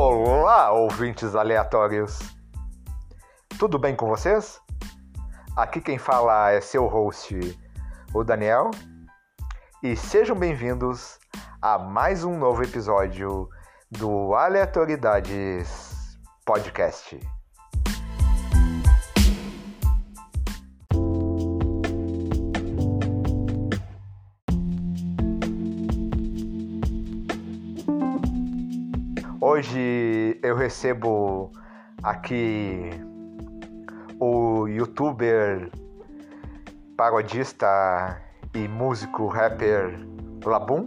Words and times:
Olá, 0.00 0.70
ouvintes 0.70 1.34
aleatórios! 1.34 2.20
Tudo 3.58 3.80
bem 3.80 3.96
com 3.96 4.06
vocês? 4.06 4.60
Aqui 5.56 5.80
quem 5.80 5.98
fala 5.98 6.52
é 6.52 6.60
seu 6.60 6.86
host, 6.86 7.36
o 8.14 8.22
Daniel, 8.22 8.70
e 9.82 9.96
sejam 9.96 10.36
bem-vindos 10.36 11.18
a 11.60 11.80
mais 11.80 12.22
um 12.22 12.38
novo 12.38 12.62
episódio 12.62 13.48
do 13.90 14.36
Aleatoridades 14.36 16.16
Podcast. 16.46 17.18
Hoje 29.58 30.38
eu 30.40 30.54
recebo 30.54 31.50
aqui 32.04 32.90
o 34.20 34.68
youtuber, 34.68 35.68
parodista 36.96 38.22
e 38.54 38.68
músico 38.68 39.26
rapper 39.26 39.98
Labum. 40.44 40.86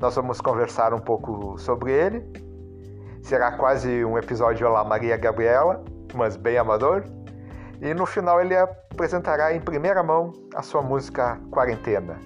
Nós 0.00 0.16
vamos 0.16 0.40
conversar 0.40 0.94
um 0.94 0.98
pouco 0.98 1.58
sobre 1.58 1.92
ele. 1.92 2.24
Será 3.22 3.52
quase 3.58 4.02
um 4.06 4.16
episódio 4.16 4.66
Olá 4.66 4.82
Maria 4.82 5.18
Gabriela, 5.18 5.84
mas 6.14 6.34
bem 6.34 6.56
amador. 6.56 7.04
E 7.82 7.92
no 7.92 8.06
final 8.06 8.40
ele 8.40 8.56
apresentará 8.56 9.54
em 9.54 9.60
primeira 9.60 10.02
mão 10.02 10.32
a 10.54 10.62
sua 10.62 10.80
música 10.80 11.38
Quarentena. 11.50 12.18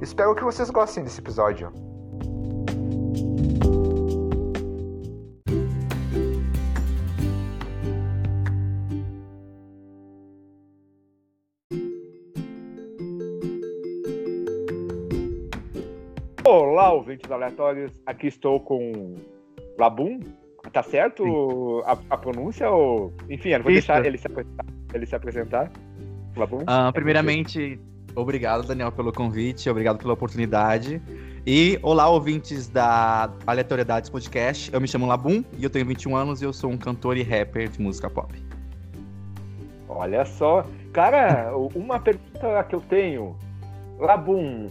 Espero 0.00 0.34
que 0.34 0.42
vocês 0.42 0.70
gostem 0.70 1.04
desse 1.04 1.20
episódio. 1.20 1.70
Ouvintes 17.06 17.30
aleatórios. 17.30 17.92
Aqui 18.04 18.26
estou 18.26 18.58
com 18.58 19.14
Labum. 19.78 20.18
Tá 20.72 20.82
certo 20.82 21.84
a, 21.86 21.96
a, 22.10 22.18
pronúncia? 22.18 22.68
Ou... 22.68 23.12
Enfim, 23.30 23.50
eu 23.50 23.62
vou 23.62 23.70
Isso. 23.70 23.86
deixar 23.86 24.04
ele 24.04 24.18
se 24.18 24.26
apresentar. 24.26 24.64
Ele 24.92 25.06
se 25.06 25.14
apresentar. 25.14 25.70
Labum. 26.36 26.58
Uh, 26.62 26.92
primeiramente, 26.92 27.78
obrigado, 28.16 28.66
Daniel, 28.66 28.90
pelo 28.90 29.12
convite. 29.12 29.70
Obrigado 29.70 29.98
pela 29.98 30.14
oportunidade. 30.14 31.00
E 31.46 31.78
olá, 31.80 32.08
ouvintes 32.08 32.68
da 32.68 33.30
Aleatoriedades 33.46 34.10
Podcast. 34.10 34.74
Eu 34.74 34.80
me 34.80 34.88
chamo 34.88 35.06
Labum 35.06 35.44
e 35.56 35.62
eu 35.62 35.70
tenho 35.70 35.86
21 35.86 36.16
anos 36.16 36.42
e 36.42 36.44
eu 36.44 36.52
sou 36.52 36.70
um 36.70 36.76
cantor 36.76 37.16
e 37.16 37.22
rapper 37.22 37.68
de 37.68 37.80
música 37.80 38.10
pop. 38.10 38.34
Olha 39.88 40.24
só. 40.24 40.66
Cara, 40.92 41.56
uma 41.56 42.00
pergunta 42.00 42.64
que 42.64 42.74
eu 42.74 42.80
tenho. 42.80 43.36
Labum, 44.00 44.68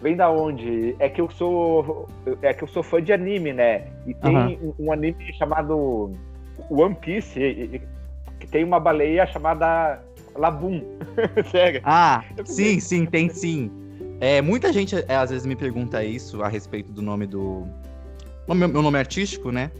vem 0.00 0.16
da 0.16 0.30
onde? 0.30 0.94
É 0.98 1.08
que 1.08 1.20
eu 1.20 1.30
sou 1.30 2.08
é 2.42 2.52
que 2.52 2.64
eu 2.64 2.68
sou 2.68 2.82
fã 2.82 3.02
de 3.02 3.12
anime, 3.12 3.52
né? 3.52 3.86
E 4.06 4.14
tem 4.14 4.36
uhum. 4.36 4.74
um, 4.78 4.86
um, 4.86 4.92
anime 4.92 5.32
chamado 5.34 6.12
One 6.70 6.94
Piece 6.94 7.80
que 8.38 8.46
tem 8.46 8.64
uma 8.64 8.80
baleia 8.80 9.26
chamada 9.26 10.02
Labum. 10.34 10.82
Sério? 11.50 11.80
Ah, 11.84 12.24
sim, 12.44 12.80
sim, 12.80 13.06
tem 13.06 13.28
sim. 13.28 13.70
É, 14.20 14.42
muita 14.42 14.72
gente 14.72 14.96
é, 15.08 15.16
às 15.16 15.30
vezes 15.30 15.46
me 15.46 15.56
pergunta 15.56 16.02
isso 16.04 16.42
a 16.42 16.48
respeito 16.48 16.92
do 16.92 17.00
nome 17.00 17.26
do 17.26 17.66
meu, 18.48 18.68
meu 18.68 18.82
nome 18.82 18.98
artístico, 18.98 19.50
né? 19.50 19.70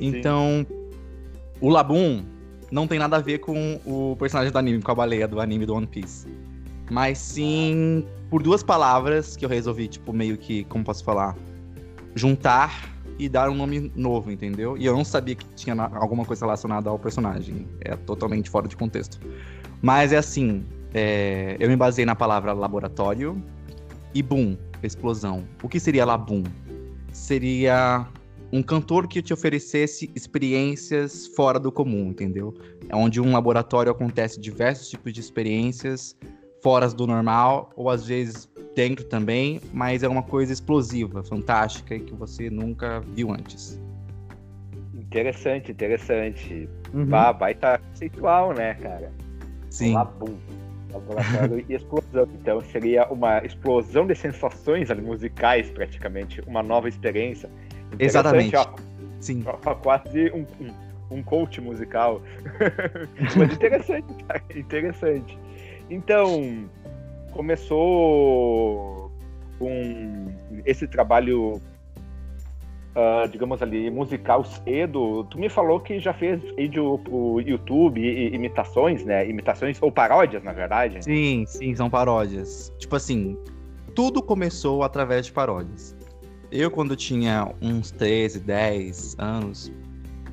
Então, 0.00 0.66
sim. 0.68 0.74
o 1.60 1.68
Labum 1.68 2.24
não 2.70 2.86
tem 2.86 2.98
nada 2.98 3.16
a 3.16 3.20
ver 3.20 3.38
com 3.38 3.80
o 3.86 4.16
personagem 4.18 4.52
do 4.52 4.58
anime, 4.58 4.82
com 4.82 4.92
a 4.92 4.94
baleia 4.94 5.26
do 5.26 5.40
anime 5.40 5.64
do 5.64 5.74
One 5.74 5.86
Piece. 5.86 6.28
Mas 6.90 7.18
sim 7.18 8.06
por 8.30 8.42
duas 8.42 8.62
palavras 8.62 9.36
que 9.36 9.44
eu 9.44 9.48
resolvi, 9.48 9.88
tipo, 9.88 10.12
meio 10.12 10.36
que, 10.36 10.64
como 10.64 10.84
posso 10.84 11.02
falar, 11.04 11.36
juntar 12.14 12.90
e 13.18 13.28
dar 13.28 13.50
um 13.50 13.54
nome 13.54 13.90
novo, 13.96 14.30
entendeu? 14.30 14.76
E 14.76 14.86
eu 14.86 14.94
não 14.94 15.04
sabia 15.04 15.34
que 15.34 15.44
tinha 15.56 15.74
alguma 15.94 16.24
coisa 16.24 16.44
relacionada 16.44 16.88
ao 16.88 16.98
personagem. 16.98 17.66
É 17.80 17.96
totalmente 17.96 18.48
fora 18.48 18.68
de 18.68 18.76
contexto. 18.76 19.18
Mas 19.82 20.12
é 20.12 20.18
assim, 20.18 20.64
é, 20.94 21.56
eu 21.58 21.68
me 21.68 21.76
baseei 21.76 22.06
na 22.06 22.14
palavra 22.14 22.52
laboratório 22.52 23.42
e 24.14 24.22
boom, 24.22 24.56
explosão. 24.82 25.44
O 25.62 25.68
que 25.68 25.80
seria 25.80 26.04
labum? 26.04 26.44
Seria 27.12 28.06
um 28.52 28.62
cantor 28.62 29.08
que 29.08 29.20
te 29.20 29.32
oferecesse 29.32 30.10
experiências 30.14 31.26
fora 31.28 31.58
do 31.58 31.70
comum, 31.70 32.08
entendeu? 32.08 32.54
É 32.88 32.96
onde 32.96 33.20
um 33.20 33.32
laboratório 33.32 33.90
acontece 33.92 34.40
diversos 34.40 34.88
tipos 34.88 35.12
de 35.12 35.20
experiências 35.20 36.16
fora 36.60 36.88
do 36.88 37.06
normal, 37.06 37.70
ou 37.76 37.90
às 37.90 38.06
vezes 38.06 38.48
dentro 38.74 39.04
também, 39.04 39.60
mas 39.72 40.02
é 40.02 40.08
uma 40.08 40.22
coisa 40.22 40.52
explosiva, 40.52 41.22
fantástica 41.22 41.94
e 41.94 42.00
que 42.00 42.14
você 42.14 42.48
nunca 42.50 43.00
viu 43.00 43.32
antes. 43.32 43.80
Interessante, 44.94 45.72
interessante. 45.72 46.68
Uhum. 46.92 47.06
Bah, 47.06 47.32
baita 47.32 47.78
conceitual, 47.78 48.52
né, 48.52 48.74
cara? 48.74 49.10
Sim. 49.70 49.94
Labum. 49.94 50.36
Laboratório 50.92 51.64
e 51.68 51.74
explosão. 51.74 52.28
Então 52.40 52.60
seria 52.60 53.06
uma 53.08 53.44
explosão 53.44 54.06
de 54.06 54.14
sensações 54.14 54.90
ali, 54.90 55.02
musicais, 55.02 55.70
praticamente. 55.70 56.40
Uma 56.46 56.62
nova 56.62 56.88
experiência. 56.88 57.48
Exatamente. 57.98 58.54
Ó, 58.56 58.66
Sim. 59.20 59.44
Ó, 59.46 59.74
quase 59.74 60.30
um, 60.30 60.46
um, 60.60 61.16
um 61.18 61.22
coach 61.22 61.60
musical. 61.60 62.22
Mas 63.36 63.52
interessante, 63.52 64.24
cara. 64.24 64.42
Interessante. 64.54 65.38
Então, 65.90 66.68
começou 67.32 69.10
com 69.58 70.26
esse 70.64 70.86
trabalho, 70.86 71.60
uh, 72.94 73.28
digamos 73.30 73.62
ali, 73.62 73.90
musical 73.90 74.44
cedo. 74.44 75.24
Tu 75.30 75.38
me 75.38 75.48
falou 75.48 75.80
que 75.80 75.98
já 75.98 76.12
fez 76.12 76.40
vídeo 76.56 76.98
pro 77.04 77.40
YouTube, 77.40 78.00
imitações, 78.34 79.04
né? 79.04 79.28
Imitações 79.28 79.80
ou 79.80 79.90
paródias, 79.90 80.42
na 80.42 80.52
verdade. 80.52 81.02
Sim, 81.02 81.44
sim, 81.46 81.74
são 81.74 81.88
paródias. 81.88 82.72
Tipo 82.78 82.96
assim, 82.96 83.36
tudo 83.94 84.22
começou 84.22 84.82
através 84.82 85.26
de 85.26 85.32
paródias. 85.32 85.96
Eu, 86.50 86.70
quando 86.70 86.96
tinha 86.96 87.52
uns 87.60 87.90
13, 87.90 88.40
10 88.40 89.16
anos, 89.18 89.72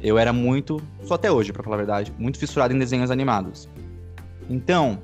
eu 0.02 0.18
era 0.18 0.32
muito, 0.32 0.82
só 1.04 1.16
até 1.16 1.32
hoje, 1.32 1.52
para 1.52 1.64
falar 1.64 1.76
a 1.76 1.80
verdade, 1.80 2.14
muito 2.18 2.38
fissurado 2.38 2.74
em 2.74 2.80
desenhos 2.80 3.12
animados. 3.12 3.70
Então, 4.50 5.00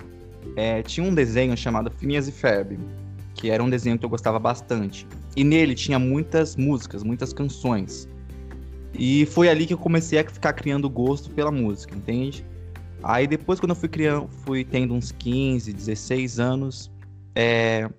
é, 0.56 0.81
tinha 0.81 1.06
um 1.06 1.13
desenho 1.13 1.56
chamado 1.56 1.91
Phineas 1.91 2.28
e 2.28 2.31
Ferb, 2.31 2.79
que 3.35 3.50
era 3.50 3.63
um 3.63 3.69
desenho 3.69 3.97
que 3.97 4.06
eu 4.06 4.09
gostava 4.09 4.40
bastante. 4.40 5.07
E 5.35 5.44
nele 5.44 5.75
tinha 5.75 5.97
muitas 5.97 6.56
músicas, 6.56 7.03
muitas 7.03 7.34
canções. 7.34 8.07
E 8.94 9.25
foi 9.28 9.50
ali 9.50 9.66
que 9.66 9.74
eu 9.74 9.78
comecei 9.78 10.19
a 10.19 10.24
ficar 10.24 10.53
criando 10.53 10.90
gosto 10.90 11.30
pela 11.31 11.51
música, 11.51 11.96
entende? 11.96 12.46
Aí 13.03 13.25
depois, 13.25 13.59
quando 13.59 13.72
eu 13.72 13.75
fui 13.75 13.90
criando, 13.90 14.28
fui 14.28 14.63
tendo 14.63 14.94
uns 14.94 15.12
15, 15.12 15.74
16 15.74 16.40
anos, 16.40 16.91
é, 17.34 17.90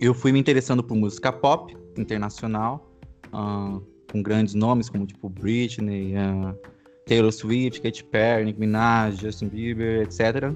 eu 0.00 0.14
fui 0.14 0.32
me 0.32 0.38
interessando 0.38 0.82
por 0.84 0.96
música 0.96 1.32
pop 1.32 1.76
internacional, 1.96 2.90
uh, 3.32 3.80
com 4.10 4.22
grandes 4.22 4.54
nomes 4.54 4.88
como 4.88 5.06
tipo 5.06 5.28
Britney, 5.28 6.14
uh, 6.14 6.56
Taylor 7.06 7.32
Swift, 7.32 7.80
Katy 7.80 8.04
Perry, 8.04 8.44
Nicki 8.44 8.60
Minaj, 8.60 9.20
Justin 9.20 9.48
Bieber, 9.48 10.02
etc. 10.02 10.52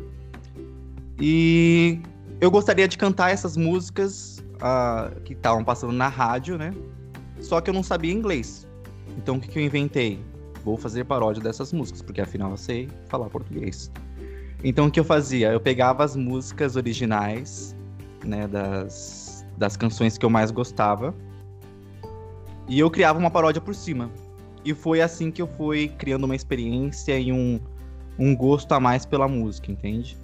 E 1.20 2.00
eu 2.40 2.50
gostaria 2.50 2.86
de 2.86 2.96
cantar 2.96 3.30
essas 3.30 3.56
músicas 3.56 4.38
uh, 4.56 5.20
que 5.22 5.32
estavam 5.32 5.64
passando 5.64 5.93
na 5.93 6.08
rádio, 6.08 6.56
né? 6.56 6.72
Só 7.40 7.60
que 7.60 7.70
eu 7.70 7.75
não 7.75 7.82
sabia 7.82 8.12
inglês. 8.12 8.66
Então 9.16 9.37
o 9.37 9.40
que, 9.40 9.48
que 9.48 9.58
eu 9.58 9.62
inventei? 9.62 10.22
Vou 10.64 10.76
fazer 10.76 11.04
paródia 11.04 11.43
dessas 11.43 11.72
músicas, 11.72 12.02
porque 12.02 12.20
afinal 12.20 12.50
eu 12.52 12.56
sei 12.56 12.88
falar 13.08 13.28
português. 13.28 13.90
Então 14.62 14.87
o 14.87 14.90
que 14.90 15.00
eu 15.00 15.04
fazia? 15.04 15.52
Eu 15.52 15.60
pegava 15.60 16.04
as 16.04 16.14
músicas 16.14 16.76
originais, 16.76 17.76
né, 18.25 18.46
das, 18.46 19.46
das 19.56 19.76
canções 19.76 20.19
que 20.19 20.25
eu 20.25 20.31
mais 20.31 20.50
gostava, 20.50 21.14
e 22.69 22.78
eu 22.78 22.90
criava 22.90 23.19
uma 23.19 23.31
paródia 23.31 23.60
por 23.60 23.75
cima. 23.75 24.10
E 24.64 24.75
foi 24.75 25.00
assim 25.00 25.31
que 25.31 25.40
eu 25.40 25.46
fui 25.46 25.88
criando 25.88 26.25
uma 26.25 26.37
experiência 26.37 27.19
e 27.19 27.32
um, 27.32 27.58
um 28.19 28.37
gosto 28.37 28.72
a 28.72 28.81
mais 28.81 29.06
pela 29.06 29.26
música, 29.26 29.70
entende? 29.72 30.19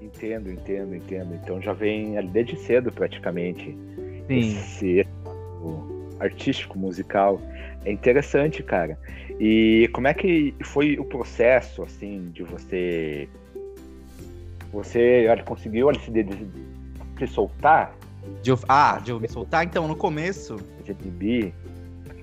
Entendo, 0.00 0.50
entendo, 0.50 0.94
entendo. 0.94 1.34
Então 1.34 1.60
já 1.60 1.72
vem 1.72 2.16
ali 2.16 2.28
desde 2.28 2.56
cedo 2.56 2.90
praticamente. 2.90 3.76
Sim. 4.26 4.58
Esse 4.58 5.06
artístico, 6.20 6.78
musical. 6.78 7.40
É 7.84 7.90
interessante, 7.90 8.62
cara. 8.62 8.98
E 9.38 9.88
como 9.92 10.06
é 10.06 10.14
que 10.14 10.54
foi 10.62 10.98
o 10.98 11.04
processo, 11.04 11.82
assim, 11.82 12.30
de 12.30 12.42
você. 12.42 13.28
Você 14.72 15.26
olha, 15.28 15.42
conseguiu 15.42 15.88
olha, 15.88 15.98
se, 15.98 16.10
de, 16.10 16.24
se 17.18 17.26
soltar? 17.26 17.94
De, 18.42 18.52
ah, 18.68 19.00
de 19.02 19.10
eu 19.10 19.18
me 19.18 19.28
soltar? 19.28 19.64
Então, 19.64 19.88
no 19.88 19.96
começo. 19.96 20.56
De 20.84 21.52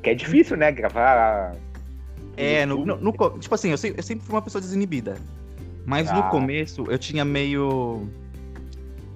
Que 0.02 0.12
é 0.12 0.14
difícil, 0.14 0.56
né? 0.56 0.72
Gravar. 0.72 1.56
É, 2.38 2.66
no, 2.66 2.86
no, 2.86 2.98
no 2.98 3.12
tipo 3.40 3.56
assim, 3.56 3.72
eu 3.72 3.78
sempre, 3.78 4.00
eu 4.00 4.04
sempre 4.04 4.24
fui 4.24 4.36
uma 4.36 4.42
pessoa 4.42 4.62
desinibida. 4.62 5.18
Mas 5.88 6.10
ah. 6.10 6.16
no 6.16 6.30
começo 6.30 6.84
eu 6.92 7.00
tinha 7.00 7.24
meio. 7.24 8.10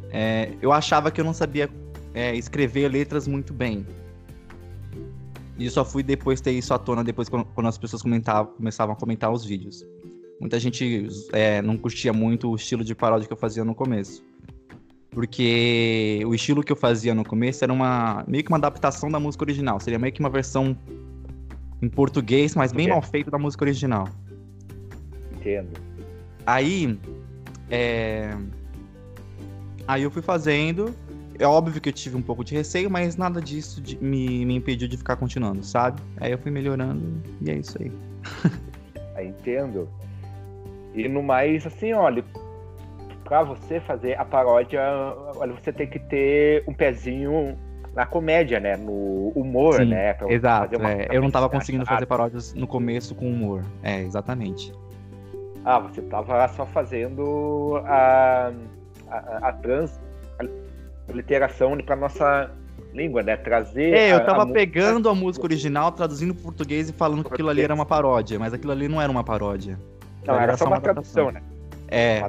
É, 0.09 0.53
eu 0.61 0.71
achava 0.71 1.11
que 1.11 1.19
eu 1.19 1.25
não 1.25 1.33
sabia 1.33 1.69
é, 2.13 2.33
escrever 2.33 2.87
letras 2.87 3.27
muito 3.27 3.53
bem. 3.53 3.85
E 5.57 5.65
eu 5.65 5.71
só 5.71 5.83
fui 5.83 6.01
depois 6.01 6.39
ter 6.39 6.53
isso 6.53 6.73
à 6.73 6.79
tona 6.79 7.03
depois 7.03 7.27
quando, 7.27 7.43
quando 7.53 7.67
as 7.67 7.77
pessoas 7.77 8.01
comentavam, 8.01 8.53
começavam 8.53 8.93
a 8.93 8.95
comentar 8.95 9.29
os 9.29 9.43
vídeos. 9.43 9.85
Muita 10.39 10.57
gente 10.61 11.09
é, 11.33 11.61
não 11.61 11.77
curtia 11.77 12.13
muito 12.13 12.49
o 12.49 12.55
estilo 12.55 12.85
de 12.85 12.95
paródia 12.95 13.27
que 13.27 13.33
eu 13.33 13.37
fazia 13.37 13.65
no 13.65 13.75
começo. 13.75 14.23
Porque 15.09 16.23
o 16.25 16.33
estilo 16.33 16.63
que 16.63 16.71
eu 16.71 16.75
fazia 16.77 17.13
no 17.13 17.25
começo 17.25 17.65
era 17.65 17.73
uma 17.73 18.23
meio 18.29 18.45
que 18.45 18.49
uma 18.49 18.57
adaptação 18.57 19.09
da 19.09 19.19
música 19.19 19.43
original. 19.43 19.77
Seria 19.81 19.99
meio 19.99 20.13
que 20.13 20.21
uma 20.21 20.29
versão 20.29 20.75
em 21.81 21.89
português, 21.89 22.55
mas 22.55 22.71
bem 22.71 22.87
mal 22.87 23.01
feita 23.01 23.29
da 23.29 23.37
música 23.37 23.65
original. 23.65 24.07
Entendo. 25.33 25.90
Aí, 26.45 26.97
é... 27.69 28.35
aí 29.87 30.03
eu 30.03 30.11
fui 30.11 30.21
fazendo 30.21 30.93
é 31.39 31.47
óbvio 31.47 31.81
que 31.81 31.89
eu 31.89 31.93
tive 31.93 32.15
um 32.15 32.21
pouco 32.21 32.43
de 32.43 32.53
receio, 32.53 32.89
mas 32.89 33.17
nada 33.17 33.41
disso 33.41 33.81
de, 33.81 33.97
me, 33.97 34.45
me 34.45 34.55
impediu 34.55 34.87
de 34.87 34.95
ficar 34.95 35.15
continuando, 35.15 35.63
sabe? 35.63 35.99
Aí 36.17 36.31
eu 36.31 36.37
fui 36.37 36.51
melhorando 36.51 37.23
e 37.41 37.49
é 37.49 37.55
isso 37.55 37.81
aí. 37.81 37.91
entendo. 39.23 39.89
E 40.93 41.07
no 41.07 41.23
mais, 41.23 41.65
assim, 41.65 41.93
olha, 41.93 42.23
pra 43.23 43.43
você 43.43 43.79
fazer 43.79 44.17
a 44.19 44.25
paródia, 44.25 44.81
olha, 45.35 45.53
você 45.53 45.71
tem 45.71 45.87
que 45.87 45.99
ter 45.99 46.63
um 46.67 46.73
pezinho 46.73 47.57
na 47.95 48.05
comédia, 48.05 48.59
né? 48.59 48.75
No 48.75 49.29
humor, 49.29 49.75
Sim, 49.75 49.85
né? 49.85 50.13
Pra 50.13 50.31
exato. 50.31 50.75
É. 50.83 51.07
Eu 51.11 51.21
não 51.21 51.31
tava 51.31 51.49
conseguindo 51.49 51.85
fazer 51.85 52.05
paródias 52.05 52.53
no 52.53 52.67
começo 52.67 53.15
com 53.15 53.29
humor. 53.29 53.63
É, 53.81 54.01
exatamente. 54.01 54.73
Ah, 55.63 55.79
você 55.79 56.01
tava 56.01 56.47
só 56.49 56.65
fazendo 56.65 57.81
a, 57.85 58.51
a, 59.07 59.49
a 59.49 59.53
trans 59.53 59.99
literação 61.09 61.77
para 61.77 61.95
nossa 61.95 62.51
língua, 62.93 63.21
né? 63.21 63.37
Trazer. 63.37 63.93
É, 63.93 64.13
eu 64.13 64.25
tava 64.25 64.43
a, 64.43 64.45
a 64.45 64.51
pegando 64.51 65.09
a 65.09 65.15
música 65.15 65.45
original, 65.45 65.91
traduzindo 65.91 66.33
para 66.33 66.43
português 66.43 66.89
e 66.89 66.93
falando 66.93 67.23
que 67.23 67.33
aquilo 67.33 67.49
ali 67.49 67.61
era 67.61 67.73
uma 67.73 67.85
paródia, 67.85 68.39
mas 68.39 68.53
aquilo 68.53 68.71
ali 68.71 68.87
não 68.87 69.01
era 69.01 69.11
uma 69.11 69.23
paródia. 69.23 69.77
Não, 70.25 70.35
era, 70.35 70.43
era 70.43 70.57
só 70.57 70.65
uma, 70.65 70.75
uma 70.75 70.81
tradução, 70.81 71.31
né? 71.31 71.41
É. 71.87 72.21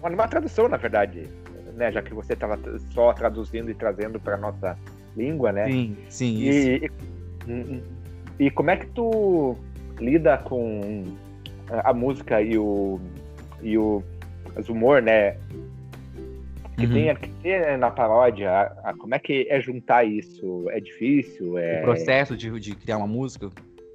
Uma, 0.00 0.10
uma, 0.10 0.28
tradução, 0.28 0.68
na 0.68 0.76
verdade, 0.76 1.28
né? 1.74 1.90
Já 1.92 2.02
que 2.02 2.14
você 2.14 2.34
tava 2.34 2.58
só 2.92 3.12
traduzindo 3.12 3.70
e 3.70 3.74
trazendo 3.74 4.18
para 4.18 4.36
nossa 4.36 4.76
língua, 5.16 5.52
né? 5.52 5.70
Sim, 5.70 5.96
sim. 6.08 6.36
E, 6.38 6.90
e, 7.48 7.82
e 8.46 8.50
como 8.50 8.70
é 8.70 8.76
que 8.76 8.86
tu 8.86 9.56
lida 9.98 10.38
com 10.38 11.04
a, 11.84 11.92
música 11.92 12.40
e 12.40 12.56
o 12.58 13.00
e 13.62 13.76
o 13.76 14.02
humor, 14.68 15.02
né? 15.02 15.36
que 16.80 16.86
uhum. 16.86 16.92
tem 16.92 17.14
que 17.14 17.28
ter 17.42 17.78
na 17.78 17.90
paródia, 17.90 18.50
a, 18.50 18.90
a, 18.90 18.94
como 18.94 19.14
é 19.14 19.18
que 19.18 19.46
é 19.50 19.60
juntar 19.60 20.04
isso? 20.04 20.68
É 20.70 20.80
difícil? 20.80 21.58
É... 21.58 21.80
O 21.80 21.84
processo 21.84 22.36
de, 22.36 22.58
de 22.58 22.74
criar 22.74 22.96
uma 22.96 23.06
música? 23.06 23.50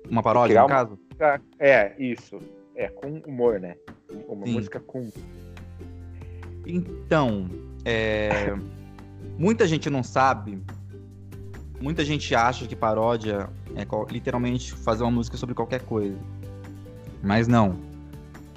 Uma 0.10 0.22
paródia, 0.22 0.62
no 0.62 0.68
caso? 0.68 1.00
Música, 1.10 1.42
é, 1.60 1.94
isso. 1.98 2.40
É, 2.76 2.88
com 2.88 3.22
humor, 3.26 3.60
né? 3.60 3.76
Uma 4.28 4.46
Sim. 4.46 4.54
música 4.54 4.80
com. 4.80 5.10
Então, 6.66 7.50
é... 7.84 8.30
muita 9.38 9.66
gente 9.66 9.90
não 9.90 10.04
sabe, 10.04 10.62
muita 11.82 12.06
gente 12.06 12.36
acha 12.36 12.68
que 12.68 12.76
paródia 12.76 13.50
é 13.76 14.14
literalmente 14.14 14.74
fazer 14.74 15.04
uma 15.04 15.12
música 15.12 15.38
sobre 15.38 15.56
qualquer 15.56 15.82
coisa. 15.82 16.18
Mas 17.22 17.48
não. 17.48 17.76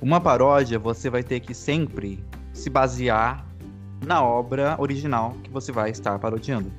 Uma 0.00 0.20
paródia 0.20 0.78
você 0.78 1.10
vai 1.10 1.22
ter 1.22 1.40
que 1.40 1.54
sempre 1.54 2.22
se 2.52 2.70
basear 2.70 3.44
na 4.04 4.22
obra 4.22 4.76
original 4.78 5.34
que 5.42 5.50
você 5.50 5.72
vai 5.72 5.90
estar 5.90 6.18
parodiando. 6.18 6.70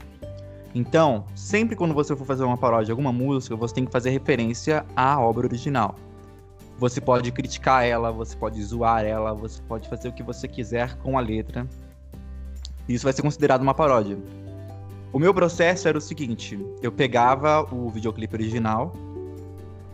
Então, 0.73 1.25
sempre 1.35 1.75
quando 1.75 1.93
você 1.93 2.15
for 2.15 2.25
fazer 2.25 2.43
uma 2.43 2.57
paródia 2.57 2.85
de 2.85 2.91
alguma 2.91 3.11
música, 3.11 3.55
você 3.55 3.73
tem 3.75 3.85
que 3.85 3.91
fazer 3.91 4.11
referência 4.11 4.85
à 4.95 5.19
obra 5.19 5.47
original. 5.47 5.95
Você 6.77 7.01
pode 7.01 7.31
criticar 7.31 7.83
ela, 7.83 8.11
você 8.11 8.37
pode 8.37 8.63
zoar 8.63 9.03
ela, 9.03 9.33
você 9.33 9.61
pode 9.63 9.89
fazer 9.89 10.09
o 10.09 10.13
que 10.13 10.23
você 10.23 10.47
quiser 10.47 10.95
com 10.97 11.17
a 11.17 11.21
letra. 11.21 11.67
Isso 12.87 13.03
vai 13.03 13.11
ser 13.11 13.21
considerado 13.21 13.61
uma 13.61 13.73
paródia. 13.73 14.17
O 15.11 15.19
meu 15.19 15.33
processo 15.33 15.87
era 15.87 15.97
o 15.97 16.01
seguinte: 16.01 16.57
eu 16.81 16.91
pegava 16.91 17.67
o 17.73 17.89
videoclipe 17.89 18.33
original 18.35 18.93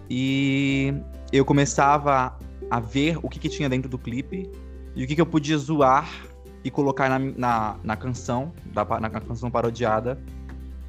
e 0.09 0.93
eu 1.37 1.45
começava 1.45 2.37
a 2.69 2.79
ver 2.79 3.17
o 3.21 3.29
que, 3.29 3.39
que 3.39 3.49
tinha 3.49 3.69
dentro 3.69 3.89
do 3.89 3.97
clipe 3.97 4.49
e 4.95 5.03
o 5.03 5.07
que, 5.07 5.15
que 5.15 5.21
eu 5.21 5.25
podia 5.25 5.57
zoar 5.57 6.09
e 6.63 6.71
colocar 6.71 7.09
na, 7.09 7.19
na, 7.19 7.75
na 7.83 7.95
canção, 7.95 8.51
da, 8.73 8.85
na 8.99 9.09
canção 9.09 9.51
parodiada, 9.51 10.19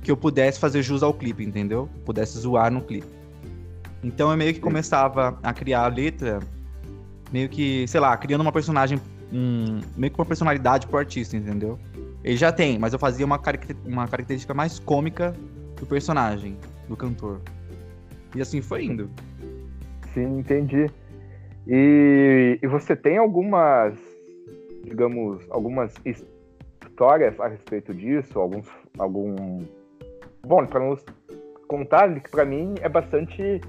que 0.02 0.10
eu 0.10 0.16
pudesse 0.16 0.58
fazer 0.58 0.82
jus 0.82 1.02
ao 1.02 1.12
clipe, 1.12 1.44
entendeu? 1.44 1.88
Pudesse 2.04 2.38
zoar 2.38 2.70
no 2.72 2.80
clipe. 2.80 3.08
Então 4.02 4.30
eu 4.30 4.36
meio 4.36 4.54
que 4.54 4.60
começava 4.60 5.38
a 5.42 5.52
criar 5.52 5.84
a 5.84 5.88
letra, 5.88 6.38
meio 7.32 7.48
que, 7.48 7.86
sei 7.88 8.00
lá, 8.00 8.16
criando 8.16 8.40
uma 8.40 8.52
personagem, 8.52 9.00
um, 9.32 9.80
meio 9.96 10.12
que 10.12 10.18
uma 10.18 10.24
personalidade 10.24 10.86
pro 10.86 10.98
artista, 10.98 11.36
entendeu? 11.36 11.78
Ele 12.22 12.36
já 12.36 12.52
tem, 12.52 12.78
mas 12.78 12.92
eu 12.92 12.98
fazia 12.98 13.26
uma, 13.26 13.40
uma 13.84 14.08
característica 14.08 14.54
mais 14.54 14.78
cômica 14.78 15.34
do 15.78 15.86
personagem, 15.86 16.56
do 16.88 16.96
cantor. 16.96 17.40
E 18.34 18.40
assim 18.40 18.62
foi 18.62 18.84
indo. 18.84 19.10
Sim, 20.16 20.38
entendi. 20.38 20.90
E, 21.66 22.58
e 22.62 22.66
você 22.66 22.96
tem 22.96 23.18
algumas 23.18 23.98
digamos, 24.86 25.44
algumas 25.50 25.94
histórias 26.04 27.38
a 27.40 27.48
respeito 27.48 27.92
disso, 27.92 28.38
alguns, 28.38 28.66
algum... 28.98 29.64
Bom, 30.46 30.64
para 30.64 30.80
nos 30.80 31.04
contar, 31.66 32.14
que 32.20 32.30
para 32.30 32.44
mim 32.44 32.74
é 32.80 32.88
bastante 32.88 33.60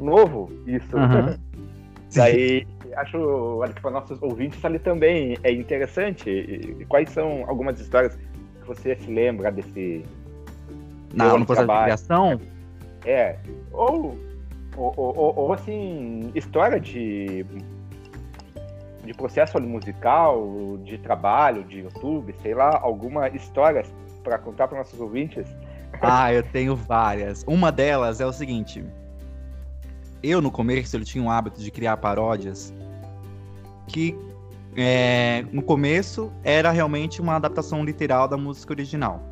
novo 0.00 0.50
isso. 0.66 0.96
Uhum. 0.96 1.36
Daí, 2.16 2.66
acho 2.96 3.60
que 3.74 3.80
para 3.82 3.90
nossos 3.90 4.22
ouvintes 4.22 4.64
ali 4.64 4.78
também 4.78 5.36
é 5.42 5.52
interessante. 5.52 6.30
E 6.30 6.84
quais 6.86 7.10
são 7.10 7.44
algumas 7.46 7.78
histórias 7.78 8.16
que 8.16 8.66
você 8.66 8.96
se 8.96 9.10
lembra 9.10 9.52
desse... 9.52 10.02
Na, 11.12 11.36
no 11.36 11.44
processo 11.44 11.68
de 11.68 11.82
criação? 11.82 12.40
É, 13.04 13.36
ou, 13.72 14.16
ou, 14.76 14.92
ou, 14.96 15.34
ou 15.36 15.52
assim, 15.52 16.30
história 16.34 16.80
de 16.80 17.44
de 19.04 19.12
processo 19.12 19.60
musical, 19.60 20.78
de 20.82 20.98
trabalho, 20.98 21.62
de 21.64 21.80
YouTube, 21.80 22.34
sei 22.40 22.54
lá, 22.54 22.78
alguma 22.80 23.28
história 23.28 23.84
para 24.22 24.38
contar 24.38 24.66
para 24.66 24.78
nossos 24.78 24.98
ouvintes? 24.98 25.46
Ah, 26.00 26.32
eu 26.32 26.42
tenho 26.42 26.74
várias. 26.74 27.44
Uma 27.46 27.70
delas 27.70 28.20
é 28.20 28.26
o 28.26 28.32
seguinte: 28.32 28.84
eu 30.22 30.40
no 30.40 30.50
começo 30.50 30.96
eu 30.96 31.04
tinha 31.04 31.22
um 31.22 31.30
hábito 31.30 31.60
de 31.60 31.70
criar 31.70 31.98
paródias 31.98 32.72
que 33.86 34.16
é, 34.76 35.44
no 35.52 35.62
começo 35.62 36.32
era 36.42 36.70
realmente 36.70 37.20
uma 37.20 37.36
adaptação 37.36 37.84
literal 37.84 38.26
da 38.26 38.36
música 38.36 38.72
original. 38.72 39.22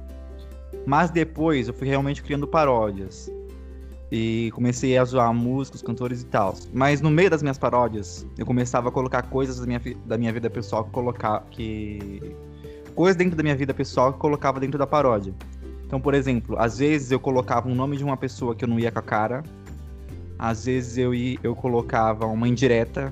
Mas 0.87 1.11
depois 1.11 1.69
eu 1.69 1.75
fui 1.75 1.89
realmente 1.89 2.23
criando 2.23 2.47
paródias 2.47 3.31
e 4.15 4.51
comecei 4.51 4.99
a 4.99 5.05
zoar 5.07 5.33
músicos, 5.33 5.81
cantores 5.81 6.21
e 6.21 6.27
tal. 6.27 6.55
Mas 6.71 7.01
no 7.01 7.11
meio 7.11 7.31
das 7.31 7.43
minhas 7.43 7.57
paródias, 7.57 8.27
eu 8.37 8.45
começava 8.45 8.91
a 8.91 8.93
colocar 8.93 9.23
coisas 9.23 9.59
da 9.59 9.65
minha, 9.65 9.81
da 10.05 10.19
minha 10.19 10.31
vida 10.31 10.51
pessoal 10.51 10.85
que 10.85 10.91
colocar 10.91 11.41
que 11.51 12.37
coisas 12.95 13.17
dentro 13.17 13.35
da 13.35 13.43
minha 13.43 13.57
vida 13.57 13.73
pessoal 13.73 14.13
que 14.13 14.19
colocava 14.19 14.61
dentro 14.61 14.79
da 14.79 14.87
paródia. 14.87 15.35
Então, 15.87 15.99
por 15.99 16.13
exemplo, 16.13 16.59
às 16.59 16.77
vezes 16.77 17.11
eu 17.11 17.19
colocava 17.19 17.71
um 17.71 17.75
nome 17.75 17.97
de 17.97 18.05
uma 18.05 18.19
pessoa 18.19 18.55
que 18.55 18.67
eu 18.67 18.69
não 18.69 18.79
ia 18.79 18.93
com 18.93 18.99
a 18.99 19.03
cara. 19.03 19.43
Às 20.39 20.67
vezes 20.67 20.99
eu 20.99 21.15
ia, 21.15 21.39
eu 21.43 21.57
colocava 21.57 22.27
uma 22.27 22.47
indireta 22.47 23.11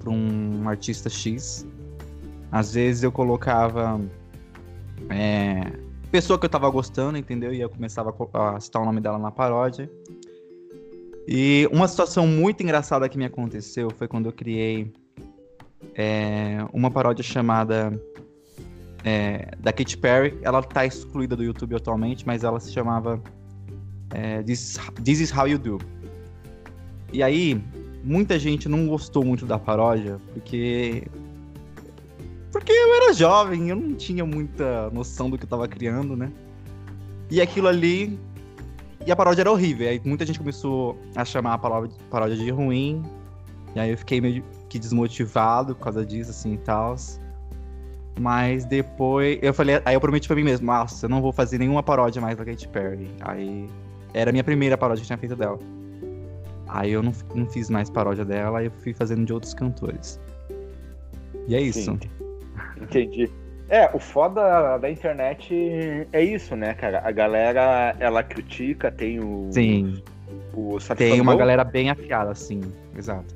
para 0.00 0.10
um 0.10 0.68
artista 0.68 1.08
X. 1.08 1.64
Às 2.50 2.74
vezes 2.74 3.04
eu 3.04 3.12
colocava 3.12 4.00
é, 5.10 5.78
pessoa 6.10 6.36
que 6.36 6.46
eu 6.46 6.50
tava 6.50 6.68
gostando, 6.70 7.16
entendeu? 7.16 7.54
E 7.54 7.60
eu 7.60 7.70
começava 7.70 8.12
a 8.32 8.58
citar 8.58 8.82
o 8.82 8.84
nome 8.84 9.00
dela 9.00 9.16
na 9.16 9.30
paródia. 9.30 9.88
E 11.26 11.68
uma 11.72 11.86
situação 11.86 12.26
muito 12.26 12.62
engraçada 12.62 13.08
que 13.08 13.18
me 13.18 13.24
aconteceu 13.24 13.90
foi 13.90 14.08
quando 14.08 14.26
eu 14.26 14.32
criei 14.32 14.92
é, 15.94 16.58
uma 16.72 16.90
paródia 16.90 17.22
chamada 17.22 17.92
é, 19.04 19.54
da 19.58 19.72
Katy 19.72 19.96
Perry. 19.98 20.38
Ela 20.42 20.62
tá 20.62 20.84
excluída 20.86 21.36
do 21.36 21.42
YouTube 21.44 21.74
atualmente, 21.74 22.26
mas 22.26 22.44
ela 22.44 22.58
se 22.60 22.72
chamava 22.72 23.22
é, 24.10 24.42
This, 24.42 24.78
This 25.02 25.20
Is 25.20 25.36
How 25.36 25.48
You 25.48 25.58
Do. 25.58 25.78
E 27.12 27.22
aí, 27.22 27.60
muita 28.04 28.38
gente 28.38 28.68
não 28.68 28.86
gostou 28.86 29.24
muito 29.24 29.44
da 29.46 29.58
paródia, 29.58 30.18
porque. 30.32 31.06
Porque 32.52 32.72
eu 32.72 32.94
era 32.96 33.12
jovem, 33.12 33.70
eu 33.70 33.76
não 33.76 33.94
tinha 33.94 34.24
muita 34.24 34.90
noção 34.90 35.30
do 35.30 35.38
que 35.38 35.44
eu 35.44 35.48
tava 35.48 35.68
criando, 35.68 36.16
né? 36.16 36.32
E 37.30 37.40
aquilo 37.40 37.68
ali 37.68 38.18
E 39.06 39.10
a 39.10 39.16
paródia 39.16 39.42
era 39.42 39.50
horrível. 39.50 39.88
Aí 39.88 40.00
muita 40.04 40.26
gente 40.26 40.38
começou 40.38 40.98
a 41.16 41.24
chamar 41.24 41.54
a 41.54 41.58
paródia, 41.58 41.96
paródia 42.10 42.36
de 42.36 42.50
ruim. 42.50 43.02
E 43.74 43.80
aí 43.80 43.90
eu 43.90 43.98
fiquei 43.98 44.20
meio 44.20 44.44
que 44.68 44.78
desmotivado 44.78 45.74
por 45.74 45.84
causa 45.84 46.04
disso, 46.04 46.30
assim 46.30 46.54
e 46.54 46.58
tal. 46.58 46.94
Mas 48.18 48.64
depois 48.64 49.38
eu 49.40 49.54
falei, 49.54 49.80
aí 49.84 49.94
eu 49.94 50.00
prometi 50.00 50.26
pra 50.26 50.36
mim 50.36 50.44
mesmo, 50.44 50.66
nossa, 50.66 51.06
eu 51.06 51.10
não 51.10 51.22
vou 51.22 51.32
fazer 51.32 51.58
nenhuma 51.58 51.82
paródia 51.82 52.20
mais 52.20 52.36
da 52.36 52.44
Katy 52.44 52.68
Perry. 52.68 53.10
Aí 53.20 53.66
era 54.12 54.30
a 54.30 54.32
minha 54.32 54.44
primeira 54.44 54.76
paródia 54.76 55.00
que 55.00 55.06
tinha 55.06 55.18
feito 55.18 55.36
dela. 55.36 55.58
Aí 56.68 56.92
eu 56.92 57.02
não, 57.02 57.12
não 57.34 57.46
fiz 57.46 57.70
mais 57.70 57.88
paródia 57.88 58.24
dela, 58.24 58.62
eu 58.62 58.70
fui 58.82 58.92
fazendo 58.92 59.24
de 59.24 59.32
outros 59.32 59.54
cantores. 59.54 60.20
E 61.48 61.54
é 61.54 61.60
isso. 61.60 61.98
Entendi. 62.80 63.30
É, 63.70 63.88
o 63.94 64.00
foda 64.00 64.76
da 64.78 64.90
internet 64.90 65.54
é 66.12 66.22
isso, 66.22 66.56
né, 66.56 66.74
cara? 66.74 67.00
A 67.04 67.12
galera, 67.12 67.94
ela 68.00 68.20
critica, 68.20 68.90
tem 68.90 69.20
o. 69.20 69.48
Sim. 69.52 70.02
O 70.52 70.76
tem 70.96 71.20
uma 71.20 71.36
galera 71.36 71.62
bem 71.62 71.88
afiada, 71.88 72.34
sim, 72.34 72.60
exato. 72.96 73.32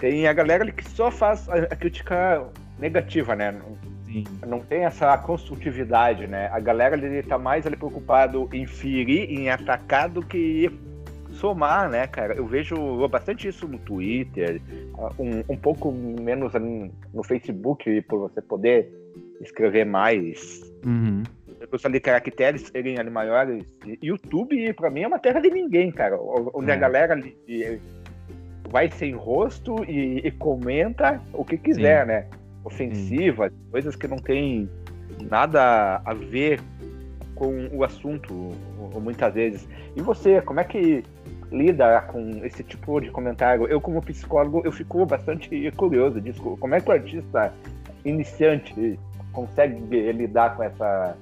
Tem 0.00 0.26
a 0.26 0.32
galera 0.32 0.68
que 0.72 0.84
só 0.90 1.10
faz 1.12 1.48
a 1.48 1.76
crítica 1.76 2.44
negativa, 2.80 3.36
né? 3.36 3.54
Sim. 4.06 4.24
Não 4.44 4.58
tem 4.58 4.84
essa 4.84 5.16
construtividade, 5.18 6.26
né? 6.26 6.48
A 6.52 6.58
galera 6.58 6.96
ali 6.96 7.22
tá 7.22 7.38
mais 7.38 7.64
ali 7.64 7.76
preocupado 7.76 8.48
em 8.52 8.66
ferir, 8.66 9.30
em 9.30 9.50
atacar 9.50 10.08
do 10.08 10.20
que 10.20 10.68
somar, 11.30 11.88
né, 11.88 12.08
cara? 12.08 12.34
Eu 12.34 12.46
vejo 12.46 13.06
bastante 13.08 13.46
isso 13.46 13.68
no 13.68 13.78
Twitter, 13.78 14.60
um, 15.16 15.44
um 15.48 15.56
pouco 15.56 15.92
menos 15.92 16.52
no 17.14 17.22
Facebook, 17.22 18.00
por 18.02 18.18
você 18.18 18.42
poder 18.42 18.92
escrever 19.40 19.84
mais. 19.84 20.60
Uhum. 20.84 21.22
Os 21.72 21.84
ali 21.84 22.00
caracteres 22.00 22.62
serem 22.62 22.98
ali 22.98 23.10
maiores. 23.10 23.64
YouTube, 24.02 24.72
pra 24.74 24.90
mim, 24.90 25.02
é 25.02 25.08
uma 25.08 25.18
terra 25.18 25.40
de 25.40 25.50
ninguém, 25.50 25.90
cara. 25.90 26.16
Onde 26.54 26.70
é. 26.70 26.74
a 26.74 26.76
galera 26.76 27.20
vai 28.70 28.90
sem 28.90 29.14
rosto 29.14 29.84
e, 29.84 30.18
e 30.26 30.30
comenta 30.30 31.20
o 31.32 31.44
que 31.44 31.56
quiser, 31.56 32.02
Sim. 32.02 32.08
né? 32.08 32.26
Ofensivas, 32.64 33.52
Sim. 33.52 33.58
coisas 33.70 33.96
que 33.96 34.06
não 34.06 34.18
tem 34.18 34.68
nada 35.28 36.00
a 36.04 36.14
ver 36.14 36.60
com 37.34 37.68
o 37.72 37.84
assunto, 37.84 38.32
muitas 39.00 39.34
vezes. 39.34 39.68
E 39.96 40.02
você, 40.02 40.40
como 40.42 40.60
é 40.60 40.64
que 40.64 41.04
lida 41.50 42.00
com 42.02 42.44
esse 42.44 42.62
tipo 42.62 43.00
de 43.00 43.10
comentário? 43.10 43.66
Eu, 43.66 43.80
como 43.80 44.02
psicólogo, 44.02 44.62
eu 44.64 44.72
fico 44.72 45.06
bastante 45.06 45.70
curioso 45.76 46.20
disso. 46.20 46.42
Como 46.58 46.74
é 46.74 46.80
que 46.80 46.88
o 46.88 46.92
artista 46.92 47.52
iniciante 48.04 48.98
consegue 49.38 50.12
lidar 50.12 50.56
com 50.56 50.62
essa 50.62 51.16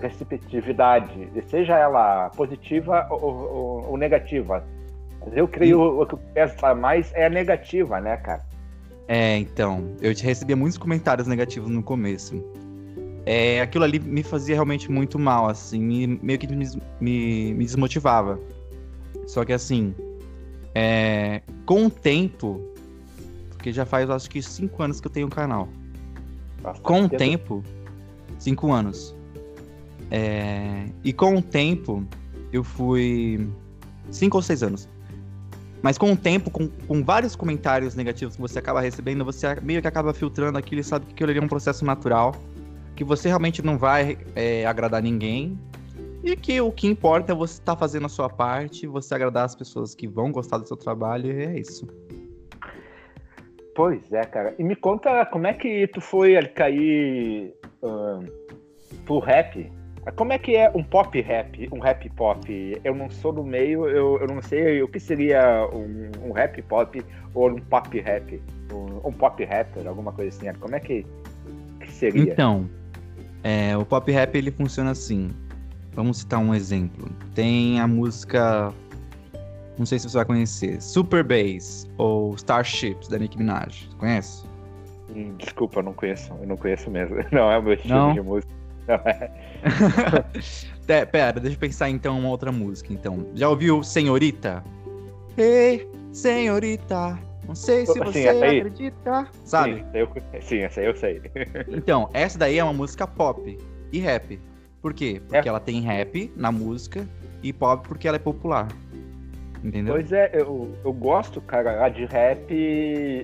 receptividade, 0.00 1.28
seja 1.48 1.76
ela 1.76 2.30
positiva 2.30 3.06
ou, 3.10 3.22
ou, 3.24 3.90
ou 3.90 3.96
negativa. 3.96 4.64
Mas 5.24 5.36
eu 5.36 5.48
creio 5.48 6.00
o 6.00 6.06
que 6.06 6.16
pesa 6.34 6.74
mais 6.74 7.12
é 7.14 7.26
a 7.26 7.30
negativa, 7.30 8.00
né, 8.00 8.16
cara? 8.18 8.44
É, 9.08 9.38
então, 9.38 9.92
eu 10.00 10.12
recebia 10.14 10.56
muitos 10.56 10.78
comentários 10.78 11.26
negativos 11.26 11.70
no 11.70 11.82
começo. 11.82 12.44
É, 13.24 13.60
aquilo 13.60 13.84
ali 13.84 13.98
me 13.98 14.22
fazia 14.22 14.54
realmente 14.54 14.90
muito 14.90 15.18
mal, 15.18 15.48
assim, 15.48 15.80
me, 15.80 16.06
meio 16.06 16.38
que 16.38 16.46
me, 16.46 16.64
me, 17.00 17.54
me 17.54 17.64
desmotivava. 17.64 18.38
Só 19.26 19.44
que 19.44 19.52
assim, 19.52 19.94
é, 20.74 21.42
com 21.64 21.86
o 21.86 21.90
tempo, 21.90 22.60
porque 23.50 23.72
já 23.72 23.84
faz 23.84 24.08
acho 24.10 24.30
que 24.30 24.40
cinco 24.40 24.80
anos 24.82 25.00
que 25.00 25.08
eu 25.08 25.10
tenho 25.10 25.26
um 25.26 25.30
canal. 25.30 25.68
Bastante 26.66 26.82
com 26.82 27.02
o 27.02 27.08
tempo, 27.08 27.64
cinco 28.40 28.72
anos. 28.72 29.14
É, 30.10 30.86
e 31.04 31.12
com 31.12 31.36
o 31.36 31.42
tempo, 31.42 32.04
eu 32.52 32.64
fui. 32.64 33.48
Cinco 34.10 34.38
ou 34.38 34.42
seis 34.42 34.64
anos. 34.64 34.88
Mas 35.80 35.96
com 35.96 36.12
o 36.12 36.16
tempo, 36.16 36.50
com, 36.50 36.68
com 36.68 37.04
vários 37.04 37.36
comentários 37.36 37.94
negativos 37.94 38.34
que 38.34 38.42
você 38.42 38.58
acaba 38.58 38.80
recebendo, 38.80 39.24
você 39.24 39.54
meio 39.60 39.80
que 39.80 39.86
acaba 39.86 40.12
filtrando 40.12 40.58
aquilo 40.58 40.80
e 40.80 40.84
sabe 40.84 41.06
que 41.06 41.12
aquilo 41.12 41.30
ali 41.30 41.38
é 41.38 41.42
um 41.42 41.48
processo 41.48 41.84
natural. 41.84 42.34
Que 42.96 43.04
você 43.04 43.28
realmente 43.28 43.62
não 43.62 43.78
vai 43.78 44.18
é, 44.34 44.66
agradar 44.66 45.00
ninguém. 45.00 45.56
E 46.24 46.34
que 46.34 46.60
o 46.60 46.72
que 46.72 46.88
importa 46.88 47.30
é 47.30 47.34
você 47.34 47.60
estar 47.60 47.74
tá 47.74 47.78
fazendo 47.78 48.06
a 48.06 48.08
sua 48.08 48.28
parte, 48.28 48.88
você 48.88 49.14
agradar 49.14 49.44
as 49.44 49.54
pessoas 49.54 49.94
que 49.94 50.08
vão 50.08 50.32
gostar 50.32 50.58
do 50.58 50.66
seu 50.66 50.76
trabalho, 50.76 51.30
e 51.30 51.44
é 51.44 51.60
isso. 51.60 51.86
Pois 53.76 54.00
é, 54.10 54.24
cara. 54.24 54.54
E 54.58 54.64
me 54.64 54.74
conta 54.74 55.26
como 55.26 55.46
é 55.46 55.52
que 55.52 55.86
tu 55.88 56.00
foi 56.00 56.42
cair 56.46 57.52
um, 57.82 58.24
pro 59.04 59.18
rap. 59.18 59.70
Como 60.14 60.32
é 60.32 60.38
que 60.38 60.56
é 60.56 60.70
um 60.74 60.82
pop 60.82 61.20
rap, 61.20 61.68
um 61.70 61.78
rap 61.78 62.08
pop? 62.10 62.80
Eu 62.82 62.94
não 62.94 63.10
sou 63.10 63.32
do 63.32 63.44
meio, 63.44 63.86
eu, 63.86 64.18
eu 64.18 64.26
não 64.28 64.40
sei 64.40 64.82
o 64.82 64.88
que 64.88 64.98
seria 64.98 65.68
um, 65.74 66.10
um 66.26 66.32
rap 66.32 66.62
pop 66.62 67.04
ou 67.34 67.50
um 67.50 67.60
pop 67.60 68.00
rap. 68.00 68.40
Um, 68.72 69.08
um, 69.08 69.12
pop 69.12 69.44
rapper, 69.44 69.86
alguma 69.86 70.12
coisa 70.12 70.34
assim. 70.34 70.58
Como 70.58 70.74
é 70.74 70.80
que, 70.80 71.04
que 71.80 71.92
seria? 71.92 72.32
Então, 72.32 72.70
é, 73.44 73.76
o 73.76 73.84
pop 73.84 74.10
rap 74.10 74.34
ele 74.36 74.50
funciona 74.50 74.92
assim. 74.92 75.30
Vamos 75.92 76.18
citar 76.18 76.40
um 76.40 76.54
exemplo. 76.54 77.10
Tem 77.34 77.78
a 77.78 77.86
música 77.86 78.72
não 79.78 79.86
sei 79.86 79.98
se 79.98 80.08
você 80.08 80.16
vai 80.16 80.24
conhecer. 80.24 80.80
Super 80.80 81.22
Bass 81.22 81.88
ou 81.98 82.34
Starships 82.34 83.08
da 83.08 83.18
Nicki 83.18 83.38
Minaj. 83.38 83.88
Você 83.88 83.96
conhece? 83.96 84.44
Hum, 85.14 85.34
desculpa, 85.38 85.80
eu 85.80 85.84
não 85.84 85.92
conheço. 85.92 86.32
Eu 86.40 86.46
não 86.46 86.56
conheço 86.56 86.90
mesmo. 86.90 87.16
Não 87.30 87.50
é 87.50 87.58
o 87.58 87.62
meu 87.62 87.74
estilo 87.74 87.94
não? 87.94 88.14
de 88.14 88.20
música. 88.20 88.52
Não 88.88 88.94
é. 88.94 89.30
é, 90.88 91.04
pera, 91.04 91.40
deixa 91.40 91.56
eu 91.56 91.60
pensar 91.60 91.88
então 91.90 92.18
uma 92.18 92.28
outra 92.28 92.50
música. 92.50 92.92
Então, 92.92 93.26
já 93.34 93.48
ouviu 93.48 93.82
Senhorita? 93.82 94.64
Ei, 95.36 95.88
Senhorita. 96.12 97.18
Não 97.46 97.54
sei 97.54 97.86
se 97.86 97.98
você 97.98 98.28
acredita. 98.28 99.28
Sabe? 99.44 99.76
Sim, 99.76 99.84
eu, 99.94 100.08
sim, 100.40 100.58
essa 100.60 100.80
aí 100.80 100.86
eu 100.86 100.96
sei. 100.96 101.22
então, 101.68 102.10
essa 102.12 102.38
daí 102.38 102.58
é 102.58 102.64
uma 102.64 102.72
música 102.72 103.06
pop 103.06 103.56
e 103.92 103.98
rap. 103.98 104.40
Por 104.82 104.92
quê? 104.92 105.20
Porque 105.26 105.48
é. 105.48 105.50
ela 105.50 105.60
tem 105.60 105.80
rap 105.80 106.32
na 106.36 106.50
música 106.50 107.08
e 107.42 107.52
pop 107.52 107.86
porque 107.86 108.08
ela 108.08 108.16
é 108.16 108.20
popular. 108.20 108.68
Entendeu? 109.64 109.94
Pois 109.94 110.12
é, 110.12 110.30
eu, 110.34 110.74
eu 110.84 110.92
gosto, 110.92 111.40
cara, 111.40 111.88
de 111.88 112.04
rap. 112.04 112.52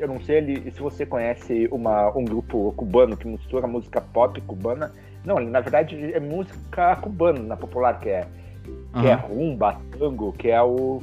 Eu 0.00 0.08
não 0.08 0.20
sei 0.20 0.70
se 0.70 0.80
você 0.80 1.06
conhece 1.06 1.68
uma, 1.70 2.08
um 2.16 2.24
grupo 2.24 2.72
cubano 2.76 3.16
que 3.16 3.26
mistura 3.26 3.66
música 3.66 4.00
pop 4.00 4.40
cubana. 4.42 4.92
Não, 5.24 5.38
na 5.38 5.60
verdade 5.60 6.12
é 6.12 6.18
música 6.18 6.96
cubana, 6.96 7.40
na 7.40 7.56
popular, 7.56 8.00
que 8.00 8.08
é, 8.08 8.26
que 8.92 8.98
uhum. 8.98 9.06
é 9.06 9.14
rumba, 9.14 9.80
tango, 9.98 10.32
que 10.32 10.50
é 10.50 10.62
o, 10.62 11.00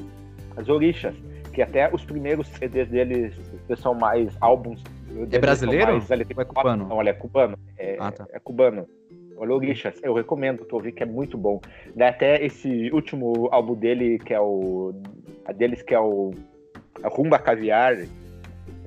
as 0.58 0.68
orixas. 0.68 1.16
Que 1.54 1.62
até 1.64 1.94
os 1.94 2.06
primeiros 2.06 2.48
CDs 2.48 2.90
deles 2.90 3.34
são 3.78 3.94
mais 3.94 4.36
álbuns. 4.40 4.84
É 5.32 5.40
brasileiro? 5.40 5.94
Mais, 5.94 6.12
ele, 6.12 6.26
Ou 6.36 6.42
é 6.42 6.46
cubano? 6.46 6.88
Não, 6.88 7.00
ele 7.00 7.10
é 7.10 7.14
cubano. 7.14 7.58
É, 7.78 7.98
ah, 8.00 8.12
tá. 8.12 8.28
é 8.32 8.40
cubano. 8.40 8.88
Olha 9.40 9.56
o 9.56 9.60
Lixas, 9.60 9.96
eu 10.04 10.14
recomendo 10.14 10.66
tu 10.66 10.76
ouvir 10.76 10.92
que 10.92 11.02
é 11.02 11.06
muito 11.06 11.38
bom. 11.38 11.62
Até 11.98 12.46
esse 12.46 12.92
último 12.92 13.48
álbum 13.52 13.74
dele, 13.74 14.20
que 14.20 14.34
é 14.34 14.42
o. 14.42 14.94
A 15.46 15.54
deles 15.54 15.82
que 15.82 15.96
é 15.96 16.00
o. 16.00 16.34
A 17.02 17.08
Rumba 17.08 17.40
Caviar, 17.40 17.96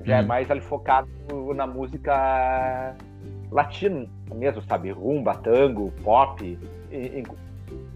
já 0.05 0.17
é 0.17 0.19
hum. 0.19 0.23
é 0.23 0.25
mais 0.27 0.51
ali 0.51 0.61
focado 0.61 1.09
na 1.55 1.65
música 1.65 2.95
latina 3.51 4.07
mesmo, 4.35 4.61
sabe? 4.61 4.91
Rumba, 4.91 5.33
tango, 5.35 5.91
pop. 6.03 6.59
E, 6.91 7.23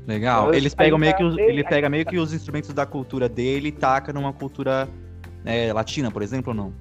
Legal. 0.07 0.47
Então, 0.47 0.53
Eles 0.55 0.73
pegam 0.73 0.97
meio 0.97 1.15
que 1.15 1.23
os, 1.23 1.37
ele 1.37 1.63
pega 1.63 1.89
meio 1.89 2.05
que 2.05 2.17
os 2.17 2.33
instrumentos 2.33 2.73
da 2.73 2.85
cultura 2.85 3.29
dele 3.29 3.67
e 3.67 3.71
taca 3.71 4.11
numa 4.11 4.33
cultura 4.33 4.87
é, 5.45 5.71
latina, 5.73 6.09
por 6.09 6.23
exemplo, 6.23 6.51
ou 6.51 6.55
não? 6.55 6.73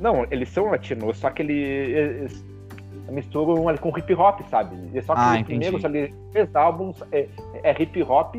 Não, 0.00 0.26
eles 0.30 0.48
são 0.48 0.66
latinos, 0.66 1.16
só 1.18 1.30
que 1.30 1.40
ele, 1.42 2.26
misturam 3.08 3.68
ali 3.68 3.78
com 3.78 3.96
hip 3.96 4.14
hop, 4.14 4.40
sabe? 4.48 4.76
E 4.92 5.02
só 5.02 5.14
que 5.14 5.20
ah, 5.20 5.36
os 5.36 5.42
primeiros 5.42 5.84
ali, 5.84 6.14
três 6.32 6.54
álbuns 6.54 7.02
é, 7.12 7.28
é, 7.62 7.82
hip 7.82 8.02
hop 8.02 8.36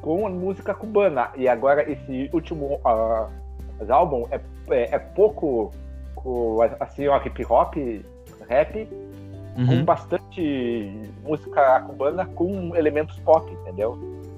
com 0.00 0.28
música 0.28 0.74
cubana. 0.74 1.30
E 1.36 1.48
agora 1.48 1.90
esse 1.90 2.28
último 2.32 2.80
uh, 2.84 3.30
álbum 3.92 4.26
é, 4.30 4.40
é, 4.70 4.94
é 4.94 4.98
pouco 4.98 5.72
assim, 6.78 7.08
ó, 7.08 7.20
hip 7.24 7.44
hop, 7.44 7.74
rap, 8.48 8.88
uhum. 9.56 9.66
com 9.66 9.84
bastante 9.84 10.92
música 11.22 11.80
cubana 11.82 12.26
com 12.26 12.76
elementos 12.76 13.18
pop, 13.20 13.50
entendeu? 13.52 13.92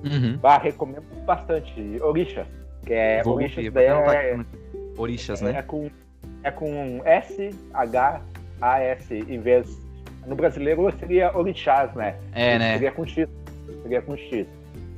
Uhum. 0.04 0.38
Ah, 0.42 0.58
recomendo 0.58 1.04
bastante. 1.24 1.98
Orixas, 2.02 2.46
que 2.84 2.92
é 2.92 3.22
Vou 3.22 3.34
Orixas, 3.34 3.64
é, 3.74 4.38
Orixas, 4.96 5.40
né? 5.40 5.58
É 5.58 5.62
com, 5.62 5.90
é 6.42 6.50
com 6.50 7.00
S, 7.04 7.50
H, 7.72 8.20
AS 8.72 9.10
em 9.10 9.38
vez. 9.40 9.82
No 10.26 10.34
brasileiro 10.34 10.90
seria 10.98 11.36
orixás, 11.36 11.92
né? 11.94 12.16
É, 12.32 12.58
né? 12.58 12.72
Seria 12.74 12.92
com 12.92 13.06
X. 13.06 13.28
Seria 13.82 14.00
com 14.02 14.16
X 14.16 14.46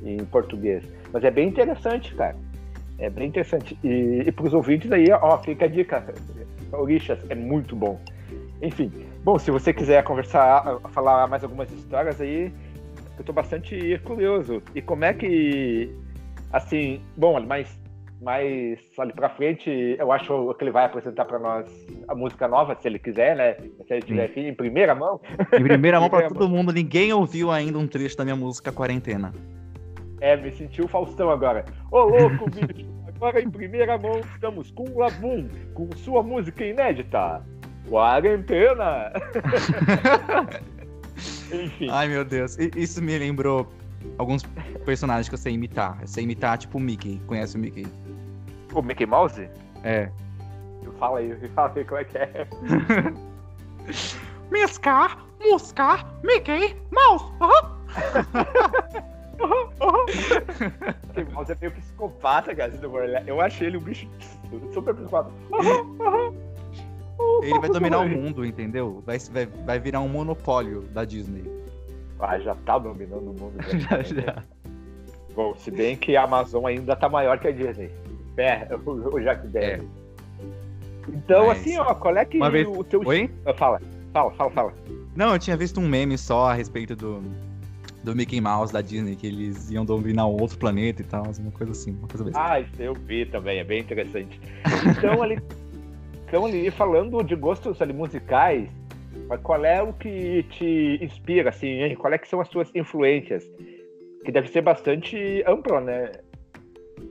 em 0.03 0.17
português. 0.25 0.83
Mas 1.11 1.23
é 1.23 1.31
bem 1.31 1.49
interessante, 1.49 2.13
cara. 2.15 2.35
É 2.97 3.09
bem 3.09 3.27
interessante. 3.27 3.77
E, 3.83 4.23
e 4.25 4.31
para 4.31 4.45
os 4.45 4.53
ouvintes 4.53 4.91
aí, 4.91 5.11
ó, 5.11 5.37
fica 5.39 5.65
a 5.65 5.67
dica. 5.67 6.03
Orixás 6.71 7.19
é 7.29 7.35
muito 7.35 7.75
bom. 7.75 7.99
Enfim, 8.61 8.91
bom, 9.23 9.37
se 9.37 9.51
você 9.51 9.71
quiser 9.71 10.03
conversar, 10.03 10.79
falar 10.89 11.27
mais 11.27 11.43
algumas 11.43 11.71
histórias 11.71 12.19
aí, 12.19 12.51
eu 13.17 13.23
tô 13.23 13.31
bastante 13.31 13.99
curioso. 14.03 14.61
E 14.73 14.81
como 14.81 15.05
é 15.05 15.13
que, 15.13 15.93
assim, 16.51 17.01
bom, 17.15 17.39
mas, 17.41 17.67
mas 18.21 18.79
ali 18.97 19.13
pra 19.13 19.29
frente, 19.29 19.95
eu 19.97 20.11
acho 20.11 20.53
que 20.55 20.63
ele 20.63 20.71
vai 20.71 20.85
apresentar 20.85 21.25
pra 21.25 21.37
nós 21.37 21.69
a 22.07 22.15
música 22.15 22.47
nova, 22.47 22.75
se 22.75 22.87
ele 22.87 22.97
quiser, 22.97 23.35
né? 23.35 23.53
Se 23.85 23.93
ele 23.93 24.01
tiver 24.01 24.27
fim, 24.29 24.47
em 24.47 24.53
primeira 24.53 24.95
mão. 24.95 25.21
Em 25.53 25.63
primeira 25.63 25.99
mão 25.99 26.09
pra 26.09 26.27
todo 26.29 26.49
mundo, 26.49 26.73
ninguém 26.73 27.13
ouviu 27.13 27.51
ainda 27.51 27.77
um 27.77 27.87
trecho 27.87 28.17
da 28.17 28.23
minha 28.23 28.35
música 28.35 28.71
Quarentena. 28.71 29.33
É, 30.19 30.35
me 30.35 30.51
senti 30.51 30.81
o 30.81 30.87
Faustão 30.87 31.29
agora. 31.29 31.63
Ô, 31.91 31.99
louco, 31.99 32.49
bicho! 32.49 32.97
Agora 33.07 33.41
em 33.41 33.49
primeira 33.49 33.97
mão 33.97 34.19
estamos 34.19 34.71
com 34.71 34.83
o 34.83 34.99
Labum, 34.99 35.47
com 35.73 35.89
sua 35.95 36.21
música 36.21 36.63
inédita. 36.63 37.43
Quarentena! 37.89 39.11
Enfim. 41.51 41.87
Ai, 41.89 42.07
meu 42.07 42.25
Deus. 42.25 42.57
Isso 42.75 43.01
me 43.01 43.17
lembrou 43.17 43.67
alguns 44.17 44.43
personagens 44.85 45.29
que 45.29 45.35
eu 45.35 45.39
sei 45.39 45.53
imitar. 45.53 45.97
Eu 46.01 46.07
sei 46.07 46.23
imitar, 46.25 46.57
tipo 46.57 46.77
o 46.77 46.81
Mickey. 46.81 47.21
Conhece 47.25 47.55
o 47.55 47.59
Mickey? 47.59 47.87
O 48.73 48.81
Mickey 48.81 49.05
Mouse? 49.05 49.49
É. 49.83 50.09
Fala 50.99 51.19
aí, 51.19 51.35
fala 51.49 51.71
aí 51.75 51.85
como 51.85 51.99
é 51.99 52.03
que 52.03 52.17
é. 52.17 52.47
Miscar, 54.51 55.25
Muscar, 55.39 56.05
Mickey, 56.23 56.75
Mouse. 56.91 57.25
Mickey 61.15 61.33
Mouse 61.33 61.51
é 61.51 61.57
meio 61.59 61.71
psicopata, 61.73 62.55
cara. 62.55 62.71
Eu 63.25 63.41
achei 63.41 63.67
ele 63.67 63.77
um 63.77 63.81
bicho 63.81 64.07
super 64.73 64.93
psicopata. 64.95 65.31
Ele 67.41 67.59
vai 67.59 67.69
dominar 67.69 67.99
o 67.99 68.09
mundo, 68.09 68.45
entendeu? 68.45 69.03
Vai, 69.05 69.17
vai, 69.19 69.45
vai 69.45 69.79
virar 69.79 70.01
um 70.01 70.07
monopólio 70.07 70.81
da 70.83 71.03
Disney. 71.03 71.43
Ah, 72.19 72.39
já 72.39 72.55
tá 72.55 72.79
dominando 72.79 73.29
o 73.29 73.33
mundo. 73.39 73.57
já, 73.77 74.01
já. 74.01 74.43
Bom, 75.35 75.53
se 75.55 75.69
bem 75.69 75.95
que 75.95 76.15
a 76.15 76.23
Amazon 76.23 76.65
ainda 76.65 76.95
tá 76.95 77.07
maior 77.07 77.37
que 77.39 77.47
a 77.47 77.51
Disney. 77.51 77.91
É, 78.37 78.67
o 78.85 79.19
Jack 79.19 79.47
Daniel. 79.47 79.81
É. 79.81 80.07
Então, 81.09 81.47
Mas... 81.47 81.59
assim, 81.59 81.77
ó, 81.77 81.93
qual 81.93 82.15
é 82.17 82.25
que 82.25 82.39
vez... 82.49 82.67
o 82.67 82.83
teu... 82.83 83.01
Oi? 83.05 83.29
Ah, 83.45 83.53
fala, 83.53 83.81
fala, 84.13 84.31
fala, 84.31 84.51
fala. 84.51 84.73
Não, 85.15 85.33
eu 85.33 85.39
tinha 85.39 85.57
visto 85.57 85.79
um 85.79 85.87
meme 85.87 86.17
só 86.17 86.49
a 86.49 86.53
respeito 86.53 86.95
do, 86.95 87.21
do 88.03 88.15
Mickey 88.15 88.41
Mouse 88.41 88.73
da 88.73 88.81
Disney, 88.81 89.15
que 89.15 89.27
eles 89.27 89.71
iam 89.71 89.85
dominar 89.85 90.27
um 90.27 90.39
outro 90.39 90.57
planeta 90.57 91.01
e 91.01 91.05
tal, 91.05 91.23
uma 91.39 91.51
coisa 91.51 91.71
assim, 91.71 91.91
uma 91.91 92.07
coisa 92.07 92.29
Ah, 92.35 92.59
isso 92.59 92.81
eu 92.81 92.93
vi 92.93 93.25
também, 93.25 93.59
é 93.59 93.63
bem 93.63 93.79
interessante. 93.79 94.39
Então, 94.97 95.21
ali... 95.21 95.39
Então, 96.27 96.45
ali, 96.45 96.69
falando 96.69 97.23
de 97.23 97.35
gostos 97.37 97.81
ali, 97.81 97.93
musicais, 97.93 98.69
qual 99.43 99.63
é 99.63 99.81
o 99.81 99.93
que 99.93 100.43
te 100.49 100.99
inspira, 101.01 101.49
assim, 101.49 101.95
qual 101.95 102.11
é 102.13 102.17
que 102.17 102.27
são 102.27 102.41
as 102.41 102.49
suas 102.49 102.69
influências? 102.75 103.49
Que 104.25 104.31
deve 104.31 104.49
ser 104.49 104.59
bastante 104.59 105.41
ampla, 105.47 105.79
né? 105.79 106.11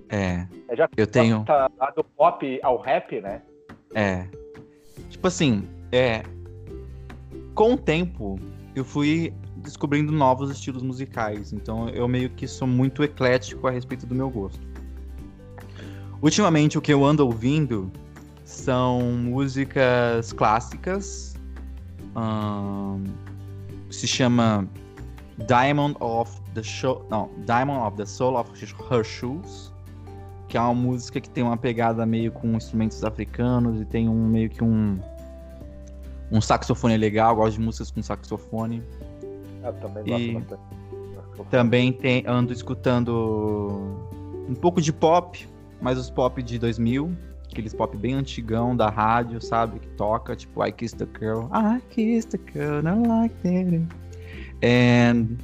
É, 0.08 0.46
é 0.68 0.76
já 0.76 0.88
eu 0.96 1.06
tenho... 1.06 1.44
Tá 1.44 1.68
do 1.96 2.04
pop 2.04 2.60
ao 2.62 2.80
rap, 2.80 3.20
né? 3.20 3.42
É. 3.94 4.26
Tipo 5.08 5.26
assim, 5.26 5.68
é... 5.92 6.22
Com 7.54 7.74
o 7.74 7.76
tempo, 7.76 8.38
eu 8.74 8.84
fui 8.84 9.32
descobrindo 9.56 10.12
novos 10.12 10.50
estilos 10.50 10.82
musicais, 10.82 11.52
então 11.52 11.88
eu 11.88 12.06
meio 12.06 12.30
que 12.30 12.46
sou 12.46 12.68
muito 12.68 13.02
eclético 13.02 13.66
a 13.66 13.70
respeito 13.70 14.06
do 14.06 14.14
meu 14.14 14.30
gosto. 14.30 14.60
Ultimamente, 16.22 16.78
o 16.78 16.80
que 16.80 16.92
eu 16.92 17.04
ando 17.04 17.24
ouvindo 17.24 17.90
são 18.44 19.00
músicas 19.00 20.32
clássicas. 20.32 21.34
Um, 22.16 23.04
se 23.90 24.06
chama 24.06 24.68
Diamond 25.46 25.96
of 26.00 26.40
the 26.54 26.62
Show, 26.62 27.06
não, 27.10 27.30
Diamond 27.44 27.80
of 27.86 27.96
the 27.96 28.06
Soul 28.06 28.36
of 28.36 28.50
Her 28.90 29.04
Shoes, 29.04 29.72
que 30.48 30.56
é 30.56 30.60
uma 30.60 30.74
música 30.74 31.20
que 31.20 31.28
tem 31.28 31.42
uma 31.42 31.56
pegada 31.56 32.06
meio 32.06 32.30
com 32.30 32.48
instrumentos 32.52 33.02
africanos 33.04 33.80
e 33.80 33.84
tem 33.84 34.08
um 34.08 34.26
meio 34.26 34.48
que 34.48 34.62
um 34.62 34.98
um 36.30 36.40
saxofone 36.40 36.96
legal, 36.96 37.30
eu 37.30 37.36
gosto 37.36 37.58
de 37.58 37.60
músicas 37.60 37.90
com 37.90 38.02
saxofone. 38.02 38.82
Eu 39.62 39.72
também 39.74 40.04
gosto 40.04 40.22
e 40.22 40.34
bastante. 40.34 40.62
Também 41.50 41.92
tem, 41.92 42.24
ando 42.26 42.52
escutando 42.52 43.96
um 44.48 44.54
pouco 44.54 44.80
de 44.80 44.92
pop, 44.92 45.46
mas 45.80 45.98
os 45.98 46.10
pop 46.10 46.42
de 46.42 46.58
2000, 46.58 47.12
aqueles 47.50 47.74
pop 47.74 47.96
bem 47.96 48.14
antigão 48.14 48.74
da 48.74 48.88
rádio, 48.88 49.40
sabe? 49.40 49.78
Que 49.78 49.88
toca, 49.88 50.34
tipo 50.34 50.64
I 50.64 50.72
Kissed 50.72 50.98
the 50.98 51.18
Girl. 51.18 51.44
I 51.52 51.80
Kissed 51.90 52.36
the 52.36 52.52
Girl, 52.52 52.86
I 52.86 53.06
like 53.06 53.34
that. 53.42 53.96
And. 54.64 55.36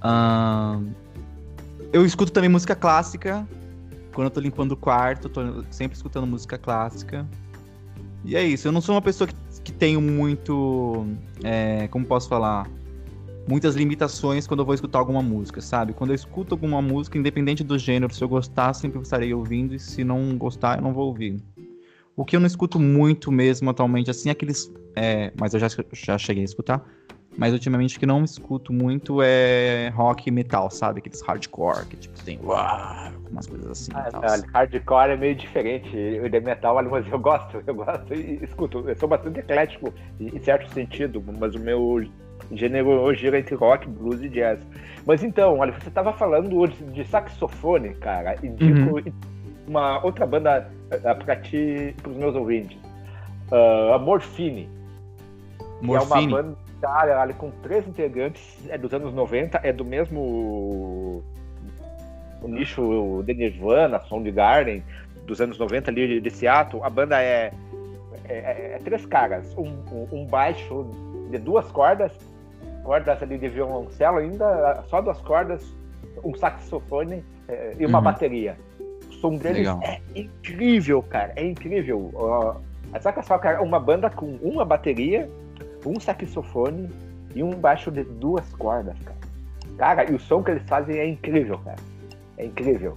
Um, 0.00 0.92
eu 1.92 2.06
escuto 2.06 2.30
também 2.30 2.48
música 2.48 2.76
clássica. 2.76 3.46
Quando 4.18 4.24
eu 4.24 4.30
tô 4.32 4.40
limpando 4.40 4.72
o 4.72 4.76
quarto, 4.76 5.28
tô 5.28 5.62
sempre 5.70 5.96
escutando 5.96 6.26
música 6.26 6.58
clássica. 6.58 7.24
E 8.24 8.34
é 8.34 8.42
isso. 8.42 8.66
Eu 8.66 8.72
não 8.72 8.80
sou 8.80 8.96
uma 8.96 9.00
pessoa 9.00 9.28
que, 9.28 9.62
que 9.62 9.70
tenho 9.70 10.00
muito. 10.00 11.06
É, 11.44 11.86
como 11.86 12.04
posso 12.04 12.28
falar? 12.28 12.68
muitas 13.46 13.76
limitações 13.76 14.44
quando 14.44 14.58
eu 14.60 14.66
vou 14.66 14.74
escutar 14.74 14.98
alguma 14.98 15.22
música, 15.22 15.60
sabe? 15.60 15.92
Quando 15.92 16.10
eu 16.10 16.16
escuto 16.16 16.52
alguma 16.52 16.82
música, 16.82 17.16
independente 17.16 17.62
do 17.62 17.78
gênero, 17.78 18.12
se 18.12 18.22
eu 18.22 18.28
gostar, 18.28 18.74
sempre 18.74 19.00
estarei 19.00 19.32
ouvindo, 19.32 19.72
e 19.72 19.78
se 19.78 20.02
não 20.02 20.36
gostar, 20.36 20.78
eu 20.78 20.82
não 20.82 20.92
vou 20.92 21.06
ouvir. 21.06 21.40
O 22.16 22.24
que 22.24 22.34
eu 22.34 22.40
não 22.40 22.46
escuto 22.48 22.80
muito 22.80 23.30
mesmo 23.30 23.70
atualmente, 23.70 24.10
assim, 24.10 24.30
é 24.30 24.32
aqueles. 24.32 24.68
É, 24.96 25.32
mas 25.38 25.54
eu 25.54 25.60
já, 25.60 25.68
já 25.92 26.18
cheguei 26.18 26.42
a 26.42 26.44
escutar. 26.44 26.84
Mas 27.38 27.52
ultimamente 27.52 27.96
o 27.96 28.00
que 28.00 28.04
não 28.04 28.24
escuto 28.24 28.72
muito 28.72 29.20
é 29.22 29.90
rock 29.94 30.28
e 30.28 30.32
metal, 30.32 30.68
sabe? 30.72 30.98
Aqueles 30.98 31.22
hardcore, 31.22 31.86
que 31.86 31.96
tipo 31.96 32.20
tem 32.24 32.36
uau, 32.42 33.12
umas 33.30 33.46
coisas 33.46 33.70
assim. 33.70 33.92
Ah, 33.94 34.42
hardcore 34.52 35.12
é 35.12 35.16
meio 35.16 35.36
diferente. 35.36 35.88
O 36.20 36.28
de 36.28 36.40
metal, 36.40 36.82
mas 36.90 37.06
eu 37.06 37.18
gosto, 37.20 37.62
eu 37.64 37.74
gosto 37.76 38.12
e 38.12 38.42
escuto. 38.42 38.82
Eu 38.88 38.96
sou 38.96 39.08
bastante 39.08 39.38
eclético 39.38 39.94
em 40.18 40.36
certo 40.40 40.68
sentido, 40.74 41.22
mas 41.38 41.54
o 41.54 41.60
meu 41.60 42.04
gênero 42.50 43.14
gira 43.14 43.38
entre 43.38 43.54
rock, 43.54 43.88
blues 43.88 44.20
e 44.20 44.28
jazz. 44.28 44.58
Mas 45.06 45.22
então, 45.22 45.58
olha, 45.58 45.72
você 45.72 45.88
estava 45.88 46.12
falando 46.12 46.58
hoje 46.58 46.74
de 46.92 47.04
saxofone, 47.04 47.94
cara, 47.94 48.34
e 48.42 48.48
digo 48.48 48.96
uhum. 48.96 49.12
uma 49.68 50.04
outra 50.04 50.26
banda 50.26 50.68
uh, 50.92 51.24
pra 51.24 51.36
ti, 51.36 51.94
pros 52.02 52.16
meus 52.16 52.34
ouvintes. 52.34 52.76
Uh, 53.52 53.94
a 53.94 53.98
Morfine. 54.00 54.68
Morfine. 55.80 55.94
é 55.94 56.00
uma 56.00 56.42
banda, 56.42 56.58
cara, 56.80 57.22
ali, 57.22 57.34
com 57.34 57.50
três 57.62 57.86
integrantes, 57.86 58.58
é 58.68 58.78
dos 58.78 58.92
anos 58.92 59.12
90, 59.14 59.60
é 59.62 59.72
do 59.72 59.84
mesmo 59.84 61.22
o 62.40 62.48
nicho 62.48 63.22
de 63.24 63.34
Nirvana, 63.34 64.00
Soundgarden, 64.00 64.82
dos 65.26 65.40
anos 65.40 65.58
90 65.58 65.90
ali 65.90 66.20
de 66.20 66.30
Seattle. 66.30 66.82
A 66.84 66.90
banda 66.90 67.20
é, 67.20 67.52
é, 68.28 68.34
é, 68.34 68.72
é 68.76 68.78
três 68.84 69.04
caras, 69.06 69.52
um, 69.56 69.68
um, 69.92 70.08
um 70.12 70.26
baixo 70.26 70.86
de 71.30 71.38
duas 71.38 71.70
cordas 71.70 72.12
cordas 72.88 73.22
ali 73.22 73.36
de 73.36 73.48
violoncelo, 73.50 74.16
ainda 74.16 74.82
só 74.88 75.02
duas 75.02 75.20
cordas, 75.20 75.62
um 76.24 76.34
saxofone 76.34 77.22
é, 77.46 77.74
e 77.78 77.84
uma 77.84 77.98
uhum. 77.98 78.04
bateria. 78.04 78.56
O 78.80 79.12
som 79.12 79.36
deles 79.36 79.58
Legal. 79.58 79.80
é 79.82 80.00
incrível, 80.14 81.02
cara, 81.02 81.34
é 81.36 81.44
incrível. 81.44 81.98
Uh, 82.14 82.98
saca 82.98 83.22
só, 83.22 83.36
cara, 83.36 83.62
uma 83.62 83.78
banda 83.78 84.08
com 84.08 84.38
uma 84.40 84.64
bateria, 84.64 85.28
um 85.84 85.98
saxofone 86.00 86.88
e 87.34 87.42
um 87.42 87.50
baixo 87.50 87.90
de 87.90 88.04
duas 88.04 88.48
cordas, 88.54 88.96
cara. 89.00 89.18
Cara, 89.76 90.10
e 90.10 90.14
o 90.14 90.18
som 90.18 90.42
que 90.42 90.50
eles 90.50 90.62
fazem 90.66 90.96
é 90.98 91.08
incrível, 91.08 91.58
cara. 91.58 91.78
É 92.36 92.46
incrível. 92.46 92.96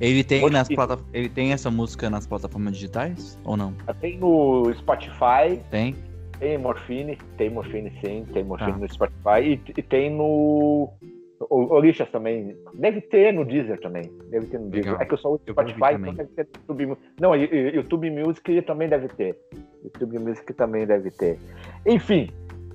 Ele 0.00 0.24
tem, 0.24 0.48
nas 0.50 0.68
plata... 0.68 0.98
ele 1.12 1.28
tem 1.28 1.52
essa 1.52 1.70
música 1.70 2.10
nas 2.10 2.26
plataformas 2.26 2.74
digitais 2.74 3.38
ou 3.44 3.56
não? 3.56 3.74
Tem 4.00 4.18
no 4.18 4.72
Spotify. 4.74 5.60
Tem. 5.70 5.94
Tem 6.38 6.58
Morfine, 6.58 7.16
tem 7.36 7.48
Morfine 7.48 7.92
sim, 8.04 8.26
tem 8.32 8.42
Morfine 8.42 8.72
ah. 8.72 8.78
no 8.78 8.92
Spotify 8.92 9.40
e, 9.40 9.60
e 9.76 9.82
tem 9.82 10.10
no 10.10 10.90
Orixas 11.50 12.08
também. 12.10 12.56
Deve 12.74 13.00
ter 13.00 13.32
no 13.32 13.44
Deezer 13.44 13.80
também. 13.80 14.10
Deve 14.30 14.46
ter 14.46 14.58
no 14.58 14.66
Legal. 14.66 14.82
Deezer. 14.82 15.00
É 15.00 15.04
que 15.04 15.14
eu 15.14 15.18
sou 15.18 15.34
o 15.34 15.50
Spotify, 15.50 15.94
então 15.94 16.14
deve 16.14 16.30
ter 16.30 16.48
no 16.68 16.80
YouTube 16.80 16.98
Não, 17.20 17.36
YouTube 17.36 18.10
Music 18.10 18.62
também 18.62 18.88
deve 18.88 19.08
ter. 19.08 19.36
YouTube 19.82 20.18
Music 20.18 20.52
também 20.54 20.86
deve 20.86 21.10
ter. 21.10 21.38
Enfim, 21.86 22.30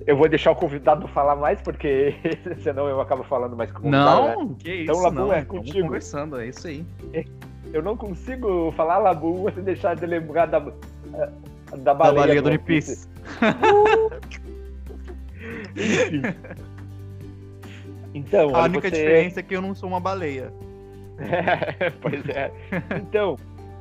eu 0.06 0.16
vou 0.16 0.28
deixar 0.28 0.52
o 0.52 0.56
convidado 0.56 1.06
falar 1.08 1.36
mais, 1.36 1.60
porque 1.60 2.14
senão 2.62 2.88
eu 2.88 3.00
acabo 3.00 3.22
falando 3.24 3.56
mais 3.56 3.70
com 3.70 3.86
o. 3.86 3.90
Não, 3.90 4.44
né? 4.44 4.54
que 4.58 4.82
então, 4.82 4.94
isso, 4.94 5.04
Labu, 5.04 5.16
não. 5.16 5.32
é 5.32 5.44
contigo. 5.44 5.86
conversando, 5.86 6.40
é 6.40 6.48
isso 6.48 6.66
aí. 6.66 6.84
Eu 7.72 7.82
não 7.82 7.96
consigo 7.96 8.72
falar 8.72 8.98
Labu 8.98 9.48
sem 9.54 9.62
deixar 9.62 9.94
de 9.94 10.04
lembrar 10.04 10.46
da, 10.46 10.58
da 10.58 10.66
baleia, 10.66 11.32
da 11.78 11.94
baleia 11.94 12.42
do 12.42 12.48
One 12.48 12.58
Piece. 12.58 13.08
então, 18.14 18.54
a 18.54 18.64
única 18.64 18.88
você... 18.88 18.96
diferença 18.96 19.40
é 19.40 19.42
que 19.42 19.54
eu 19.54 19.62
não 19.62 19.74
sou 19.74 19.88
uma 19.88 20.00
baleia. 20.00 20.52
É, 21.20 21.90
pois 22.00 22.26
é. 22.30 22.50
Então, 22.96 23.36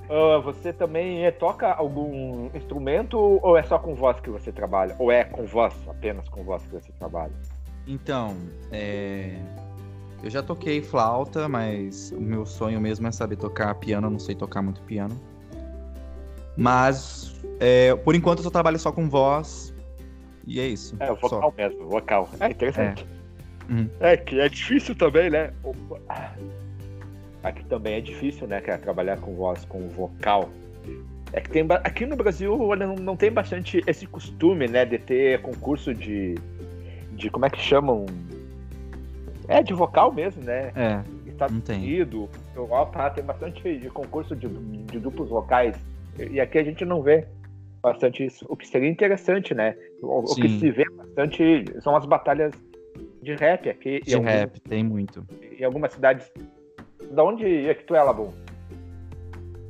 uh, 0.09 0.41
você 0.41 0.73
também 0.73 1.25
é, 1.25 1.31
toca 1.31 1.71
algum 1.71 2.49
instrumento 2.53 3.17
ou 3.17 3.57
é 3.57 3.63
só 3.63 3.79
com 3.79 3.95
voz 3.95 4.19
que 4.19 4.29
você 4.29 4.51
trabalha? 4.51 4.93
Ou 4.99 5.09
é 5.09 5.23
com 5.23 5.45
voz, 5.45 5.73
apenas 5.87 6.27
com 6.27 6.43
voz 6.43 6.61
que 6.63 6.71
você 6.71 6.91
trabalha? 6.99 7.31
Então, 7.87 8.35
é... 8.73 9.39
eu 10.21 10.29
já 10.29 10.43
toquei 10.43 10.81
flauta, 10.81 11.47
mas 11.47 12.11
o 12.11 12.19
meu 12.19 12.45
sonho 12.45 12.81
mesmo 12.81 13.07
é 13.07 13.11
saber 13.11 13.37
tocar 13.37 13.73
piano. 13.75 14.07
Eu 14.07 14.11
não 14.11 14.19
sei 14.19 14.35
tocar 14.35 14.61
muito 14.61 14.81
piano. 14.81 15.17
Mas, 16.57 17.41
é, 17.57 17.95
por 17.95 18.15
enquanto, 18.15 18.39
eu 18.39 18.43
só 18.43 18.49
trabalho 18.49 18.77
só 18.77 18.91
com 18.91 19.09
voz. 19.09 19.73
E 20.45 20.59
é 20.59 20.67
isso. 20.67 20.97
É, 20.99 21.09
o 21.09 21.15
vocal 21.15 21.41
só. 21.41 21.53
mesmo, 21.55 21.85
o 21.85 21.87
vocal. 21.87 22.27
É 22.37 22.49
interessante. 22.49 23.07
Uhum. 23.69 23.89
É. 23.99 24.17
que 24.17 24.39
é 24.39 24.49
difícil 24.49 24.95
também, 24.95 25.29
né? 25.29 25.51
Aqui 27.43 27.63
também 27.65 27.95
é 27.95 28.01
difícil, 28.01 28.47
né, 28.47 28.59
cara, 28.59 28.79
trabalhar 28.79 29.17
com 29.17 29.33
voz, 29.35 29.63
com 29.65 29.87
vocal. 29.89 30.49
É 31.31 31.39
que 31.39 31.49
tem 31.49 31.65
aqui 31.83 32.05
no 32.05 32.15
Brasil 32.15 32.59
olha, 32.59 32.87
não, 32.87 32.95
não 32.95 33.15
tem 33.15 33.31
bastante 33.31 33.83
esse 33.85 34.07
costume, 34.07 34.67
né, 34.67 34.83
de 34.83 34.97
ter 34.97 35.41
concurso 35.41 35.93
de, 35.93 36.35
de 37.13 37.29
como 37.29 37.45
é 37.45 37.49
que 37.49 37.59
chamam? 37.59 38.07
É 39.47 39.61
de 39.61 39.73
vocal 39.73 40.11
mesmo, 40.11 40.43
né? 40.43 40.71
É, 40.75 41.01
Estados 41.39 41.55
Não 41.55 41.61
tem. 41.61 41.77
Unidos, 41.77 42.29
Europa 42.55 43.09
tem 43.11 43.23
bastante 43.23 43.77
de 43.77 43.89
concurso 43.89 44.35
de, 44.35 44.47
de 44.47 44.99
duplos 44.99 45.29
vocais. 45.29 45.75
E 46.17 46.39
aqui 46.41 46.57
a 46.57 46.63
gente 46.63 46.83
não 46.83 47.01
vê 47.01 47.25
bastante 47.81 48.25
isso. 48.25 48.45
O 48.49 48.57
que 48.57 48.67
seria 48.67 48.89
interessante, 48.89 49.53
né? 49.53 49.75
O, 50.01 50.19
o 50.19 50.35
que 50.35 50.49
se 50.59 50.69
vê 50.69 50.83
bastante 50.89 51.65
são 51.81 51.95
as 51.95 52.05
batalhas 52.05 52.53
de 53.21 53.35
rap 53.35 53.69
aqui 53.69 54.01
de 54.01 54.15
algum- 54.15 54.27
rap, 54.27 54.59
tem 54.61 54.83
muito. 54.83 55.25
em 55.59 55.63
algumas 55.63 55.91
cidades. 55.93 56.31
Da 57.11 57.23
onde 57.23 57.45
é 57.67 57.73
que 57.73 57.83
tu 57.83 57.95
é, 57.95 58.01
Labum? 58.03 58.31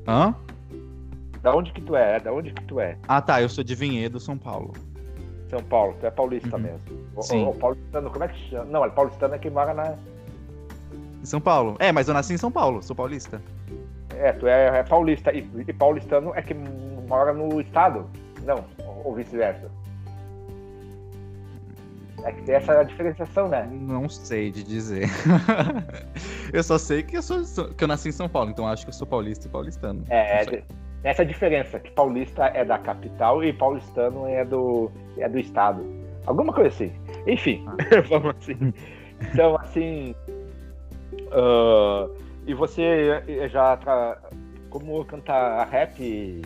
Hã? 0.08 0.34
Da 1.42 1.56
onde 1.56 1.72
que 1.72 1.82
tu 1.82 1.96
é? 1.96 2.20
Da 2.20 2.34
onde 2.34 2.52
que 2.54 2.64
tu 2.66 2.80
é? 2.80 2.98
Ah, 3.08 3.22
tá, 3.22 3.42
eu 3.42 3.48
sou 3.50 3.64
de 3.64 3.74
Vinhedo, 3.76 4.20
São 4.20 4.38
Paulo. 4.38 4.74
São 5.50 5.64
Paulo, 5.64 5.96
tu 6.00 6.06
é 6.06 6.12
paulista 6.12 6.58
Uhum. 6.58 6.62
mesmo. 6.64 6.80
Sim. 7.22 7.44
O, 7.46 7.50
o 7.50 7.56
paulistano, 7.56 8.10
como 8.12 8.24
é 8.24 8.28
que 8.28 8.38
chama? 8.50 8.66
Não, 8.66 8.86
é 8.86 8.90
paulistano 8.90 9.34
é 9.36 9.40
quem 9.40 9.50
mora 9.52 9.74
na. 9.74 9.96
Em 11.22 11.26
São 11.26 11.42
Paulo. 11.42 11.76
É, 11.80 11.92
mas 11.92 12.08
eu 12.08 12.14
nasci 12.14 12.34
em 12.34 12.38
São 12.38 12.52
Paulo, 12.52 12.82
sou 12.84 12.96
paulista. 12.96 13.42
É, 14.16 14.32
tu 14.34 14.48
é, 14.48 14.80
é 14.80 14.84
paulista. 14.84 15.32
E, 15.34 15.48
e 15.68 15.74
paulistano 15.74 16.34
é 16.36 16.42
quem 16.42 16.58
mora 17.08 17.34
no 17.34 17.60
estado. 17.62 18.06
Não, 18.44 18.64
ou 19.04 19.16
vice-versa. 19.16 19.72
É 22.24 22.32
que 22.32 22.42
tem 22.44 22.56
essa 22.56 22.84
diferenciação, 22.84 23.48
né? 23.48 23.68
Não 23.72 24.10
sei 24.10 24.52
de 24.52 24.64
dizer. 24.64 25.08
eu 26.54 26.64
só 26.64 26.78
sei 26.78 27.04
que 27.04 27.18
eu, 27.18 27.22
sou, 27.22 27.70
que 27.74 27.84
eu 27.84 27.88
nasci 27.88 28.10
em 28.10 28.12
São 28.12 28.28
Paulo, 28.28 28.50
então 28.50 28.68
acho 28.68 28.84
que 28.84 28.90
eu 28.90 28.94
sou 28.94 29.08
paulista 29.08 29.48
e 29.48 29.50
paulistano. 29.50 30.04
É, 30.10 30.46
de- 30.46 30.64
essa 31.04 31.26
diferença, 31.26 31.80
que 31.80 31.92
paulista 31.92 32.46
é 32.48 32.66
da 32.66 32.78
capital 32.78 33.44
e 33.44 33.54
paulistano 33.54 34.28
é 34.28 34.44
do, 34.44 34.92
é 35.18 35.30
do 35.30 35.40
estado. 35.40 35.86
Alguma 36.26 36.54
coisa 36.54 36.70
assim. 36.70 36.92
Enfim, 37.26 37.66
vamos 38.10 38.36
assim. 38.38 38.74
Então, 39.22 39.56
assim. 39.58 40.14
ah, 41.32 42.08
e 42.46 42.54
você 42.54 43.48
já. 43.50 43.78
Tra... 43.78 44.18
Como 44.70 45.04
cantar 45.06 45.68
rap? 45.68 46.42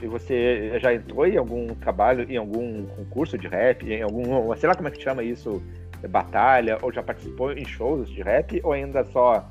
E 0.00 0.06
você 0.06 0.78
já 0.80 0.94
entrou 0.94 1.26
em 1.26 1.36
algum 1.36 1.66
trabalho, 1.74 2.30
em 2.30 2.36
algum 2.36 2.86
concurso 2.86 3.36
de 3.36 3.48
rap, 3.48 3.84
em 3.84 4.02
algum. 4.02 4.54
Sei 4.56 4.68
lá 4.68 4.74
como 4.74 4.88
é 4.88 4.90
que 4.90 5.02
chama 5.02 5.22
isso? 5.22 5.62
Batalha? 6.08 6.78
Ou 6.82 6.92
já 6.92 7.02
participou 7.02 7.52
em 7.52 7.66
shows 7.66 8.08
de 8.08 8.22
rap? 8.22 8.60
Ou 8.62 8.72
ainda 8.72 9.04
só 9.06 9.48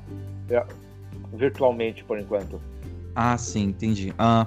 é, 0.50 0.64
virtualmente 1.34 2.02
por 2.04 2.18
enquanto? 2.18 2.60
Ah, 3.14 3.36
sim, 3.36 3.64
entendi. 3.64 4.14
Ah, 4.18 4.46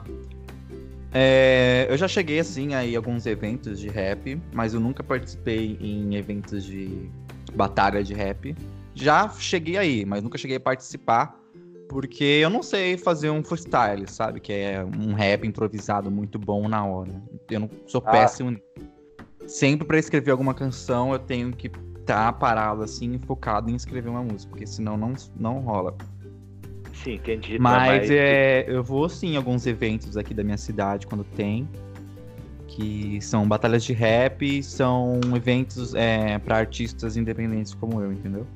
é, 1.13 1.87
eu 1.89 1.97
já 1.97 2.07
cheguei, 2.07 2.39
assim, 2.39 2.73
aí 2.73 2.95
alguns 2.95 3.25
eventos 3.25 3.79
de 3.79 3.89
rap, 3.89 4.41
mas 4.53 4.73
eu 4.73 4.79
nunca 4.79 5.03
participei 5.03 5.77
em 5.81 6.15
eventos 6.15 6.63
de 6.63 7.09
batalha 7.53 8.01
de 8.03 8.13
rap. 8.13 8.55
Já 8.95 9.29
cheguei 9.29 9.77
aí, 9.77 10.05
mas 10.05 10.23
nunca 10.23 10.37
cheguei 10.37 10.57
a 10.57 10.59
participar, 10.59 11.37
porque 11.91 12.23
eu 12.23 12.49
não 12.49 12.63
sei 12.63 12.97
fazer 12.97 13.29
um 13.29 13.43
freestyle, 13.43 14.07
sabe? 14.07 14.39
Que 14.39 14.53
é 14.53 14.81
um 14.81 15.13
rap 15.13 15.45
improvisado 15.45 16.09
muito 16.09 16.39
bom 16.39 16.69
na 16.69 16.85
hora. 16.85 17.11
Eu 17.49 17.59
não 17.59 17.69
sou 17.85 18.01
Ah. 18.05 18.11
péssimo. 18.11 18.57
Sempre 19.45 19.85
pra 19.85 19.99
escrever 19.99 20.31
alguma 20.31 20.53
canção, 20.53 21.11
eu 21.11 21.19
tenho 21.19 21.51
que 21.51 21.69
estar 21.99 22.31
parado, 22.33 22.81
assim, 22.81 23.19
focado 23.27 23.69
em 23.69 23.75
escrever 23.75 24.07
uma 24.07 24.23
música, 24.23 24.49
porque 24.49 24.65
senão 24.65 24.95
não, 24.95 25.13
não 25.37 25.59
rola. 25.59 25.93
Sim, 26.93 27.15
entendi. 27.15 27.59
Mas 27.59 28.09
é, 28.09 28.63
eu 28.69 28.81
vou 28.81 29.09
sim 29.09 29.33
em 29.33 29.35
alguns 29.35 29.67
eventos 29.67 30.15
aqui 30.15 30.33
da 30.33 30.45
minha 30.45 30.57
cidade 30.57 31.05
quando 31.05 31.25
tem. 31.25 31.67
Que 32.67 33.19
são 33.19 33.45
batalhas 33.45 33.83
de 33.83 33.91
rap, 33.91 34.63
são 34.63 35.19
eventos 35.35 35.93
é, 35.93 36.39
para 36.39 36.57
artistas 36.57 37.17
independentes 37.17 37.73
como 37.73 38.01
eu, 38.01 38.13
entendeu? 38.13 38.47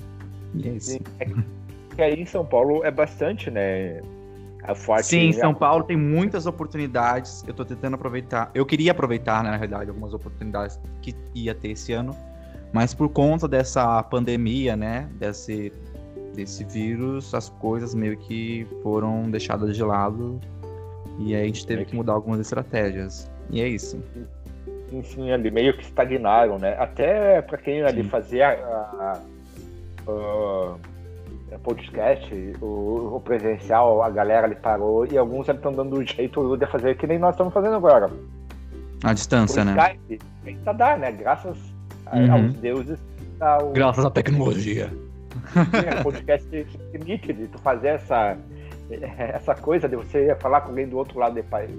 E 0.54 0.70
é 0.70 0.72
isso. 0.72 0.98
Sim, 1.96 2.02
é 2.02 2.10
que 2.10 2.14
aí 2.16 2.22
em 2.22 2.26
São 2.26 2.46
Paulo 2.46 2.84
é 2.84 2.92
bastante, 2.92 3.50
né? 3.50 4.02
A 4.64 4.74
forte. 4.74 5.06
Sim, 5.06 5.28
em 5.30 5.34
São 5.34 5.54
Paulo 5.54 5.84
tem 5.84 5.96
muitas 5.96 6.46
oportunidades. 6.48 7.44
Eu 7.48 7.54
tô 7.54 7.64
tentando 7.64 7.94
aproveitar. 7.96 8.50
Eu 8.54 8.66
queria 8.66 8.92
aproveitar, 8.92 9.44
né, 9.44 9.52
na 9.52 9.58
realidade, 9.58 9.90
algumas 9.90 10.14
oportunidades 10.14 10.80
que 11.02 11.16
ia 11.36 11.54
ter 11.54 11.70
esse 11.70 11.94
ano. 11.94 12.16
Mas 12.74 12.94
por 12.94 13.10
conta 13.10 13.48
dessa 13.48 14.02
pandemia, 14.04 14.76
né? 14.76 15.08
Desse, 15.14 15.72
desse 16.34 16.64
vírus, 16.66 17.34
as 17.34 17.48
coisas 17.48 17.94
meio 17.94 18.18
que 18.18 18.68
foram 18.82 19.30
deixadas 19.30 19.76
de 19.76 19.84
lado. 19.84 20.42
E 21.20 21.36
aí 21.36 21.44
a 21.44 21.46
gente 21.46 21.66
teve 21.66 21.86
que 21.86 21.96
mudar 21.96 22.14
algumas 22.14 22.40
estratégias. 22.40 23.32
E 23.52 23.62
é 23.62 23.68
isso. 23.68 24.04
Sim, 24.90 25.04
sim, 25.04 25.32
ali 25.32 25.52
meio 25.52 25.78
que 25.78 25.84
estagnaram, 25.84 26.58
né? 26.58 26.76
Até 26.80 27.42
pra 27.44 27.58
quem 27.58 27.84
ali 27.84 28.04
Sim. 28.04 28.10
fazia 28.10 28.50
a- 28.50 29.22
a- 30.08 30.12
a 30.12 30.76
podcast, 31.66 32.32
o, 32.62 33.16
o 33.16 33.20
presencial, 33.20 34.04
a 34.04 34.10
galera 34.10 34.46
ali 34.46 34.56
parou 34.56 35.06
e 35.06 35.18
alguns 35.18 35.50
estão 35.50 35.74
dando 35.74 36.00
um 36.00 36.06
jeito 36.06 36.56
de 36.56 36.66
fazer 36.68 36.96
que 36.96 37.08
nem 37.08 37.18
nós 37.20 37.34
estamos 37.34 37.54
fazendo 37.54 37.76
agora. 37.76 38.10
A 39.04 39.14
distância, 39.14 39.66
Por 39.66 39.74
né? 39.74 39.98
Skype, 40.08 40.20
ainda 40.46 40.74
dá, 40.74 40.98
né? 40.98 41.12
Graças 41.12 41.58
Uhum. 42.14 42.32
aos 42.34 42.54
deuses. 42.56 43.00
Tá 43.40 43.58
o, 43.58 43.72
Graças 43.72 44.06
à 44.06 44.12
tecnologia. 44.12 44.90
Sim, 44.90 46.00
o 46.00 46.04
podcast 46.04 46.48
te 46.48 46.78
permite 46.92 47.34
de 47.34 47.48
tu 47.48 47.58
fazer 47.60 47.90
essa, 47.90 48.38
essa 49.34 49.56
coisa 49.56 49.90
de 49.90 49.96
você 49.96 50.36
falar 50.36 50.62
com 50.62 50.70
alguém 50.70 50.88
do 50.88 50.98
outro 50.98 51.20
lado 51.20 51.36
do 51.36 51.44
país, 51.44 51.72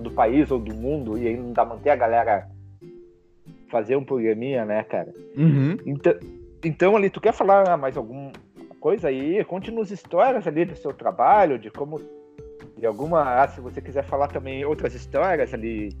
do 0.00 0.10
país 0.10 0.50
ou 0.50 0.58
do 0.58 0.74
mundo 0.74 1.16
e 1.16 1.28
ainda 1.28 1.64
manter 1.64 1.90
a 1.90 1.96
galera 1.96 2.48
fazer 3.70 3.96
um 3.96 4.04
programinha, 4.04 4.64
né, 4.64 4.82
cara? 4.82 5.14
Uhum. 5.36 5.76
Então, 5.86 6.14
então 6.64 6.96
ali, 6.96 7.08
tu 7.08 7.20
quer 7.20 7.32
falar 7.32 7.76
mais 7.76 7.96
alguma 7.96 8.32
coisa 8.78 9.08
aí? 9.08 9.44
Conte-nos 9.44 9.90
histórias 9.90 10.46
ali 10.46 10.64
do 10.64 10.76
seu 10.76 10.92
trabalho, 10.92 11.58
de 11.58 11.70
como. 11.70 12.00
De 12.76 12.86
alguma. 12.86 13.42
Ah, 13.42 13.48
se 13.48 13.60
você 13.60 13.80
quiser 13.80 14.04
falar 14.04 14.28
também 14.28 14.64
outras 14.64 14.94
histórias 14.94 15.52
ali. 15.52 15.96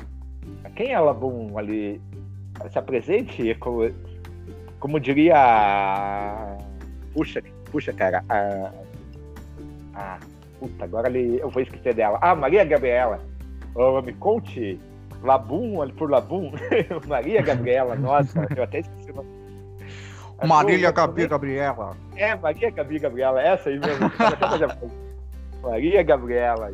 Quem 0.74 0.92
é 0.92 0.98
Labum 0.98 1.58
ali? 1.58 2.00
Se 2.70 2.78
apresente, 2.78 3.54
como, 3.56 3.90
como 4.80 4.98
diria. 5.00 6.56
Puxa, 7.12 7.42
puxa, 7.70 7.92
cara. 7.92 8.24
A, 8.28 8.72
a, 9.94 10.18
puta, 10.58 10.84
agora 10.84 11.08
ali, 11.08 11.38
eu 11.38 11.50
vou 11.50 11.62
esquecer 11.62 11.94
dela. 11.94 12.18
Ah, 12.20 12.34
Maria 12.34 12.64
Gabriela. 12.64 13.20
Oh, 13.74 14.00
me 14.02 14.12
conte. 14.14 14.80
Labum, 15.22 15.88
por 15.90 16.10
Labum. 16.10 16.52
Maria 17.06 17.42
Gabriela, 17.42 17.96
nossa, 17.96 18.46
eu 18.56 18.62
até 18.62 18.80
esqueci 18.80 19.10
o 19.10 19.16
nome. 19.16 19.47
Marília 20.46 20.88
Eu- 20.88 20.92
Gabi 20.92 21.26
Gabriela. 21.26 21.96
é, 22.16 22.34
Maria 22.36 22.70
Gabi 22.70 22.98
Gabriela, 22.98 23.42
essa 23.42 23.68
aí 23.70 23.78
mesmo. 23.78 24.10
Maria 25.62 26.02
Gabriela. 26.02 26.72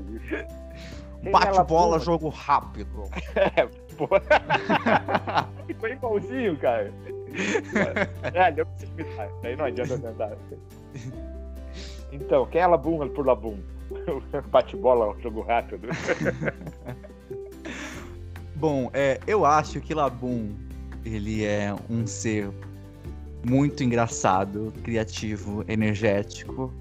Quem 1.22 1.32
Bate 1.32 1.48
ela 1.48 1.64
bola, 1.64 1.96
foi? 1.96 2.04
jogo 2.06 2.28
rápido. 2.28 3.04
Pô. 3.96 4.08
Ficou 5.66 5.88
igualzinho, 5.88 6.56
cara. 6.58 6.92
É, 8.34 8.50
deu 8.52 8.66
pra 8.66 8.76
se 8.76 8.86
imitar. 8.86 9.28
Daí 9.42 9.56
não 9.56 9.64
adianta 9.64 9.98
tentar. 9.98 10.32
Então, 12.12 12.44
quem 12.46 12.60
é 12.60 12.66
Labum 12.66 13.08
por 13.08 13.24
Labum? 13.26 13.58
Bate 14.50 14.76
bola, 14.76 15.16
jogo 15.20 15.40
rápido. 15.42 15.88
Bom, 18.56 18.90
é, 18.92 19.18
eu 19.26 19.44
acho 19.44 19.80
que 19.80 19.94
Labum, 19.94 20.54
ele 21.04 21.44
é 21.44 21.74
um 21.90 22.06
ser 22.06 22.50
muito 23.44 23.82
engraçado, 23.82 24.72
criativo, 24.82 25.64
energético. 25.68 26.72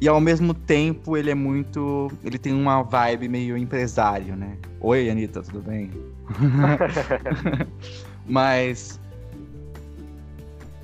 E 0.00 0.08
ao 0.08 0.20
mesmo 0.20 0.54
tempo 0.54 1.16
ele 1.16 1.30
é 1.30 1.34
muito. 1.34 2.10
Ele 2.24 2.38
tem 2.38 2.54
uma 2.54 2.82
vibe 2.82 3.28
meio 3.28 3.56
empresário, 3.56 4.34
né? 4.34 4.56
Oi, 4.80 5.10
Anitta, 5.10 5.42
tudo 5.42 5.60
bem? 5.60 5.90
Mas. 8.26 8.98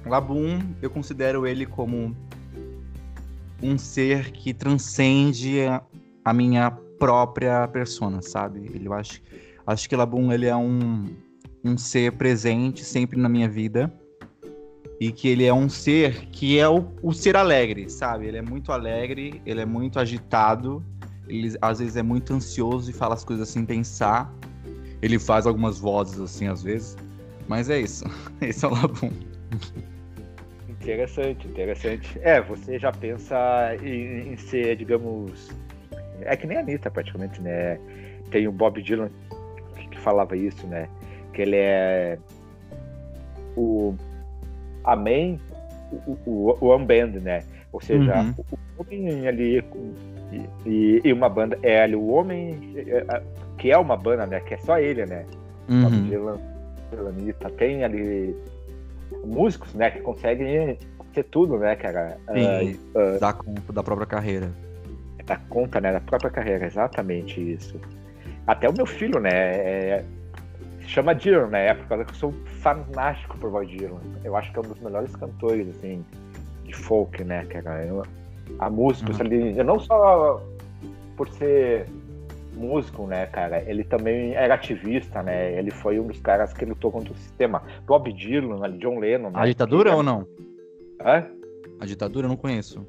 Labum, 0.04 0.60
eu 0.80 0.88
considero 0.88 1.46
ele 1.46 1.66
como 1.66 2.14
um 3.62 3.78
ser 3.78 4.30
que 4.30 4.52
transcende 4.54 5.60
a, 6.24 6.32
minha 6.32 6.70
própria 6.70 7.66
persona, 7.68 8.22
sabe? 8.22 8.70
Ele, 8.72 8.86
eu 8.86 8.92
acho, 8.92 9.20
acho 9.66 9.88
que 9.88 9.96
Labum 9.96 10.32
ele 10.32 10.46
é 10.46 10.54
um, 10.54 11.06
um 11.64 11.76
ser 11.76 12.12
presente 12.12 12.84
sempre 12.84 13.18
na 13.18 13.28
minha 13.28 13.48
vida. 13.48 13.92
E 15.00 15.12
que 15.12 15.28
ele 15.28 15.44
é 15.44 15.52
um 15.52 15.68
ser 15.68 16.26
que 16.26 16.58
é 16.58 16.68
o, 16.68 16.86
o 17.02 17.12
ser 17.12 17.36
alegre, 17.36 17.88
sabe? 17.88 18.26
Ele 18.26 18.38
é 18.38 18.42
muito 18.42 18.72
alegre, 18.72 19.40
ele 19.44 19.60
é 19.60 19.66
muito 19.66 19.98
agitado, 19.98 20.84
ele 21.28 21.56
às 21.60 21.78
vezes 21.78 21.96
é 21.96 22.02
muito 22.02 22.32
ansioso 22.32 22.90
e 22.90 22.94
fala 22.94 23.14
as 23.14 23.24
coisas 23.24 23.48
sem 23.48 23.64
pensar. 23.64 24.32
Ele 25.02 25.18
faz 25.18 25.46
algumas 25.46 25.78
vozes 25.78 26.18
assim 26.18 26.48
às 26.48 26.62
vezes, 26.62 26.96
mas 27.46 27.68
é 27.68 27.80
isso. 27.80 28.04
Esse 28.40 28.64
é 28.64 28.68
o 28.68 28.72
Labum. 28.72 29.12
Interessante, 30.68 31.46
interessante. 31.46 32.18
É, 32.22 32.40
você 32.40 32.78
já 32.78 32.92
pensa 32.92 33.36
em, 33.82 34.32
em, 34.32 34.36
ser, 34.36 34.76
digamos. 34.76 35.50
É 36.22 36.36
que 36.36 36.46
nem 36.46 36.56
a 36.56 36.60
Anitta, 36.60 36.90
praticamente, 36.90 37.40
né? 37.42 37.78
Tem 38.30 38.48
o 38.48 38.52
Bob 38.52 38.80
Dylan 38.82 39.10
que 39.90 39.98
falava 39.98 40.36
isso, 40.36 40.66
né? 40.66 40.88
Que 41.32 41.42
ele 41.42 41.56
é 41.56 42.18
o 43.56 43.94
Amém, 44.86 45.40
o, 46.06 46.16
o, 46.24 46.58
o 46.60 46.76
Unband, 46.76 47.20
né? 47.20 47.42
Ou 47.72 47.80
seja, 47.80 48.20
uhum. 48.20 48.34
o, 48.38 48.44
o 48.54 48.82
homem 48.82 49.28
ali 49.28 49.64
e, 50.64 51.00
e, 51.04 51.12
uma 51.12 51.28
banda 51.28 51.58
é 51.62 51.82
ali 51.82 51.94
o 51.94 52.08
homem 52.08 52.72
é, 52.76 53.04
é, 53.08 53.22
que 53.58 53.70
é 53.70 53.78
uma 53.78 53.96
banda, 53.96 54.26
né? 54.26 54.40
Que 54.40 54.54
é 54.54 54.58
só 54.58 54.78
ele, 54.78 55.04
né? 55.06 55.24
Uhum. 55.68 56.38
Anitta, 57.08 57.50
tem 57.50 57.84
ali 57.84 58.34
músicos, 59.24 59.74
né, 59.74 59.90
que 59.90 60.00
conseguem 60.00 60.78
ser 61.12 61.24
tudo, 61.24 61.58
né, 61.58 61.74
cara? 61.76 62.16
Sim, 62.32 62.78
uh, 62.94 63.16
uh, 63.16 63.20
dar 63.20 63.32
conta 63.34 63.72
da 63.72 63.82
própria 63.82 64.06
carreira. 64.06 64.50
Dar 65.24 65.40
conta, 65.48 65.80
né, 65.80 65.92
da 65.92 66.00
própria 66.00 66.30
carreira, 66.30 66.66
exatamente 66.66 67.40
isso. 67.40 67.80
Até 68.46 68.68
o 68.68 68.72
meu 68.72 68.86
filho, 68.86 69.18
né, 69.18 69.30
é, 69.30 70.04
chama 70.88 71.14
Dylan, 71.14 71.48
né, 71.48 71.74
por 71.74 71.86
causa 71.86 72.04
que 72.04 72.10
eu 72.12 72.16
sou 72.16 72.32
fanático 72.60 73.36
por 73.38 73.50
Bob 73.50 73.66
Dylan. 73.66 74.00
Eu 74.24 74.36
acho 74.36 74.52
que 74.52 74.58
é 74.58 74.60
um 74.60 74.64
dos 74.64 74.80
melhores 74.80 75.14
cantores, 75.16 75.68
assim, 75.68 76.04
de 76.64 76.74
folk, 76.74 77.22
né, 77.24 77.44
cara? 77.46 77.84
Eu, 77.84 78.02
a 78.58 78.70
música, 78.70 79.12
uhum. 79.12 79.20
ali, 79.20 79.58
eu 79.58 79.64
não 79.64 79.78
só 79.78 80.42
por 81.16 81.28
ser 81.30 81.86
músico, 82.56 83.06
né, 83.06 83.26
cara? 83.26 83.62
Ele 83.68 83.84
também 83.84 84.34
era 84.34 84.54
ativista, 84.54 85.22
né? 85.22 85.58
Ele 85.58 85.70
foi 85.70 86.00
um 86.00 86.06
dos 86.06 86.20
caras 86.20 86.52
que 86.52 86.64
lutou 86.64 86.90
contra 86.90 87.12
o 87.12 87.16
sistema. 87.16 87.62
Bob 87.86 88.12
Dylan, 88.12 88.78
John 88.78 88.98
Lennon. 88.98 89.30
Né? 89.30 89.40
A 89.40 89.46
ditadura 89.46 89.90
que... 89.90 89.96
ou 89.96 90.02
não? 90.02 90.26
Hã? 91.00 91.26
A 91.80 91.86
ditadura 91.86 92.26
eu 92.26 92.30
não 92.30 92.36
conheço. 92.36 92.86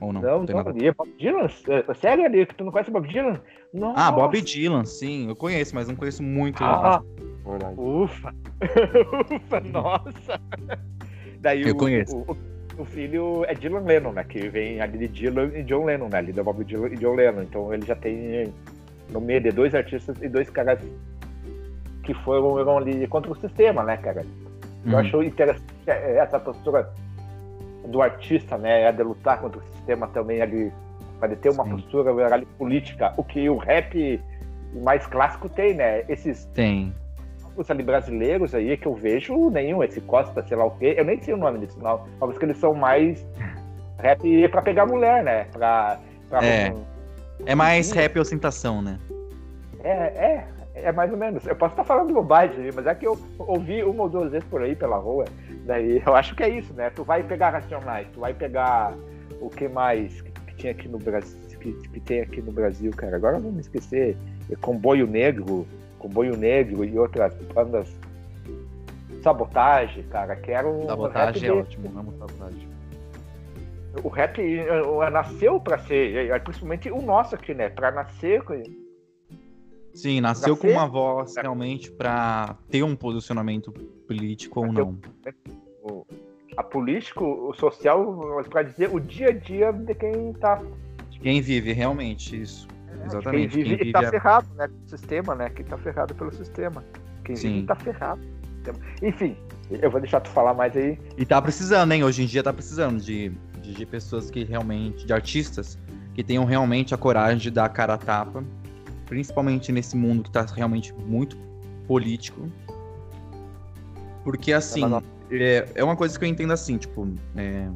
Ou 0.00 0.12
não? 0.12 0.20
Não, 0.20 0.42
não. 0.42 0.54
não. 0.54 0.62
Bob 0.62 1.12
Dylan? 1.18 1.46
É, 1.68 1.94
sério, 1.94 2.24
ali, 2.24 2.46
que 2.46 2.54
tu 2.54 2.64
não 2.64 2.72
conhece 2.72 2.90
Bob 2.90 3.08
Dylan? 3.08 3.40
Nossa. 3.72 4.00
Ah, 4.00 4.12
Bob 4.12 4.40
Dylan, 4.40 4.84
sim, 4.84 5.28
eu 5.28 5.36
conheço, 5.36 5.74
mas 5.74 5.88
não 5.88 5.96
conheço 5.96 6.22
muito. 6.22 6.62
Ah, 6.62 7.02
ufa! 7.76 8.34
ufa, 9.34 9.60
nossa! 9.60 10.40
Daí 11.40 11.62
eu 11.62 11.74
o, 11.74 11.76
conheço. 11.76 12.16
O, 12.16 12.36
o, 12.78 12.84
filho 12.84 13.44
é 13.46 13.54
Dylan 13.54 13.80
Lennon, 13.80 14.12
né? 14.12 14.24
Que 14.24 14.48
vem 14.48 14.80
ali 14.80 14.98
de 14.98 15.08
Dylan 15.08 15.50
e 15.54 15.62
John 15.62 15.84
Lennon, 15.84 16.08
né? 16.08 16.18
Ali 16.18 16.32
da 16.32 16.42
Bob 16.42 16.64
Dylan 16.64 16.88
e 16.88 16.96
John 16.96 17.14
Lennon. 17.14 17.42
Então 17.42 17.72
ele 17.72 17.86
já 17.86 17.94
tem 17.94 18.52
no 19.10 19.20
meio 19.20 19.40
de 19.40 19.50
dois 19.50 19.74
artistas 19.74 20.20
e 20.20 20.28
dois 20.28 20.50
caras 20.50 20.78
que 22.02 22.14
foram 22.14 22.78
ali 22.78 23.06
contra 23.08 23.30
o 23.30 23.36
sistema, 23.36 23.82
né, 23.82 23.96
cara? 23.96 24.24
Eu 24.84 24.92
uhum. 24.92 24.98
acho 24.98 25.22
interessante 25.22 25.64
essa 25.86 26.38
postura 26.38 26.88
do 27.88 28.00
artista, 28.00 28.56
né, 28.56 28.82
é 28.82 28.92
de 28.92 29.02
lutar 29.02 29.40
contra 29.40 29.60
o 29.60 29.62
sistema 29.62 30.08
também 30.08 30.40
ali, 30.40 30.72
para 31.18 31.34
ter 31.36 31.50
uma 31.50 31.64
Sim. 31.64 31.70
postura 31.70 32.34
ali, 32.34 32.46
política, 32.58 33.12
o 33.16 33.24
que 33.24 33.48
o 33.48 33.56
rap 33.56 34.20
mais 34.82 35.06
clássico 35.06 35.48
tem, 35.48 35.74
né? 35.74 36.04
Esses 36.08 36.44
tem 36.46 36.94
os 37.56 37.70
ali 37.70 37.82
brasileiros 37.82 38.54
aí 38.54 38.76
que 38.76 38.86
eu 38.86 38.94
vejo 38.94 39.50
nenhum, 39.50 39.82
esse 39.82 40.00
Costa, 40.00 40.44
sei 40.46 40.56
lá 40.56 40.66
o 40.66 40.70
quê, 40.72 40.94
eu 40.96 41.04
nem 41.04 41.20
sei 41.20 41.34
o 41.34 41.36
nome 41.36 41.58
desse 41.58 41.78
não, 41.78 42.04
mas 42.20 42.38
que 42.38 42.44
eles 42.44 42.58
são 42.58 42.74
mais 42.74 43.24
rap 43.98 44.48
para 44.48 44.62
pegar 44.62 44.86
mulher, 44.86 45.24
né? 45.24 45.44
Pra, 45.52 45.98
pra 46.28 46.44
é. 46.44 46.74
É 47.44 47.54
mais 47.54 47.90
rap 47.92 48.18
ostentação, 48.18 48.80
né? 48.80 48.98
É, 49.82 49.90
é, 49.90 50.48
é 50.74 50.92
mais 50.92 51.10
ou 51.10 51.18
menos. 51.18 51.46
Eu 51.46 51.54
posso 51.54 51.72
estar 51.72 51.84
falando 51.84 52.12
bobagem, 52.12 52.70
mas 52.74 52.86
é 52.86 52.94
que 52.94 53.06
eu 53.06 53.18
ouvi 53.38 53.82
uma 53.82 54.04
ou 54.04 54.08
duas 54.08 54.30
vezes 54.30 54.46
por 54.48 54.62
aí 54.62 54.74
pela 54.74 54.96
rua. 54.96 55.26
Daí 55.64 56.02
eu 56.04 56.14
acho 56.14 56.34
que 56.34 56.42
é 56.42 56.48
isso, 56.48 56.72
né? 56.74 56.90
Tu 56.90 57.04
vai 57.04 57.22
pegar 57.22 57.50
Racionais, 57.50 58.06
tu 58.12 58.20
vai 58.20 58.32
pegar 58.32 58.94
o 59.40 59.50
que 59.50 59.68
mais 59.68 60.20
que, 60.20 60.30
que 60.30 60.54
tinha 60.56 60.72
aqui 60.72 60.88
no 60.88 60.98
Brasil, 60.98 61.38
que, 61.60 61.72
que, 61.88 62.00
tem 62.00 62.20
aqui 62.20 62.40
no 62.40 62.52
Brasil, 62.52 62.90
cara. 62.92 63.16
Agora 63.16 63.38
me 63.38 63.60
esquecer. 63.60 64.16
Comboio 64.60 65.06
Negro, 65.06 65.66
Comboio 66.08 66.36
Negro 66.36 66.84
e 66.84 66.98
outras 66.98 67.34
bandas. 67.54 67.94
Sabotagem, 69.22 70.04
cara, 70.04 70.36
que 70.36 70.52
era 70.52 70.68
um. 70.68 70.86
Sabotagem 70.86 71.48
é 71.48 71.52
ótimo, 71.52 71.98
amo 71.98 72.12
sabotagem 72.18 72.76
o 74.02 74.08
rap 74.08 74.40
uh, 74.40 75.10
nasceu 75.10 75.60
para 75.60 75.78
ser, 75.78 76.30
é, 76.30 76.38
principalmente 76.38 76.90
o 76.90 77.00
nosso 77.00 77.34
aqui, 77.34 77.54
né? 77.54 77.68
Para 77.68 77.90
nascer. 77.90 78.42
Sim, 79.94 80.20
nasceu 80.20 80.54
nascer, 80.54 80.72
com 80.72 80.78
uma 80.78 80.86
voz 80.86 81.34
realmente 81.36 81.90
para 81.90 82.56
ter 82.68 82.82
um 82.82 82.94
posicionamento 82.94 83.72
político 84.06 84.60
ou 84.60 84.72
não. 84.72 84.98
a 86.56 86.62
político, 86.62 87.24
o 87.24 87.54
social, 87.54 88.44
para 88.50 88.62
dizer 88.62 88.94
o 88.94 89.00
dia 89.00 89.28
a 89.28 89.32
dia 89.32 89.72
de 89.72 89.94
quem 89.94 90.32
tá. 90.34 90.62
De 91.10 91.18
quem 91.20 91.40
vive, 91.40 91.72
realmente, 91.72 92.40
isso. 92.40 92.68
É, 93.06 93.18
Exatamente. 93.18 93.54
Quem 93.54 93.64
vive, 93.64 93.76
quem 93.76 93.92
tá 93.92 94.00
a... 94.00 94.10
ferrado, 94.10 94.46
né? 94.54 94.68
o 94.86 94.90
sistema, 94.90 95.34
né? 95.34 95.50
Quem 95.50 95.64
tá 95.64 95.78
ferrado 95.78 96.14
pelo 96.14 96.32
sistema. 96.32 96.84
Quem 97.24 97.36
Sim. 97.36 97.52
vive 97.54 97.66
tá 97.66 97.74
ferrado. 97.74 98.20
Enfim, 99.00 99.36
eu 99.70 99.90
vou 99.90 100.00
deixar 100.00 100.20
tu 100.20 100.28
falar 100.30 100.52
mais 100.52 100.76
aí. 100.76 100.98
E 101.16 101.24
tá 101.24 101.40
precisando, 101.40 101.92
hein? 101.92 102.02
Hoje 102.02 102.24
em 102.24 102.26
dia 102.26 102.42
tá 102.42 102.52
precisando 102.52 103.00
de 103.00 103.32
de, 103.66 103.74
de 103.74 103.86
pessoas 103.86 104.30
que 104.30 104.44
realmente, 104.44 105.04
de 105.04 105.12
artistas, 105.12 105.78
que 106.14 106.22
tenham 106.22 106.44
realmente 106.44 106.94
a 106.94 106.98
coragem 106.98 107.38
de 107.38 107.50
dar 107.50 107.64
a 107.64 107.68
cara 107.68 107.94
a 107.94 107.98
tapa, 107.98 108.44
principalmente 109.06 109.72
nesse 109.72 109.96
mundo 109.96 110.22
que 110.22 110.28
está 110.28 110.42
realmente 110.42 110.94
muito 110.94 111.36
político. 111.86 112.48
Porque, 114.24 114.52
assim, 114.52 114.82
é, 115.30 115.68
é, 115.74 115.84
uma 115.84 115.96
coisa 115.96 116.18
que 116.18 116.24
eu 116.24 116.28
entendo 116.28 116.52
assim, 116.52 116.78
tipo, 116.78 117.08
é, 117.36 117.68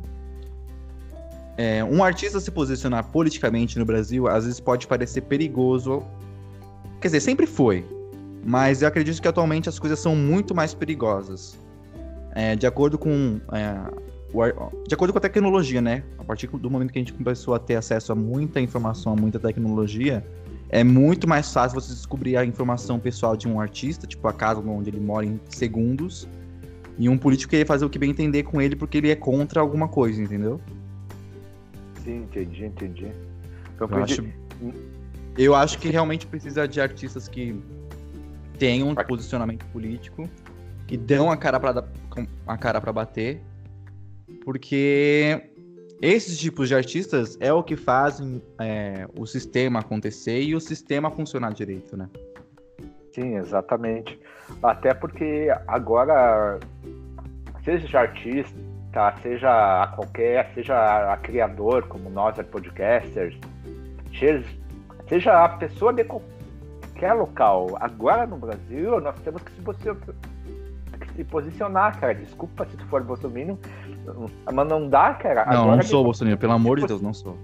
é, 1.61 1.85
um 1.85 2.03
artista 2.03 2.41
se 2.41 2.51
posicionar 2.51 3.05
politicamente 3.05 3.79
no 3.79 3.85
Brasil, 3.85 4.27
às 4.27 4.45
vezes 4.45 4.59
pode 4.59 4.87
parecer 4.87 5.21
perigoso. 5.21 6.03
Quer 7.03 7.09
dizer, 7.09 7.21
sempre 7.21 7.47
foi. 7.47 7.85
Mas 8.43 8.81
eu 8.81 8.89
acredito 8.89 9.21
que 9.21 9.29
atualmente 9.29 9.69
as 9.69 9.79
coisas 9.79 9.99
são 9.99 10.17
muito 10.17 10.55
mais 10.55 10.73
perigosas. 10.73 11.59
É, 12.35 12.57
de 12.57 12.67
acordo 12.67 12.97
com 12.97 13.39
é, 13.53 13.77
de 14.89 14.95
acordo 14.95 15.13
com 15.13 15.19
a 15.19 15.21
tecnologia, 15.21 15.83
né? 15.83 16.03
A 16.19 16.25
partir 16.25 16.47
do 16.47 16.71
momento 16.71 16.95
que 16.95 16.99
a 16.99 17.03
gente 17.03 17.13
começou 17.13 17.53
a 17.53 17.59
ter 17.59 17.77
acesso 17.77 18.11
a 18.11 18.15
muita 18.15 18.59
informação, 18.59 19.13
a 19.13 19.17
muita 19.17 19.39
tecnologia, 19.39 20.25
é 20.71 20.83
muito 20.83 21.29
mais 21.29 21.53
fácil 21.53 21.79
você 21.79 21.93
descobrir 21.93 22.39
a 22.39 22.45
informação 22.45 22.99
pessoal 22.99 23.37
de 23.37 23.47
um 23.47 23.61
artista, 23.61 24.07
tipo 24.07 24.27
a 24.27 24.33
casa 24.33 24.61
onde 24.61 24.89
ele 24.89 25.01
mora 25.01 25.27
em 25.27 25.39
segundos, 25.51 26.27
e 26.97 27.07
um 27.07 27.19
político 27.19 27.51
querer 27.51 27.67
fazer 27.67 27.85
o 27.85 27.91
que 27.91 27.99
bem 27.99 28.09
entender 28.09 28.45
com 28.45 28.63
ele 28.63 28.77
porque 28.77 28.97
ele 28.97 29.11
é 29.11 29.17
contra 29.17 29.61
alguma 29.61 29.89
coisa, 29.89 30.23
entendeu? 30.23 30.59
Entendi, 32.11 32.65
entendi. 32.65 33.13
Então, 33.75 33.89
eu, 33.91 34.03
acho, 34.03 34.25
eu 35.39 35.55
acho 35.55 35.79
que 35.79 35.89
realmente 35.89 36.27
precisa 36.27 36.67
de 36.67 36.81
artistas 36.81 37.29
que 37.29 37.61
tenham 38.59 38.89
um 38.91 38.95
posicionamento 38.95 39.65
político, 39.67 40.29
que 40.87 40.97
dão 40.97 41.31
a 41.31 41.37
cara 41.37 41.59
para 41.59 41.85
a 42.47 42.59
cara 42.59 42.81
para 42.81 42.93
bater 42.93 43.41
porque 44.45 45.51
esses 46.01 46.39
tipos 46.39 46.69
de 46.69 46.75
artistas 46.75 47.37
é 47.41 47.53
o 47.53 47.63
que 47.63 47.77
fazem 47.77 48.43
é, 48.59 49.07
o 49.19 49.27
sistema 49.27 49.81
acontecer 49.81 50.41
e 50.43 50.55
o 50.55 50.61
sistema 50.61 51.11
funcionar 51.11 51.53
direito, 51.53 51.97
né? 51.97 52.09
Sim, 53.13 53.37
exatamente. 53.37 54.19
Até 54.63 54.95
porque 54.95 55.49
agora, 55.67 56.59
seja 57.65 58.01
artista, 58.01 58.59
seja 59.23 59.83
a 59.83 59.87
qualquer, 59.89 60.51
seja 60.55 61.13
a 61.13 61.17
criador, 61.17 61.87
como 61.89 62.11
nós, 62.11 62.39
é 62.39 62.43
podcasters, 62.43 63.37
seja 65.09 65.45
a 65.45 65.49
pessoa 65.49 65.93
de 65.93 66.05
qualquer 66.05 67.13
local, 67.13 67.77
agora 67.81 68.27
no 68.27 68.37
Brasil, 68.37 69.01
nós 69.01 69.19
temos 69.21 69.43
que 69.43 69.53
se 69.53 69.63
se 71.17 71.25
posicionar, 71.25 71.99
cara. 71.99 72.15
Desculpa 72.15 72.67
se 72.67 72.77
tu 72.77 72.87
for 72.87 73.03
bolsominion, 73.03 73.57
mas 74.53 74.69
não 74.69 74.89
dá, 74.89 75.15
cara. 75.15 75.45
Não, 75.47 75.63
Agora 75.63 75.77
não 75.77 75.83
sou 75.83 76.05
bolsominion, 76.05 76.39
pelo 76.39 76.53
amor 76.53 76.81
de 76.81 76.87
Deus, 76.87 77.01
não 77.01 77.13
sou. 77.13 77.37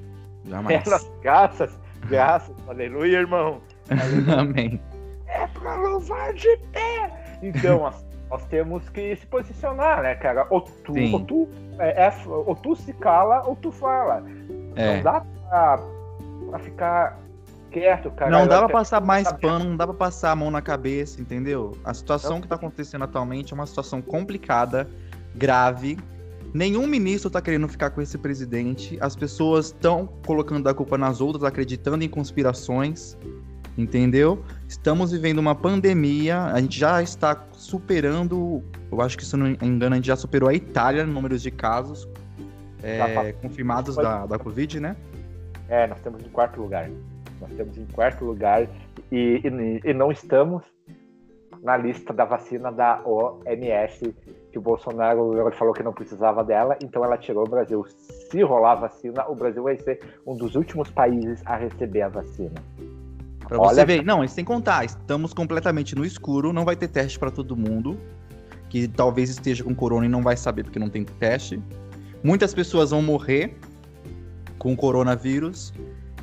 Jamais. 0.45 0.83
Pelas 0.85 1.11
graças, 1.23 1.81
graças, 2.09 2.57
aleluia, 2.69 3.19
irmão. 3.19 3.61
Amém. 4.39 4.81
É 5.27 5.47
pra 5.49 5.75
louvar 5.77 6.33
de 6.35 6.57
pé. 6.73 7.39
Então, 7.43 7.81
nós, 7.81 8.06
nós, 8.31 8.45
temos 8.47 8.89
que 8.89 9.17
se 9.17 9.27
posicionar, 9.27 10.03
né, 10.03 10.15
cara? 10.15 10.47
Ou 10.51 10.61
tu, 10.61 10.93
ou 11.13 11.21
tu, 11.21 11.49
é, 11.79 12.07
é, 12.07 12.13
ou 12.27 12.55
tu 12.55 12.75
se 12.77 12.93
cala 12.93 13.43
ou 13.47 13.57
tu 13.57 13.71
fala. 13.71 14.25
É. 14.75 14.97
Não 14.97 15.03
dá 15.03 15.21
pra, 15.21 15.79
pra 16.51 16.59
ficar 16.59 17.19
quieto, 17.71 18.11
cara. 18.11 18.31
Não 18.31 18.47
dá 18.47 18.59
pra 18.61 18.69
passar 18.69 19.01
mais 19.01 19.31
pano, 19.33 19.65
não 19.67 19.77
dá 19.77 19.87
pra 19.87 19.95
passar 19.95 20.33
a 20.33 20.37
mão 20.37 20.51
na 20.51 20.63
cabeça, 20.63 21.21
entendeu? 21.21 21.77
A 21.85 21.95
situação 21.95 22.41
que 22.41 22.49
tá 22.49 22.55
acontecendo 22.55 23.05
atualmente 23.05 23.53
é 23.53 23.55
uma 23.55 23.67
situação 23.67 24.03
complicada, 24.03 24.89
grave, 25.35 25.99
Nenhum 26.57 26.87
ministro 26.87 27.29
tá 27.29 27.43
querendo 27.43 27.69
ficar 27.69 27.91
com 27.91 28.01
esse 28.01 28.17
presidente. 28.17 28.97
As 28.99 29.15
pessoas 29.15 29.67
estão 29.67 30.09
colocando 30.25 30.67
a 30.69 30.73
culpa 30.73 30.97
nas 30.97 31.21
outras, 31.21 31.45
acreditando 31.45 32.03
em 32.03 32.09
conspirações. 32.09 33.15
Entendeu? 33.77 34.43
Estamos 34.67 35.13
vivendo 35.13 35.39
uma 35.39 35.55
pandemia. 35.55 36.45
A 36.45 36.61
gente 36.61 36.79
já 36.79 37.03
está 37.03 37.47
superando. 37.53 38.63
Eu 38.91 39.01
acho 39.01 39.17
que, 39.17 39.25
se 39.25 39.37
não 39.37 39.47
me 39.47 39.59
engano, 39.61 39.95
a 39.95 39.97
gente 39.97 40.07
já 40.07 40.17
superou 40.17 40.49
a 40.49 40.55
Itália 40.55 41.05
no 41.05 41.13
número 41.13 41.39
de 41.39 41.51
casos 41.51 42.09
é, 42.83 43.33
confirmados 43.35 43.97
da, 43.97 44.27
da 44.27 44.39
Covid, 44.39 44.81
né? 44.81 44.97
É, 45.69 45.87
nós 45.87 45.99
estamos 45.99 46.25
em 46.25 46.29
quarto 46.29 46.61
lugar. 46.61 46.89
Nós 47.41 47.51
estamos 47.51 47.77
em 47.77 47.87
quarto 47.87 48.25
lugar 48.25 48.69
e, 49.11 49.43
e, 49.45 49.81
e 49.85 49.93
não 49.93 50.11
estamos 50.11 50.63
na 51.63 51.77
lista 51.77 52.13
da 52.13 52.25
vacina 52.25 52.71
da 52.71 53.03
OMS, 53.05 54.15
que 54.53 54.59
o 54.59 54.61
Bolsonaro 54.61 55.51
falou 55.53 55.75
que 55.75 55.83
não 55.83 55.93
precisava 55.93 56.45
dela, 56.45 56.79
então 56.83 57.05
ela 57.05 57.19
tirou 57.19 57.45
o 57.45 57.51
Brasil. 57.51 57.85
Se 58.31 58.41
rolar 58.43 58.73
a 58.73 58.77
vacina, 58.77 59.29
o 59.29 59.35
Brasil 59.35 59.65
vai 59.65 59.77
ser 59.77 60.01
um 60.25 60.37
dos 60.37 60.55
últimos 60.55 60.91
países 60.91 61.43
a 61.45 61.57
receber 61.57 62.03
a 62.03 62.09
vacina. 62.09 62.55
Pra 63.49 63.59
Olha... 63.59 63.75
você 63.75 63.85
ver, 63.85 64.05
não, 64.05 64.25
isso 64.25 64.35
sem 64.35 64.45
contar, 64.45 64.85
estamos 64.85 65.33
completamente 65.33 65.95
no 65.95 66.05
escuro, 66.05 66.53
não 66.53 66.65
vai 66.65 66.77
ter 66.77 66.89
teste 66.89 67.19
para 67.19 67.31
todo 67.31 67.57
mundo, 67.57 67.99
que 68.69 68.89
talvez 68.89 69.31
esteja 69.31 69.63
com 69.63 69.75
corona 69.75 70.07
e 70.07 70.09
não 70.09 70.23
vai 70.23 70.37
saber 70.37 70.65
porque 70.65 70.79
não 70.79 70.89
tem 70.89 71.05
teste. 71.05 71.61
Muitas 72.23 72.53
pessoas 72.53 72.91
vão 72.91 73.03
morrer 73.03 73.57
com 74.59 74.75
coronavírus 74.77 75.73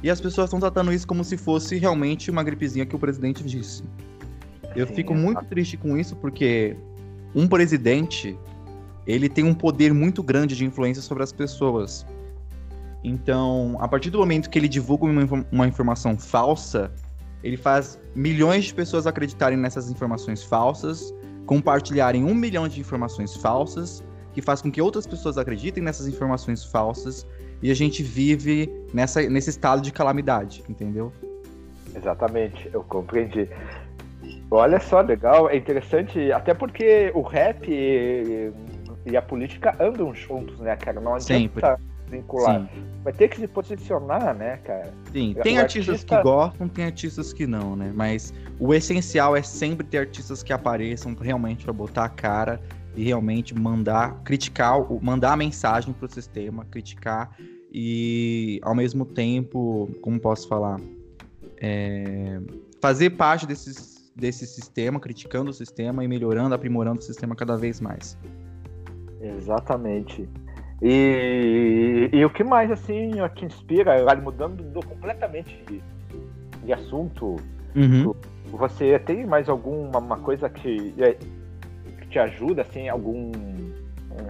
e 0.02 0.10
as 0.10 0.20
pessoas 0.20 0.48
estão 0.48 0.60
tratando 0.60 0.92
isso 0.92 1.08
como 1.08 1.24
se 1.24 1.38
fosse 1.38 1.78
realmente 1.78 2.30
uma 2.30 2.44
gripezinha 2.44 2.86
que 2.86 2.96
o 2.96 3.00
presidente 3.00 3.44
disse. 3.44 3.84
Eu 4.76 4.88
Sim, 4.88 4.96
fico 4.96 5.16
muito 5.16 5.46
triste 5.46 5.78
com 5.78 5.98
isso 5.98 6.16
porque 6.18 6.76
um 7.34 7.48
presidente 7.48 8.38
ele 9.08 9.30
tem 9.30 9.44
um 9.44 9.54
poder 9.54 9.94
muito 9.94 10.22
grande 10.22 10.56
de 10.56 10.66
influência 10.66 11.02
sobre 11.02 11.24
as 11.24 11.32
pessoas. 11.32 12.06
Então, 13.04 13.78
a 13.80 13.88
partir 13.88 14.10
do 14.10 14.18
momento 14.18 14.50
que 14.50 14.58
ele 14.58 14.68
divulga 14.68 15.06
uma, 15.06 15.46
uma 15.52 15.68
informação 15.68 16.18
falsa, 16.18 16.92
ele 17.44 17.58
faz 17.58 18.00
milhões 18.16 18.66
de 18.66 18.74
pessoas 18.74 19.06
acreditarem 19.06 19.58
nessas 19.58 19.92
informações 19.92 20.44
falsas, 20.44 21.14
compartilharem 21.46 22.24
um 22.24 22.34
milhão 22.34 22.68
de 22.68 22.80
informações 22.80 23.36
falsas, 23.36 24.04
que 24.32 24.42
faz 24.42 24.62
com 24.62 24.72
que 24.72 24.82
outras 24.82 25.06
pessoas 25.06 25.38
acreditem 25.38 25.84
nessas 25.84 26.08
informações 26.08 26.64
falsas, 26.64 27.28
e 27.62 27.70
a 27.70 27.74
gente 27.74 28.02
vive 28.02 28.72
nessa, 28.94 29.22
nesse 29.30 29.50
estado 29.50 29.82
de 29.82 29.92
calamidade, 29.92 30.64
entendeu? 30.70 31.12
Exatamente, 31.96 32.70
eu 32.74 32.84
compreendi. 32.84 33.48
Olha 34.50 34.80
só, 34.80 35.02
legal, 35.02 35.50
é 35.50 35.58
interessante, 35.58 36.32
até 36.32 36.54
porque 36.54 37.12
o 37.14 37.22
rap 37.22 37.68
e, 37.70 38.52
e 39.06 39.18
a 39.18 39.22
política 39.22 39.76
andam 39.80 40.14
juntos, 40.14 40.60
né, 40.60 40.76
cara? 40.76 41.00
Não 41.00 41.16
adianta 41.16 41.78
Sempre. 41.78 41.93
Vincular. 42.14 42.62
Sim. 42.62 42.84
Vai 43.04 43.14
ter 43.14 43.28
que 43.28 43.38
se 43.38 43.48
posicionar, 43.48 44.36
né, 44.36 44.58
cara? 44.58 44.94
Sim, 45.12 45.36
tem 45.44 45.58
artistas 45.58 45.96
artista... 45.96 46.18
que 46.18 46.24
gostam, 46.24 46.70
tem 46.70 46.86
artistas 46.86 47.34
que 47.34 47.46
não, 47.46 47.76
né? 47.76 47.92
Mas 47.94 48.34
o 48.60 48.74
essencial 48.74 49.36
é 49.36 49.42
sempre 49.42 49.86
ter 49.86 50.00
artistas 50.00 50.42
que 50.42 50.54
apareçam 50.54 51.14
realmente 51.14 51.66
para 51.66 51.74
botar 51.74 52.06
a 52.06 52.10
cara 52.10 52.62
e 52.96 53.04
realmente 53.04 53.54
mandar, 53.54 54.22
criticar, 54.24 54.80
mandar 55.02 55.34
a 55.34 55.38
mensagem 55.38 55.94
pro 55.94 56.08
sistema, 56.08 56.66
criticar 56.66 57.36
e 57.72 58.60
ao 58.62 58.76
mesmo 58.76 59.04
tempo, 59.06 59.90
como 60.02 60.20
posso 60.20 60.48
falar, 60.48 60.80
é, 61.58 62.40
fazer 62.80 63.12
parte 63.12 63.48
desses 63.48 63.94
desse 64.16 64.46
sistema, 64.46 65.00
criticando 65.00 65.50
o 65.50 65.54
sistema 65.54 66.04
e 66.04 66.08
melhorando, 66.08 66.54
aprimorando 66.54 67.00
o 67.00 67.02
sistema 67.02 67.36
cada 67.36 67.58
vez 67.58 67.82
mais. 67.82 68.18
Exatamente. 69.20 70.30
E, 70.82 72.10
e 72.12 72.26
o 72.26 72.30
que 72.30 72.44
mais 72.44 72.72
assim 72.72 73.12
te 73.36 73.46
inspira, 73.46 74.04
mudando 74.22 74.86
completamente 74.86 75.64
de, 75.68 75.82
de 76.66 76.74
assunto, 76.74 77.38
uhum. 77.76 78.14
você 78.52 79.00
tem 79.00 79.26
mais 79.26 79.48
alguma 79.48 80.00
uma 80.00 80.18
coisa 80.18 80.50
que, 80.50 80.94
é, 80.98 81.14
que 82.00 82.08
te 82.08 82.20
ajuda, 82.20 82.64
assim, 82.64 82.90
algum 82.90 83.32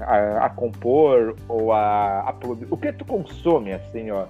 a, 0.01 0.45
a 0.45 0.49
compor 0.49 1.36
ou 1.47 1.71
a, 1.71 2.21
a, 2.21 2.36
o 2.69 2.77
que 2.77 2.91
tu 2.93 3.06
consome, 3.06 3.73
assim, 3.73 4.12
ó, 4.12 4.25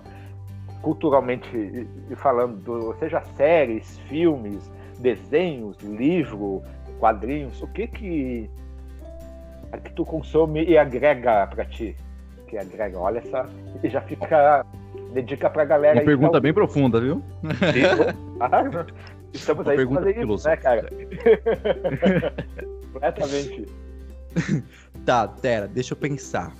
culturalmente 0.81 1.87
falando, 2.17 2.95
seja 2.99 3.21
séries, 3.37 3.97
filmes, 4.09 4.69
desenhos, 4.99 5.77
livro, 5.79 6.61
quadrinhos, 6.99 7.61
o 7.61 7.67
que 7.67 7.87
que, 7.87 8.49
que 9.79 9.91
tu 9.93 10.05
consome 10.05 10.63
e 10.63 10.77
agrega 10.77 11.47
para 11.47 11.65
ti? 11.65 11.95
Que 12.47 12.57
agrega, 12.57 12.97
olha 12.99 13.23
só, 13.29 13.45
e 13.83 13.89
já 13.89 14.01
fica, 14.01 14.65
dedica 15.13 15.49
pra 15.49 15.65
galera. 15.65 15.99
Uma 15.99 16.05
pergunta 16.05 16.39
bem 16.39 16.53
profunda, 16.53 16.99
viu? 16.99 17.23
Ah, 18.39 18.85
estamos 19.33 19.65
Uma 19.65 19.71
aí 19.71 19.87
pra 19.87 19.95
fazer 19.95 20.23
isso, 20.23 20.47
né, 20.47 20.57
cara? 20.57 20.89
Completamente. 22.93 23.67
tá, 25.05 25.27
Tera, 25.27 25.67
deixa 25.67 25.93
eu 25.93 25.97
pensar. 25.97 26.51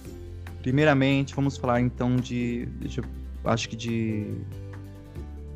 Primeiramente, 0.61 1.35
vamos 1.35 1.57
falar 1.57 1.81
então 1.81 2.15
de. 2.15 2.65
Deixa 2.79 3.01
eu, 3.01 3.05
acho 3.51 3.67
que 3.67 3.75
de 3.75 4.41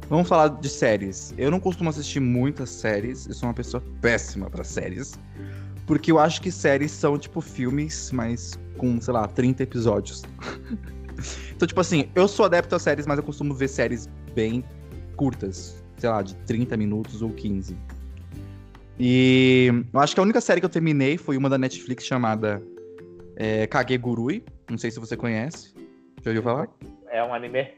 Vamos 0.09 0.29
falar 0.29 0.47
de 0.47 0.69
séries. 0.69 1.33
Eu 1.37 1.51
não 1.51 1.59
costumo 1.59 1.89
assistir 1.89 2.21
muitas 2.21 2.69
séries, 2.69 3.27
eu 3.27 3.33
sou 3.33 3.49
uma 3.49 3.53
pessoa 3.53 3.83
péssima 4.01 4.49
para 4.49 4.63
séries. 4.63 5.19
Porque 5.88 6.12
eu 6.12 6.19
acho 6.19 6.41
que 6.41 6.52
séries 6.52 6.91
são 6.91 7.17
tipo 7.17 7.39
filmes, 7.41 8.12
mas 8.12 8.60
com, 8.78 9.00
sei 9.02 9.13
lá, 9.13 9.28
30 9.28 9.63
episódios. 9.63 10.21
então, 11.56 11.67
tipo 11.67 11.80
assim, 11.80 12.10
eu 12.13 12.28
sou 12.28 12.45
adepto 12.45 12.76
a 12.76 12.80
séries, 12.80 13.08
mas 13.08 13.17
eu 13.17 13.23
costumo 13.23 13.56
ver 13.56 13.69
séries 13.69 14.08
bem 14.36 14.63
curtas. 15.15 15.84
Sei 15.97 16.10
lá, 16.10 16.21
de 16.21 16.36
30 16.36 16.78
minutos 16.78 17.23
ou 17.23 17.32
15. 17.32 17.76
E 19.00 19.71
eu 19.91 20.00
acho 20.00 20.13
que 20.13 20.19
a 20.19 20.23
única 20.23 20.41
série 20.41 20.60
que 20.60 20.65
eu 20.65 20.69
terminei 20.69 21.17
foi 21.17 21.38
uma 21.38 21.50
da 21.50 21.58
Netflix 21.58 22.06
chamada 22.06 22.62
é, 23.36 23.65
Kagegurui. 23.65 24.43
Não 24.69 24.78
sei 24.78 24.91
se 24.91 25.00
você 25.00 25.15
conhece. 25.15 25.73
Já 26.21 26.32
ouviu 26.32 26.43
falar? 26.43 26.67
É 27.10 27.23
um 27.23 27.34
anime? 27.34 27.69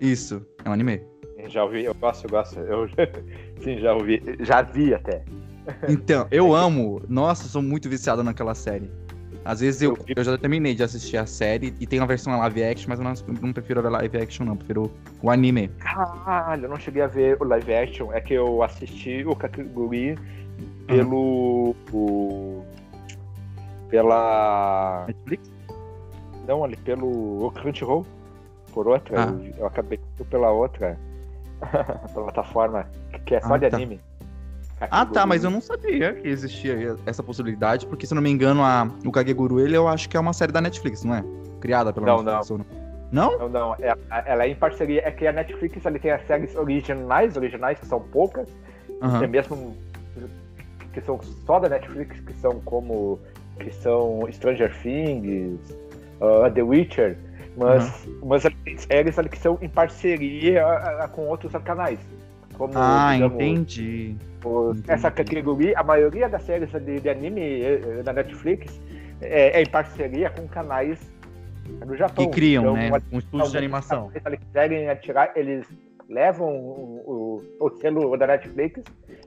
Isso, 0.00 0.44
é 0.64 0.68
um 0.68 0.72
anime. 0.72 1.02
Já 1.48 1.64
ouvi, 1.64 1.84
eu 1.84 1.94
gosto, 1.94 2.24
eu 2.24 2.30
gosto. 2.30 2.58
Eu, 2.60 2.88
sim, 3.62 3.78
já 3.78 3.92
ouvi. 3.92 4.22
Já 4.40 4.62
vi 4.62 4.94
até. 4.94 5.24
Então, 5.88 6.26
eu 6.30 6.54
amo. 6.54 7.02
Nossa, 7.08 7.48
sou 7.48 7.62
muito 7.62 7.88
viciado 7.88 8.22
naquela 8.22 8.54
série. 8.54 8.90
Às 9.44 9.60
vezes 9.60 9.82
eu, 9.82 9.98
eu 10.06 10.22
já 10.22 10.38
terminei 10.38 10.74
de 10.74 10.84
assistir 10.84 11.16
a 11.16 11.26
série 11.26 11.74
e 11.80 11.86
tem 11.86 11.98
uma 11.98 12.06
versão 12.06 12.38
live 12.38 12.62
action, 12.62 12.88
mas 12.88 13.00
eu 13.00 13.04
não, 13.04 13.40
não 13.40 13.52
prefiro 13.52 13.84
a 13.84 13.90
live 13.90 14.18
action, 14.18 14.46
não. 14.46 14.56
Prefiro 14.56 14.90
o 15.20 15.30
anime. 15.30 15.68
Caralho, 15.78 16.66
eu 16.66 16.70
não 16.70 16.78
cheguei 16.78 17.02
a 17.02 17.08
ver 17.08 17.36
o 17.40 17.44
live 17.44 17.74
action. 17.74 18.12
É 18.12 18.20
que 18.20 18.34
eu 18.34 18.62
assisti 18.62 19.24
o 19.26 19.34
Kakiguri 19.34 20.16
pelo. 20.86 21.74
Uhum. 21.74 21.74
O, 21.92 22.64
pela. 23.88 25.04
Netflix? 25.08 25.50
Não, 26.46 26.62
ali 26.62 26.76
pelo 26.76 27.50
Crunchyroll. 27.56 28.06
Por 28.72 28.86
outra. 28.86 29.24
Ah. 29.24 29.28
Eu, 29.28 29.54
eu 29.58 29.66
acabei 29.66 29.98
pela 30.30 30.50
outra. 30.50 30.96
plataforma 32.14 32.86
que 33.24 33.36
é 33.36 33.40
só 33.40 33.54
ah, 33.54 33.58
de 33.58 33.70
tá. 33.70 33.76
anime. 33.76 34.00
Ah, 34.90 35.06
tá, 35.06 35.26
mas 35.26 35.44
eu 35.44 35.50
não 35.50 35.60
sabia 35.60 36.14
que 36.14 36.28
existia 36.28 36.96
essa 37.06 37.22
possibilidade, 37.22 37.86
porque 37.86 38.06
se 38.06 38.12
eu 38.12 38.16
não 38.16 38.22
me 38.22 38.30
engano, 38.30 38.62
a, 38.62 38.88
o 39.04 39.12
Kageguru, 39.12 39.60
ele 39.60 39.76
eu 39.76 39.88
acho 39.88 40.08
que 40.08 40.16
é 40.16 40.20
uma 40.20 40.32
série 40.32 40.52
da 40.52 40.60
Netflix, 40.60 41.04
não 41.04 41.14
é? 41.14 41.24
Criada 41.60 41.92
pela 41.92 42.06
não, 42.06 42.22
Netflix. 42.22 42.48
Não, 42.50 42.82
não? 43.12 43.38
Não, 43.38 43.48
não. 43.48 43.74
É, 43.74 43.94
ela 44.26 44.44
é 44.44 44.48
em 44.48 44.54
parceria. 44.54 45.02
É 45.04 45.10
que 45.10 45.26
a 45.26 45.32
Netflix 45.32 45.84
ele 45.84 45.98
tem 45.98 46.10
as 46.10 46.26
séries 46.26 46.56
originais, 46.56 47.36
originais 47.36 47.78
que 47.78 47.86
são 47.86 48.00
poucas, 48.00 48.48
uhum. 49.02 49.28
mesmo 49.28 49.76
que 50.92 51.00
são 51.02 51.20
só 51.46 51.60
da 51.60 51.68
Netflix, 51.68 52.20
que 52.20 52.32
são 52.34 52.60
como 52.60 53.20
que 53.58 53.70
são 53.70 54.26
Stranger 54.32 54.74
Things, 54.82 55.60
uh, 56.20 56.50
The 56.52 56.62
Witcher, 56.62 57.16
mas, 57.56 58.06
uhum. 58.06 58.20
mas 58.24 58.42
séries 58.78 59.16
que 59.30 59.38
são 59.38 59.58
em 59.60 59.68
parceria 59.68 60.64
com 61.12 61.26
outros 61.26 61.52
canais. 61.62 61.98
Como, 62.56 62.72
ah, 62.76 63.12
digamos, 63.14 63.34
entendi. 63.34 64.16
entendi. 64.40 64.82
Essa 64.88 65.10
categoria, 65.10 65.78
a 65.78 65.82
maioria 65.82 66.28
das 66.28 66.42
séries 66.42 66.70
de, 66.70 67.00
de 67.00 67.08
anime 67.08 67.62
eh, 67.62 68.02
da 68.02 68.12
Netflix 68.12 68.80
é, 69.20 69.60
é, 69.60 69.62
em 69.62 69.66
parceria 69.66 70.30
com 70.30 70.46
canais 70.48 70.98
do 71.86 71.96
Japão. 71.96 72.26
Que 72.26 72.32
criam, 72.32 72.62
então, 72.62 72.74
né? 72.74 72.90
Um 73.12 73.18
estúdio 73.18 73.50
de 73.50 73.58
animação. 73.58 74.10
Se 74.10 74.20
eles 74.24 74.40
quiserem 74.40 74.88
atirar, 74.88 75.32
eles 75.36 75.66
levam 76.08 76.48
o, 76.48 77.42
o, 77.60 77.66
o 77.66 77.70
selo 77.78 78.16
da 78.16 78.26
Netflix, 78.26 78.82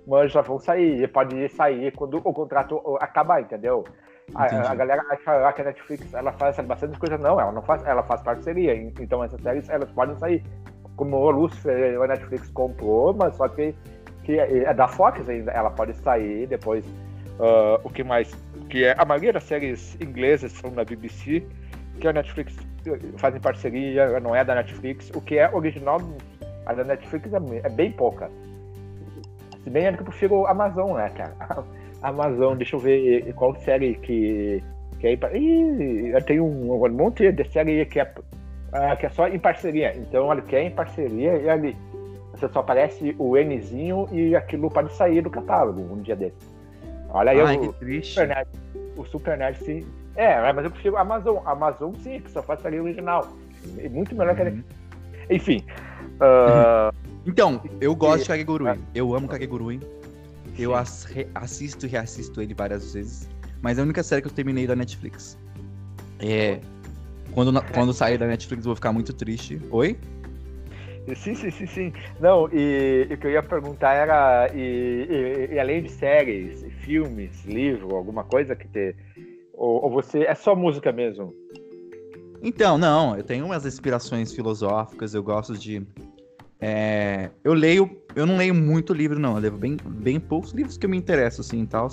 mas 0.06 0.32
já 0.32 0.42
vão 0.42 0.60
sair. 0.60 1.08
Pode 1.08 1.48
sair 1.50 1.92
quando 1.94 2.18
o 2.18 2.34
contrato 2.34 2.82
acabar, 3.00 3.42
entendeu? 3.42 3.86
A, 4.34 4.72
a, 4.72 4.76
galera 4.76 5.04
acha 5.10 5.54
que 5.54 5.62
a 5.62 5.66
Netflix 5.66 6.14
ela 6.14 6.32
faz 6.34 6.58
bastante 6.60 6.98
coisa. 6.98 7.18
Não, 7.18 7.40
ela 7.40 7.52
não 7.52 7.62
faz, 7.62 7.86
ela 7.86 8.04
faz 8.04 8.22
parceria. 8.22 8.76
Então 9.00 9.24
essas 9.24 9.42
séries 9.42 9.70
elas 9.70 9.92
podem 9.92 10.18
sair. 10.18 10.44
Como 10.96 11.18
o 11.18 11.32
Lucifer, 11.32 12.02
a 12.02 12.08
Netflix 12.08 12.50
comprou, 12.52 13.14
mas 13.14 13.36
só 13.36 13.48
que, 13.50 13.76
que 14.24 14.40
é 14.40 14.74
da 14.74 14.88
Fox 14.88 15.28
ainda. 15.28 15.52
Ela 15.52 15.70
pode 15.70 15.94
sair 15.98 16.48
depois. 16.48 16.86
Uh, 17.38 17.80
o 17.84 17.90
que 17.90 18.04
mais? 18.04 18.34
Que 18.70 18.86
é, 18.86 18.96
a 18.98 19.04
maioria 19.04 19.34
das 19.34 19.44
séries 19.44 19.98
inglesas 20.00 20.54
são 20.54 20.72
da 20.72 20.86
BBC. 20.86 21.44
que 22.00 22.08
a 22.08 22.14
Netflix 22.14 22.56
faz 23.18 23.36
em 23.36 23.40
parceria, 23.40 24.20
não 24.20 24.36
é 24.36 24.44
da 24.44 24.56
Netflix. 24.56 25.12
O 25.16 25.22
que 25.22 25.38
é 25.38 25.54
original, 25.54 26.00
a 26.66 26.74
da 26.74 26.84
Netflix 26.84 27.32
é, 27.34 27.38
é 27.64 27.70
bem 27.70 27.92
pouca. 27.92 28.30
Se 29.64 29.70
bem 29.70 29.88
é 29.88 29.94
que 29.94 30.02
eu 30.02 30.06
prefiro 30.06 30.46
Amazon, 30.46 30.96
né, 30.96 31.10
cara? 31.10 31.36
Amazon, 32.04 32.56
deixa 32.56 32.76
eu 32.76 32.80
ver 32.80 33.34
qual 33.34 33.56
série 33.62 33.96
que. 33.96 34.64
que 35.00 35.08
é, 35.08 35.14
ih, 35.36 36.10
eu 36.14 36.22
tenho 36.22 36.46
um, 36.46 36.86
um 36.86 36.90
monte 36.90 37.32
de 37.32 37.44
série 37.52 37.84
que 37.86 38.00
é, 38.00 38.14
uh, 38.76 38.98
que 38.98 39.06
é 39.06 39.10
só 39.10 39.28
em 39.28 39.40
parceria. 39.40 39.96
Então, 39.96 40.26
olha, 40.26 40.42
que 40.42 40.56
é 40.56 40.64
em 40.64 40.72
parceria 40.72 41.38
e 41.38 41.50
ali. 41.50 41.78
Você 42.34 42.50
só 42.50 42.60
aparece 42.60 43.16
o 43.18 43.38
Nzinho 43.38 44.10
e 44.12 44.36
aquilo 44.36 44.70
pode 44.70 44.94
sair 44.94 45.22
do 45.22 45.30
catálogo 45.30 45.82
um 45.82 46.02
dia 46.02 46.18
desse. 46.18 46.36
Olha 47.10 47.32
aí 47.32 47.40
Ai, 47.40 47.56
o, 47.56 47.72
que 47.72 47.80
triste. 47.80 48.14
Super 48.14 48.28
Nerd, 48.28 48.50
o 48.98 49.06
Super 49.06 49.38
Nerd, 49.38 49.58
sim. 49.60 49.86
É, 50.18 50.52
mas 50.52 50.66
eu 50.66 50.72
prefiro 50.72 50.98
Amazon. 50.98 51.38
Amazon, 51.46 51.94
sim, 51.96 52.20
que 52.20 52.30
só 52.30 52.44
faz 52.44 52.62
série 52.62 52.80
original. 52.80 53.30
É 53.78 53.88
muito 53.88 54.14
melhor 54.14 54.36
que 54.36 54.42
a 54.42 54.46
Uhum. 54.46 54.64
Enfim. 55.30 55.64
ah, 56.20 56.92
Então, 57.26 57.62
eu 57.80 57.96
gosto 57.96 58.24
de 58.24 58.28
Kagegurui. 58.28 58.78
Eu 58.94 59.16
amo 59.16 59.28
Kagegurui. 59.28 59.80
Eu 60.60 60.74
assisto 60.76 61.86
e 61.86 61.90
reassisto 61.90 62.42
ele 62.42 62.54
várias 62.54 62.94
vezes. 62.94 63.30
Mas 63.62 63.78
é 63.78 63.82
a 63.82 63.84
única 63.84 64.04
série 64.04 64.22
que 64.22 64.28
eu 64.28 64.32
terminei 64.32 64.68
da 64.68 64.76
Netflix. 64.76 65.38
É. 66.20 66.60
Quando, 67.36 67.52
na- 67.52 67.62
quando 67.62 67.94
sair 67.94 68.18
da 68.18 68.26
Netflix 68.26 68.64
eu 68.64 68.70
vou 68.70 68.76
ficar 68.76 68.94
muito 68.94 69.12
triste. 69.14 69.62
Oi? 69.70 70.00
Sim, 71.16 71.36
sim, 71.36 71.52
sim, 71.52 71.68
sim. 71.68 71.94
Não, 72.20 72.50
e, 72.52 73.08
e 73.10 73.14
o 73.14 73.18
que 73.18 73.28
eu 73.28 73.32
ia 73.32 73.44
perguntar 73.44 73.94
era, 73.94 74.50
e, 74.56 75.48
e- 75.52 75.54
e 75.54 75.60
além 75.60 75.84
de 75.84 75.90
séries, 75.90 76.66
filmes, 76.80 77.44
livro, 77.46 77.94
alguma 77.94 78.24
coisa 78.24 78.56
que 78.56 78.68
te. 78.68 78.96
Ou, 79.54 79.84
ou 79.84 79.92
você. 79.92 80.24
É 80.24 80.34
só 80.34 80.56
música 80.56 80.92
mesmo? 80.94 81.32
Então, 82.42 82.78
não, 82.78 83.16
eu 83.18 83.24
tenho 83.24 83.46
umas 83.46 83.66
inspirações 83.66 84.34
filosóficas, 84.34 85.14
eu 85.14 85.22
gosto 85.22 85.58
de. 85.58 85.86
é, 86.60 87.30
eu 87.44 87.54
leio. 87.54 88.02
Eu 88.16 88.26
não 88.26 88.38
leio 88.38 88.56
muito 88.56 88.94
livro, 88.94 89.20
não. 89.20 89.34
Eu 89.36 89.42
leio 89.42 89.58
bem, 89.58 89.78
bem 89.86 90.20
poucos 90.22 90.54
livros 90.54 90.78
que 90.78 90.86
eu 90.86 90.90
me 90.90 90.96
interesso, 90.98 91.42
assim 91.42 91.62
e 91.64 91.68
tal. 91.68 91.90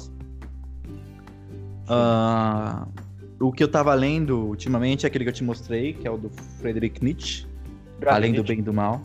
Ah, 1.88 2.86
o 3.42 3.52
que 3.52 3.62
eu 3.62 3.68
tava 3.68 3.92
lendo 3.94 4.38
ultimamente 4.38 5.04
é 5.04 5.08
aquele 5.08 5.24
que 5.24 5.30
eu 5.30 5.34
te 5.34 5.44
mostrei, 5.44 5.92
que 5.94 6.06
é 6.06 6.10
o 6.10 6.16
do 6.16 6.30
Friedrich 6.30 7.02
Nietzsche, 7.02 7.46
Além 8.06 8.32
do 8.32 8.42
Bem 8.42 8.58
e 8.58 8.62
do 8.62 8.72
Mal. 8.72 9.02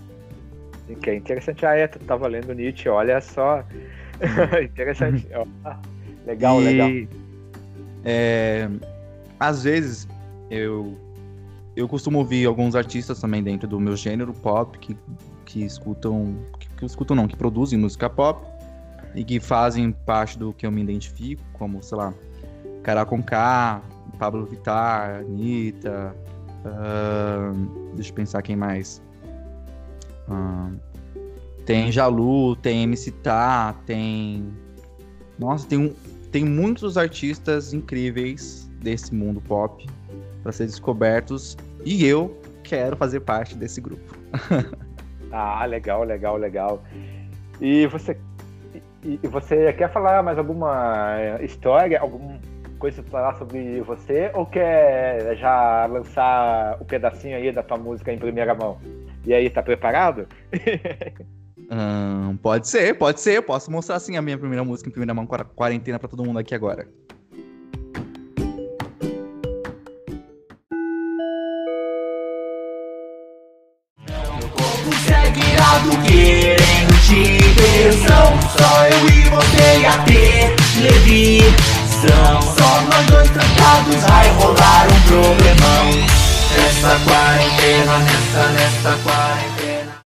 Que 1.02 1.10
é 1.10 1.16
interessante. 1.16 1.66
Ah, 1.66 1.76
é, 1.76 1.88
tu 1.88 2.00
tava 2.00 2.28
lendo 2.28 2.54
Nietzsche, 2.54 2.88
olha 2.88 3.20
só. 3.20 3.64
interessante. 4.64 5.28
Ó, 5.34 5.46
legal, 6.26 6.62
E, 6.62 6.64
legal. 6.64 6.90
é, 8.06 8.70
às 9.40 9.64
vezes 9.64 10.08
eu 10.50 10.98
eu 11.76 11.88
costumo 11.88 12.18
ouvir 12.20 12.48
alguns 12.48 12.76
artistas 12.76 13.20
também 13.22 13.44
dentro 13.44 13.68
do 13.68 13.80
meu 13.80 13.96
gênero 13.96 14.34
pop 14.34 14.80
que, 14.80 14.98
que 15.46 15.64
escutam 15.64 16.36
que, 16.60 16.68
que 16.70 16.86
escutam 16.86 17.16
não 17.16 17.28
que 17.28 17.36
produzem 17.36 17.78
música 17.78 18.10
pop 18.10 18.44
e 19.14 19.24
que 19.24 19.40
fazem 19.40 19.92
parte 19.92 20.40
do 20.40 20.54
que 20.54 20.66
eu 20.66 20.72
me 20.72 20.82
identifico 20.82 21.44
como 21.54 21.84
sei 21.84 21.98
lá 21.98 22.14
Carol 22.82 23.06
Conká, 23.06 23.82
Pablo 24.18 24.46
Vittar, 24.46 25.22
Anitta, 25.22 26.16
ahn, 26.66 27.68
deixa 27.96 28.12
eu 28.12 28.16
pensar 28.16 28.42
quem 28.42 28.56
mais 28.56 29.02
Ahn, 30.30 30.78
tem 31.66 31.92
Jalu, 31.92 32.56
tem 32.56 32.84
MC 32.84 33.12
Tá, 33.12 33.74
tem 33.86 34.54
nossa, 35.38 35.68
tem 35.68 35.78
um, 35.78 35.94
tem 36.32 36.44
muitos 36.44 36.98
artistas 36.98 37.74
incríveis 37.74 38.70
desse 38.82 39.14
mundo 39.14 39.42
pop 39.42 39.86
para 40.44 40.52
ser 40.52 40.66
descobertos 40.66 41.58
e 41.86 42.06
eu 42.06 42.36
quero 42.64 42.96
fazer 42.98 43.22
parte 43.22 43.56
desse 43.56 43.82
grupo. 43.82 44.16
Ah, 45.30 45.66
legal, 45.66 46.06
legal, 46.06 46.38
legal. 46.38 46.82
E 47.60 47.86
você, 47.88 48.18
e, 49.04 49.20
você 49.28 49.74
quer 49.74 49.92
falar 49.92 50.24
mais 50.24 50.38
alguma 50.38 51.38
história, 51.42 52.00
alguma 52.00 52.40
coisa 52.78 53.02
pra 53.02 53.12
falar 53.12 53.36
sobre 53.36 53.82
você, 53.82 54.32
ou 54.34 54.46
quer 54.46 55.36
já 55.38 55.86
lançar 55.86 56.78
o 56.80 56.86
pedacinho 56.86 57.36
aí 57.38 57.52
da 57.52 57.64
tua 57.64 57.78
música 57.78 58.12
em 58.14 58.18
primeira 58.18 58.54
mão? 58.56 58.78
E 59.26 59.34
aí, 59.34 59.50
tá 59.50 59.62
preparado? 59.62 60.28
Ahn, 61.70 62.38
pode 62.38 62.68
ser, 62.68 62.98
pode 62.98 63.20
ser. 63.20 63.38
Eu 63.38 63.44
posso 63.44 63.70
mostrar 63.70 63.96
assim 63.98 64.16
a 64.16 64.22
minha 64.22 64.38
primeira 64.38 64.64
música 64.64 64.88
em 64.88 64.92
primeira 64.92 65.14
mão, 65.14 65.26
quar- 65.28 65.46
quarentena 65.46 66.00
para 66.00 66.08
todo 66.08 66.24
mundo 66.24 66.40
aqui 66.40 66.56
agora. 66.56 66.88
Trancados 83.68 83.96
vai 84.04 84.30
rolar 84.36 84.88
um 84.88 85.02
problemão 85.08 86.18
Nessa 86.56 87.00
quarentena, 87.06 88.00
nessa, 88.00 88.50
nessa 88.52 89.04
quarentena 89.04 89.98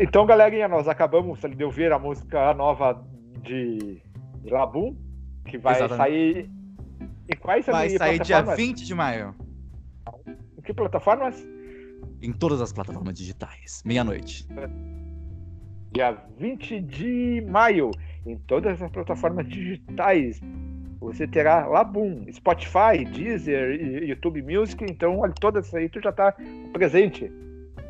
Então, 0.00 0.26
galerinha, 0.26 0.68
nós 0.68 0.86
acabamos 0.86 1.40
de 1.40 1.64
ouvir 1.64 1.90
a 1.92 1.98
música 1.98 2.52
nova 2.52 3.02
de 3.42 4.02
Labum, 4.44 4.94
que 5.46 5.56
vai 5.56 5.76
Exatamente. 5.76 5.96
sair. 5.96 6.50
Em 7.26 7.36
quais 7.38 7.64
Vai 7.64 7.88
sair 7.88 8.18
dia 8.20 8.36
plataformas? 8.42 8.56
20 8.56 8.84
de 8.84 8.94
maio 8.94 9.34
Em 10.58 10.62
que 10.62 10.74
plataformas? 10.74 11.42
Em 12.20 12.32
todas 12.32 12.60
as 12.60 12.72
plataformas 12.72 13.14
digitais, 13.14 13.82
meia-noite. 13.84 14.46
Dia 15.92 16.16
20 16.38 16.80
de 16.80 17.44
maio, 17.48 17.90
em 18.26 18.36
todas 18.36 18.80
as 18.82 18.90
plataformas 18.90 19.48
digitais. 19.48 20.40
Você 21.00 21.26
terá 21.26 21.66
Labum, 21.66 22.26
Spotify, 22.32 23.04
Deezer, 23.10 23.80
YouTube 24.04 24.42
Music. 24.42 24.84
Então, 24.84 25.18
olha, 25.20 25.32
todas 25.32 25.72
aí 25.74 25.88
tu 25.88 26.00
já 26.02 26.12
tá 26.12 26.34
presente. 26.72 27.32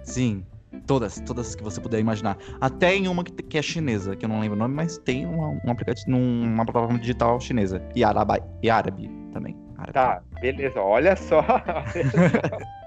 Sim, 0.02 0.44
todas, 0.86 1.20
todas 1.20 1.54
que 1.54 1.62
você 1.62 1.80
puder 1.80 1.98
imaginar. 2.00 2.36
Até 2.60 2.94
em 2.94 3.08
uma 3.08 3.24
que, 3.24 3.58
é 3.58 3.62
chinesa, 3.62 4.14
que 4.14 4.24
eu 4.24 4.28
não 4.28 4.40
lembro 4.40 4.56
o 4.56 4.58
nome, 4.58 4.74
mas 4.74 4.98
tem 4.98 5.26
uma, 5.26 5.58
um 5.64 5.70
aplicativo 5.70 6.10
numa 6.10 6.64
plataforma 6.64 6.98
digital 6.98 7.40
chinesa 7.40 7.82
e 7.94 8.04
árabe, 8.04 8.42
e 8.62 8.70
árabe 8.70 9.10
também. 9.32 9.56
Árabe. 9.76 9.92
Tá, 9.92 10.22
beleza, 10.40 10.80
olha 10.80 11.16
só. 11.16 11.40
Olha 11.40 12.04
só. 12.50 12.77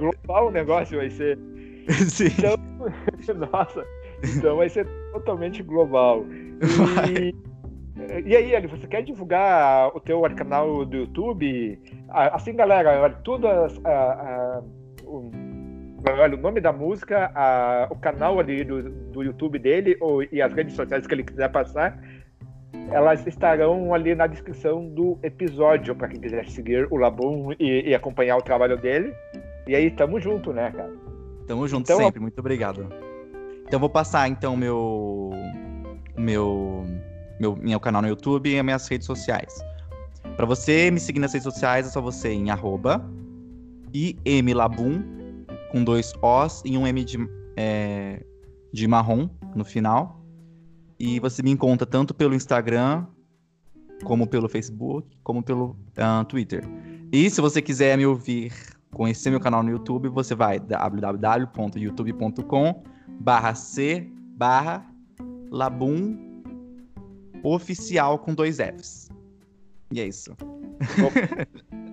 Global 0.00 0.48
o 0.48 0.50
negócio 0.50 0.98
vai 0.98 1.10
ser. 1.10 1.38
Sim. 2.08 2.26
Então, 2.38 2.56
nossa, 3.52 3.84
então 4.36 4.56
vai 4.56 4.68
ser 4.68 4.86
totalmente 5.12 5.62
global. 5.62 6.24
E, 7.08 7.34
e 8.28 8.36
aí, 8.36 8.54
Eli, 8.54 8.66
você 8.66 8.86
quer 8.86 9.02
divulgar 9.02 9.88
o 9.94 10.00
teu 10.00 10.20
canal 10.34 10.84
do 10.84 10.96
YouTube? 10.98 11.78
Ah, 12.08 12.36
Assim, 12.36 12.54
galera, 12.54 13.00
olha, 13.02 13.14
tudo 13.24 13.46
as- 13.46 13.80
a- 13.84 13.90
a- 13.90 14.62
o, 15.04 15.30
olha, 16.18 16.34
o 16.36 16.40
nome 16.40 16.60
da 16.60 16.72
música, 16.72 17.30
a- 17.34 17.88
o 17.90 17.96
canal 17.96 18.38
ali 18.40 18.64
do, 18.64 18.82
do 18.82 19.22
YouTube 19.22 19.58
dele 19.58 19.96
ou, 20.00 20.22
e 20.22 20.40
as 20.40 20.52
redes 20.52 20.74
sociais 20.74 21.06
que 21.06 21.14
ele 21.14 21.24
quiser 21.24 21.50
passar, 21.50 21.98
elas 22.90 23.26
estarão 23.26 23.92
ali 23.94 24.14
na 24.14 24.26
descrição 24.26 24.86
do 24.88 25.18
episódio 25.22 25.94
para 25.94 26.08
quem 26.08 26.20
quiser 26.20 26.46
seguir 26.48 26.86
o 26.90 26.96
Labum 26.96 27.52
e, 27.58 27.90
e 27.90 27.94
acompanhar 27.94 28.36
o 28.36 28.42
trabalho 28.42 28.76
dele. 28.76 29.12
E 29.70 29.74
aí, 29.76 29.88
tamo 29.88 30.18
junto, 30.18 30.52
né, 30.52 30.68
cara? 30.72 30.92
Tamo 31.46 31.68
junto 31.68 31.84
Então, 31.84 31.98
sempre, 31.98 32.18
muito 32.18 32.36
obrigado. 32.40 32.88
Então 33.64 33.78
vou 33.78 33.88
passar 33.88 34.26
então 34.26 34.56
meu 34.56 35.30
meu 36.18 36.84
meu 37.38 37.54
meu 37.54 37.78
canal 37.78 38.02
no 38.02 38.08
YouTube 38.08 38.50
e 38.50 38.58
as 38.58 38.64
minhas 38.64 38.88
redes 38.88 39.06
sociais. 39.06 39.62
Pra 40.36 40.44
você 40.44 40.90
me 40.90 40.98
seguir 40.98 41.20
nas 41.20 41.32
redes 41.32 41.44
sociais 41.44 41.86
é 41.86 41.88
só 41.88 42.00
você 42.00 42.30
em 42.30 42.50
arroba 42.50 43.08
imlabum 44.26 45.04
com 45.70 45.84
dois 45.84 46.14
Os 46.20 46.62
e 46.64 46.76
um 46.76 46.84
M 46.84 47.04
de, 47.04 47.16
é, 47.56 48.24
de 48.72 48.88
marrom 48.88 49.28
no 49.54 49.64
final. 49.64 50.20
E 50.98 51.20
você 51.20 51.44
me 51.44 51.50
encontra 51.52 51.86
tanto 51.86 52.12
pelo 52.12 52.34
Instagram, 52.34 53.06
como 54.02 54.26
pelo 54.26 54.48
Facebook, 54.48 55.16
como 55.22 55.44
pelo 55.44 55.76
ah, 55.96 56.24
Twitter. 56.28 56.64
E 57.12 57.30
se 57.30 57.40
você 57.40 57.62
quiser 57.62 57.96
me 57.96 58.04
ouvir 58.04 58.52
conhecer 58.92 59.30
meu 59.30 59.40
canal 59.40 59.62
no 59.62 59.70
YouTube, 59.70 60.08
você 60.08 60.34
vai 60.34 60.58
www.youtube.com 60.58 62.82
barra 63.20 63.54
C 63.54 64.08
barra 64.36 64.84
Labum 65.50 66.30
oficial 67.42 68.18
com 68.18 68.34
dois 68.34 68.58
Fs. 68.58 69.08
E 69.92 70.00
é 70.00 70.06
isso. 70.06 70.36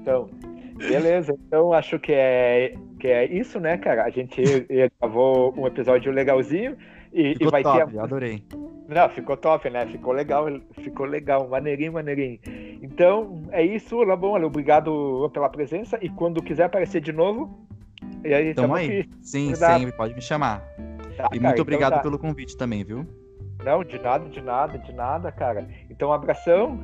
Então, 0.01 0.29
beleza. 0.77 1.35
Então 1.47 1.73
acho 1.73 1.99
que 1.99 2.13
é, 2.13 2.75
que 2.99 3.07
é 3.07 3.25
isso, 3.25 3.59
né, 3.59 3.77
cara? 3.77 4.05
A 4.05 4.09
gente 4.09 4.41
gravou 5.01 5.53
um 5.57 5.67
episódio 5.67 6.11
legalzinho 6.11 6.77
E, 7.11 7.35
e 7.39 7.45
vai 7.45 7.63
top, 7.63 7.91
ter. 7.91 7.99
adorei. 7.99 8.43
Não, 8.87 9.09
ficou 9.09 9.35
top, 9.35 9.69
né? 9.69 9.85
Ficou 9.87 10.13
legal, 10.13 10.45
ficou 10.81 11.05
legal, 11.05 11.47
maneirinho, 11.47 11.93
maneirinho. 11.93 12.39
Então, 12.81 13.43
é 13.51 13.63
isso, 13.63 14.01
Labon, 14.01 14.31
olha, 14.31 14.47
obrigado 14.47 15.29
pela 15.33 15.49
presença. 15.49 15.99
E 16.01 16.09
quando 16.09 16.41
quiser 16.41 16.63
aparecer 16.63 17.01
de 17.01 17.11
novo, 17.11 17.67
e 18.23 18.33
aí 18.33 18.53
Tamo 18.53 18.75
aí. 18.75 19.01
aqui. 19.01 19.09
Sim, 19.21 19.53
sempre, 19.55 19.91
pode 19.91 20.13
me 20.13 20.21
chamar. 20.21 20.59
Tá, 20.59 20.83
E 21.11 21.15
cara, 21.17 21.29
muito 21.31 21.47
então 21.47 21.61
obrigado 21.63 21.93
tá. 21.95 21.99
pelo 21.99 22.17
convite 22.17 22.55
também, 22.55 22.83
viu? 22.83 23.05
Não, 23.63 23.83
de 23.83 23.99
nada, 23.99 24.29
de 24.29 24.41
nada, 24.41 24.77
de 24.77 24.93
nada, 24.93 25.31
cara. 25.31 25.67
Então, 25.89 26.09
um 26.09 26.13
abração. 26.13 26.79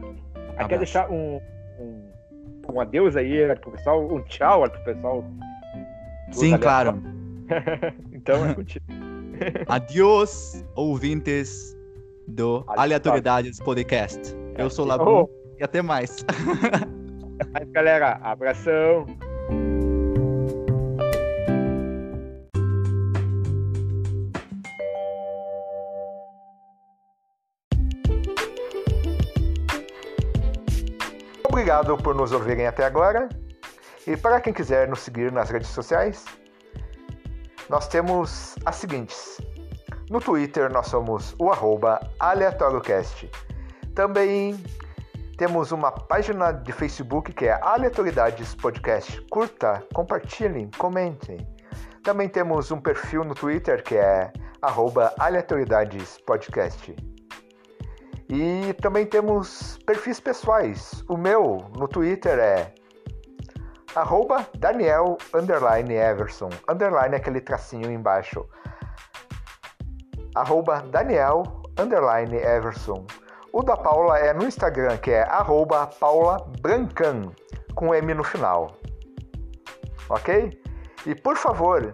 Aí 0.58 0.68
quer 0.68 0.80
deixar 0.80 1.10
um, 1.10 1.39
um, 1.80 2.10
um 2.74 2.82
adeus 2.82 3.16
aí 3.16 3.56
pro 3.62 3.72
pessoal, 3.72 4.14
um 4.14 4.22
tchau 4.24 4.70
pro 4.70 4.84
pessoal. 4.84 5.24
Sim, 6.32 6.58
claro. 6.58 7.01
então, 8.12 8.45
é 8.45 8.54
contigo. 8.56 8.86
Adiós, 9.68 10.66
ouvintes 10.76 11.73
do 12.28 12.58
Aleatório. 12.68 12.82
Aleatoriedades 12.82 13.60
Podcast. 13.60 14.20
Eu 14.58 14.70
sou 14.70 14.86
o 14.86 14.88
Oh. 14.88 14.92
Labu 14.92 15.30
e 15.60 15.64
até 15.64 15.82
mais. 15.82 16.26
Mas, 17.52 17.70
galera, 17.72 18.20
abração. 18.24 19.06
Obrigado 31.48 31.98
por 31.98 32.16
nos 32.16 32.32
ouvirem 32.32 32.68
até 32.68 32.86
agora. 32.86 33.30
E 34.06 34.18
para 34.18 34.42
quem 34.42 34.52
quiser 34.52 34.88
nos 34.88 35.00
seguir 35.00 35.32
nas 35.32 35.50
redes 35.50 35.70
sociais, 35.70 36.26
nós 37.70 37.88
temos 37.88 38.56
as 38.66 38.76
seguintes. 38.76 39.38
No 40.10 40.20
Twitter 40.20 40.72
nós 40.72 40.88
somos 40.88 41.36
o 41.39 41.49
arroba 41.51 41.99
aleatóriocast. 42.20 43.30
Também 43.95 44.62
temos 45.38 45.72
uma 45.72 45.91
página 45.91 46.51
de 46.51 46.72
Facebook 46.72 47.34
que 47.34 47.45
é 47.45 47.60
Aleatoriedades 47.62 48.54
Podcast. 48.56 49.22
Curta, 49.30 49.84
compartilhem, 49.93 50.70
comentem. 50.78 51.47
Também 52.04 52.28
temos 52.28 52.70
um 52.72 52.80
perfil 52.80 53.24
no 53.24 53.34
Twitter 53.34 53.82
que 53.84 53.95
é 53.95 54.32
arroba 54.62 55.14
aleatoriedades 55.18 56.18
podcast. 56.26 56.95
E 58.30 58.74
também 58.82 59.06
temos 59.06 59.78
perfis 59.86 60.20
pessoais. 60.20 61.04
O 61.10 61.18
meu 61.18 61.66
no 61.78 61.88
Twitter 61.88 62.39
é 62.39 62.74
arroba 63.95 64.47
Daniel 64.58 65.18
underline 65.34 65.93
Everson, 65.93 66.49
underline 66.70 67.16
aquele 67.16 67.41
tracinho 67.41 67.91
embaixo. 67.91 68.45
Arroba 70.36 70.82
Daniel 70.82 71.44
underline 71.80 72.36
Everson. 72.36 73.06
O 73.52 73.62
da 73.62 73.78
Paula 73.78 74.18
é 74.18 74.34
no 74.34 74.46
Instagram, 74.46 74.98
que 74.98 75.12
é 75.12 75.22
arroba 75.24 75.86
Paula 75.86 76.38
Brancan, 76.60 77.32
com 77.76 77.94
M 77.94 78.12
no 78.14 78.24
final. 78.24 78.72
Ok? 80.10 80.60
E 81.06 81.14
por 81.14 81.38
favor, 81.38 81.94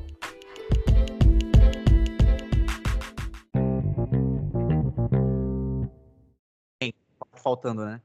Faltando, 7.43 7.85
né? 7.85 8.01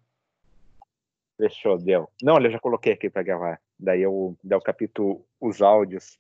Fechou, 1.37 1.77
deu. 1.77 2.09
Não, 2.21 2.35
olha, 2.35 2.47
eu 2.47 2.51
já 2.51 2.59
coloquei 2.59 2.93
aqui 2.93 3.09
pra 3.09 3.23
gravar. 3.23 3.59
Daí 3.79 4.01
eu, 4.01 4.37
daí 4.43 4.57
eu 4.57 4.61
capto 4.61 5.25
os 5.39 5.61
áudios. 5.61 6.19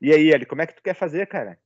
E 0.00 0.12
aí, 0.12 0.30
Eli, 0.30 0.46
como 0.46 0.62
é 0.62 0.66
que 0.66 0.74
tu 0.74 0.82
quer 0.82 0.94
fazer, 0.94 1.26
cara? 1.26 1.58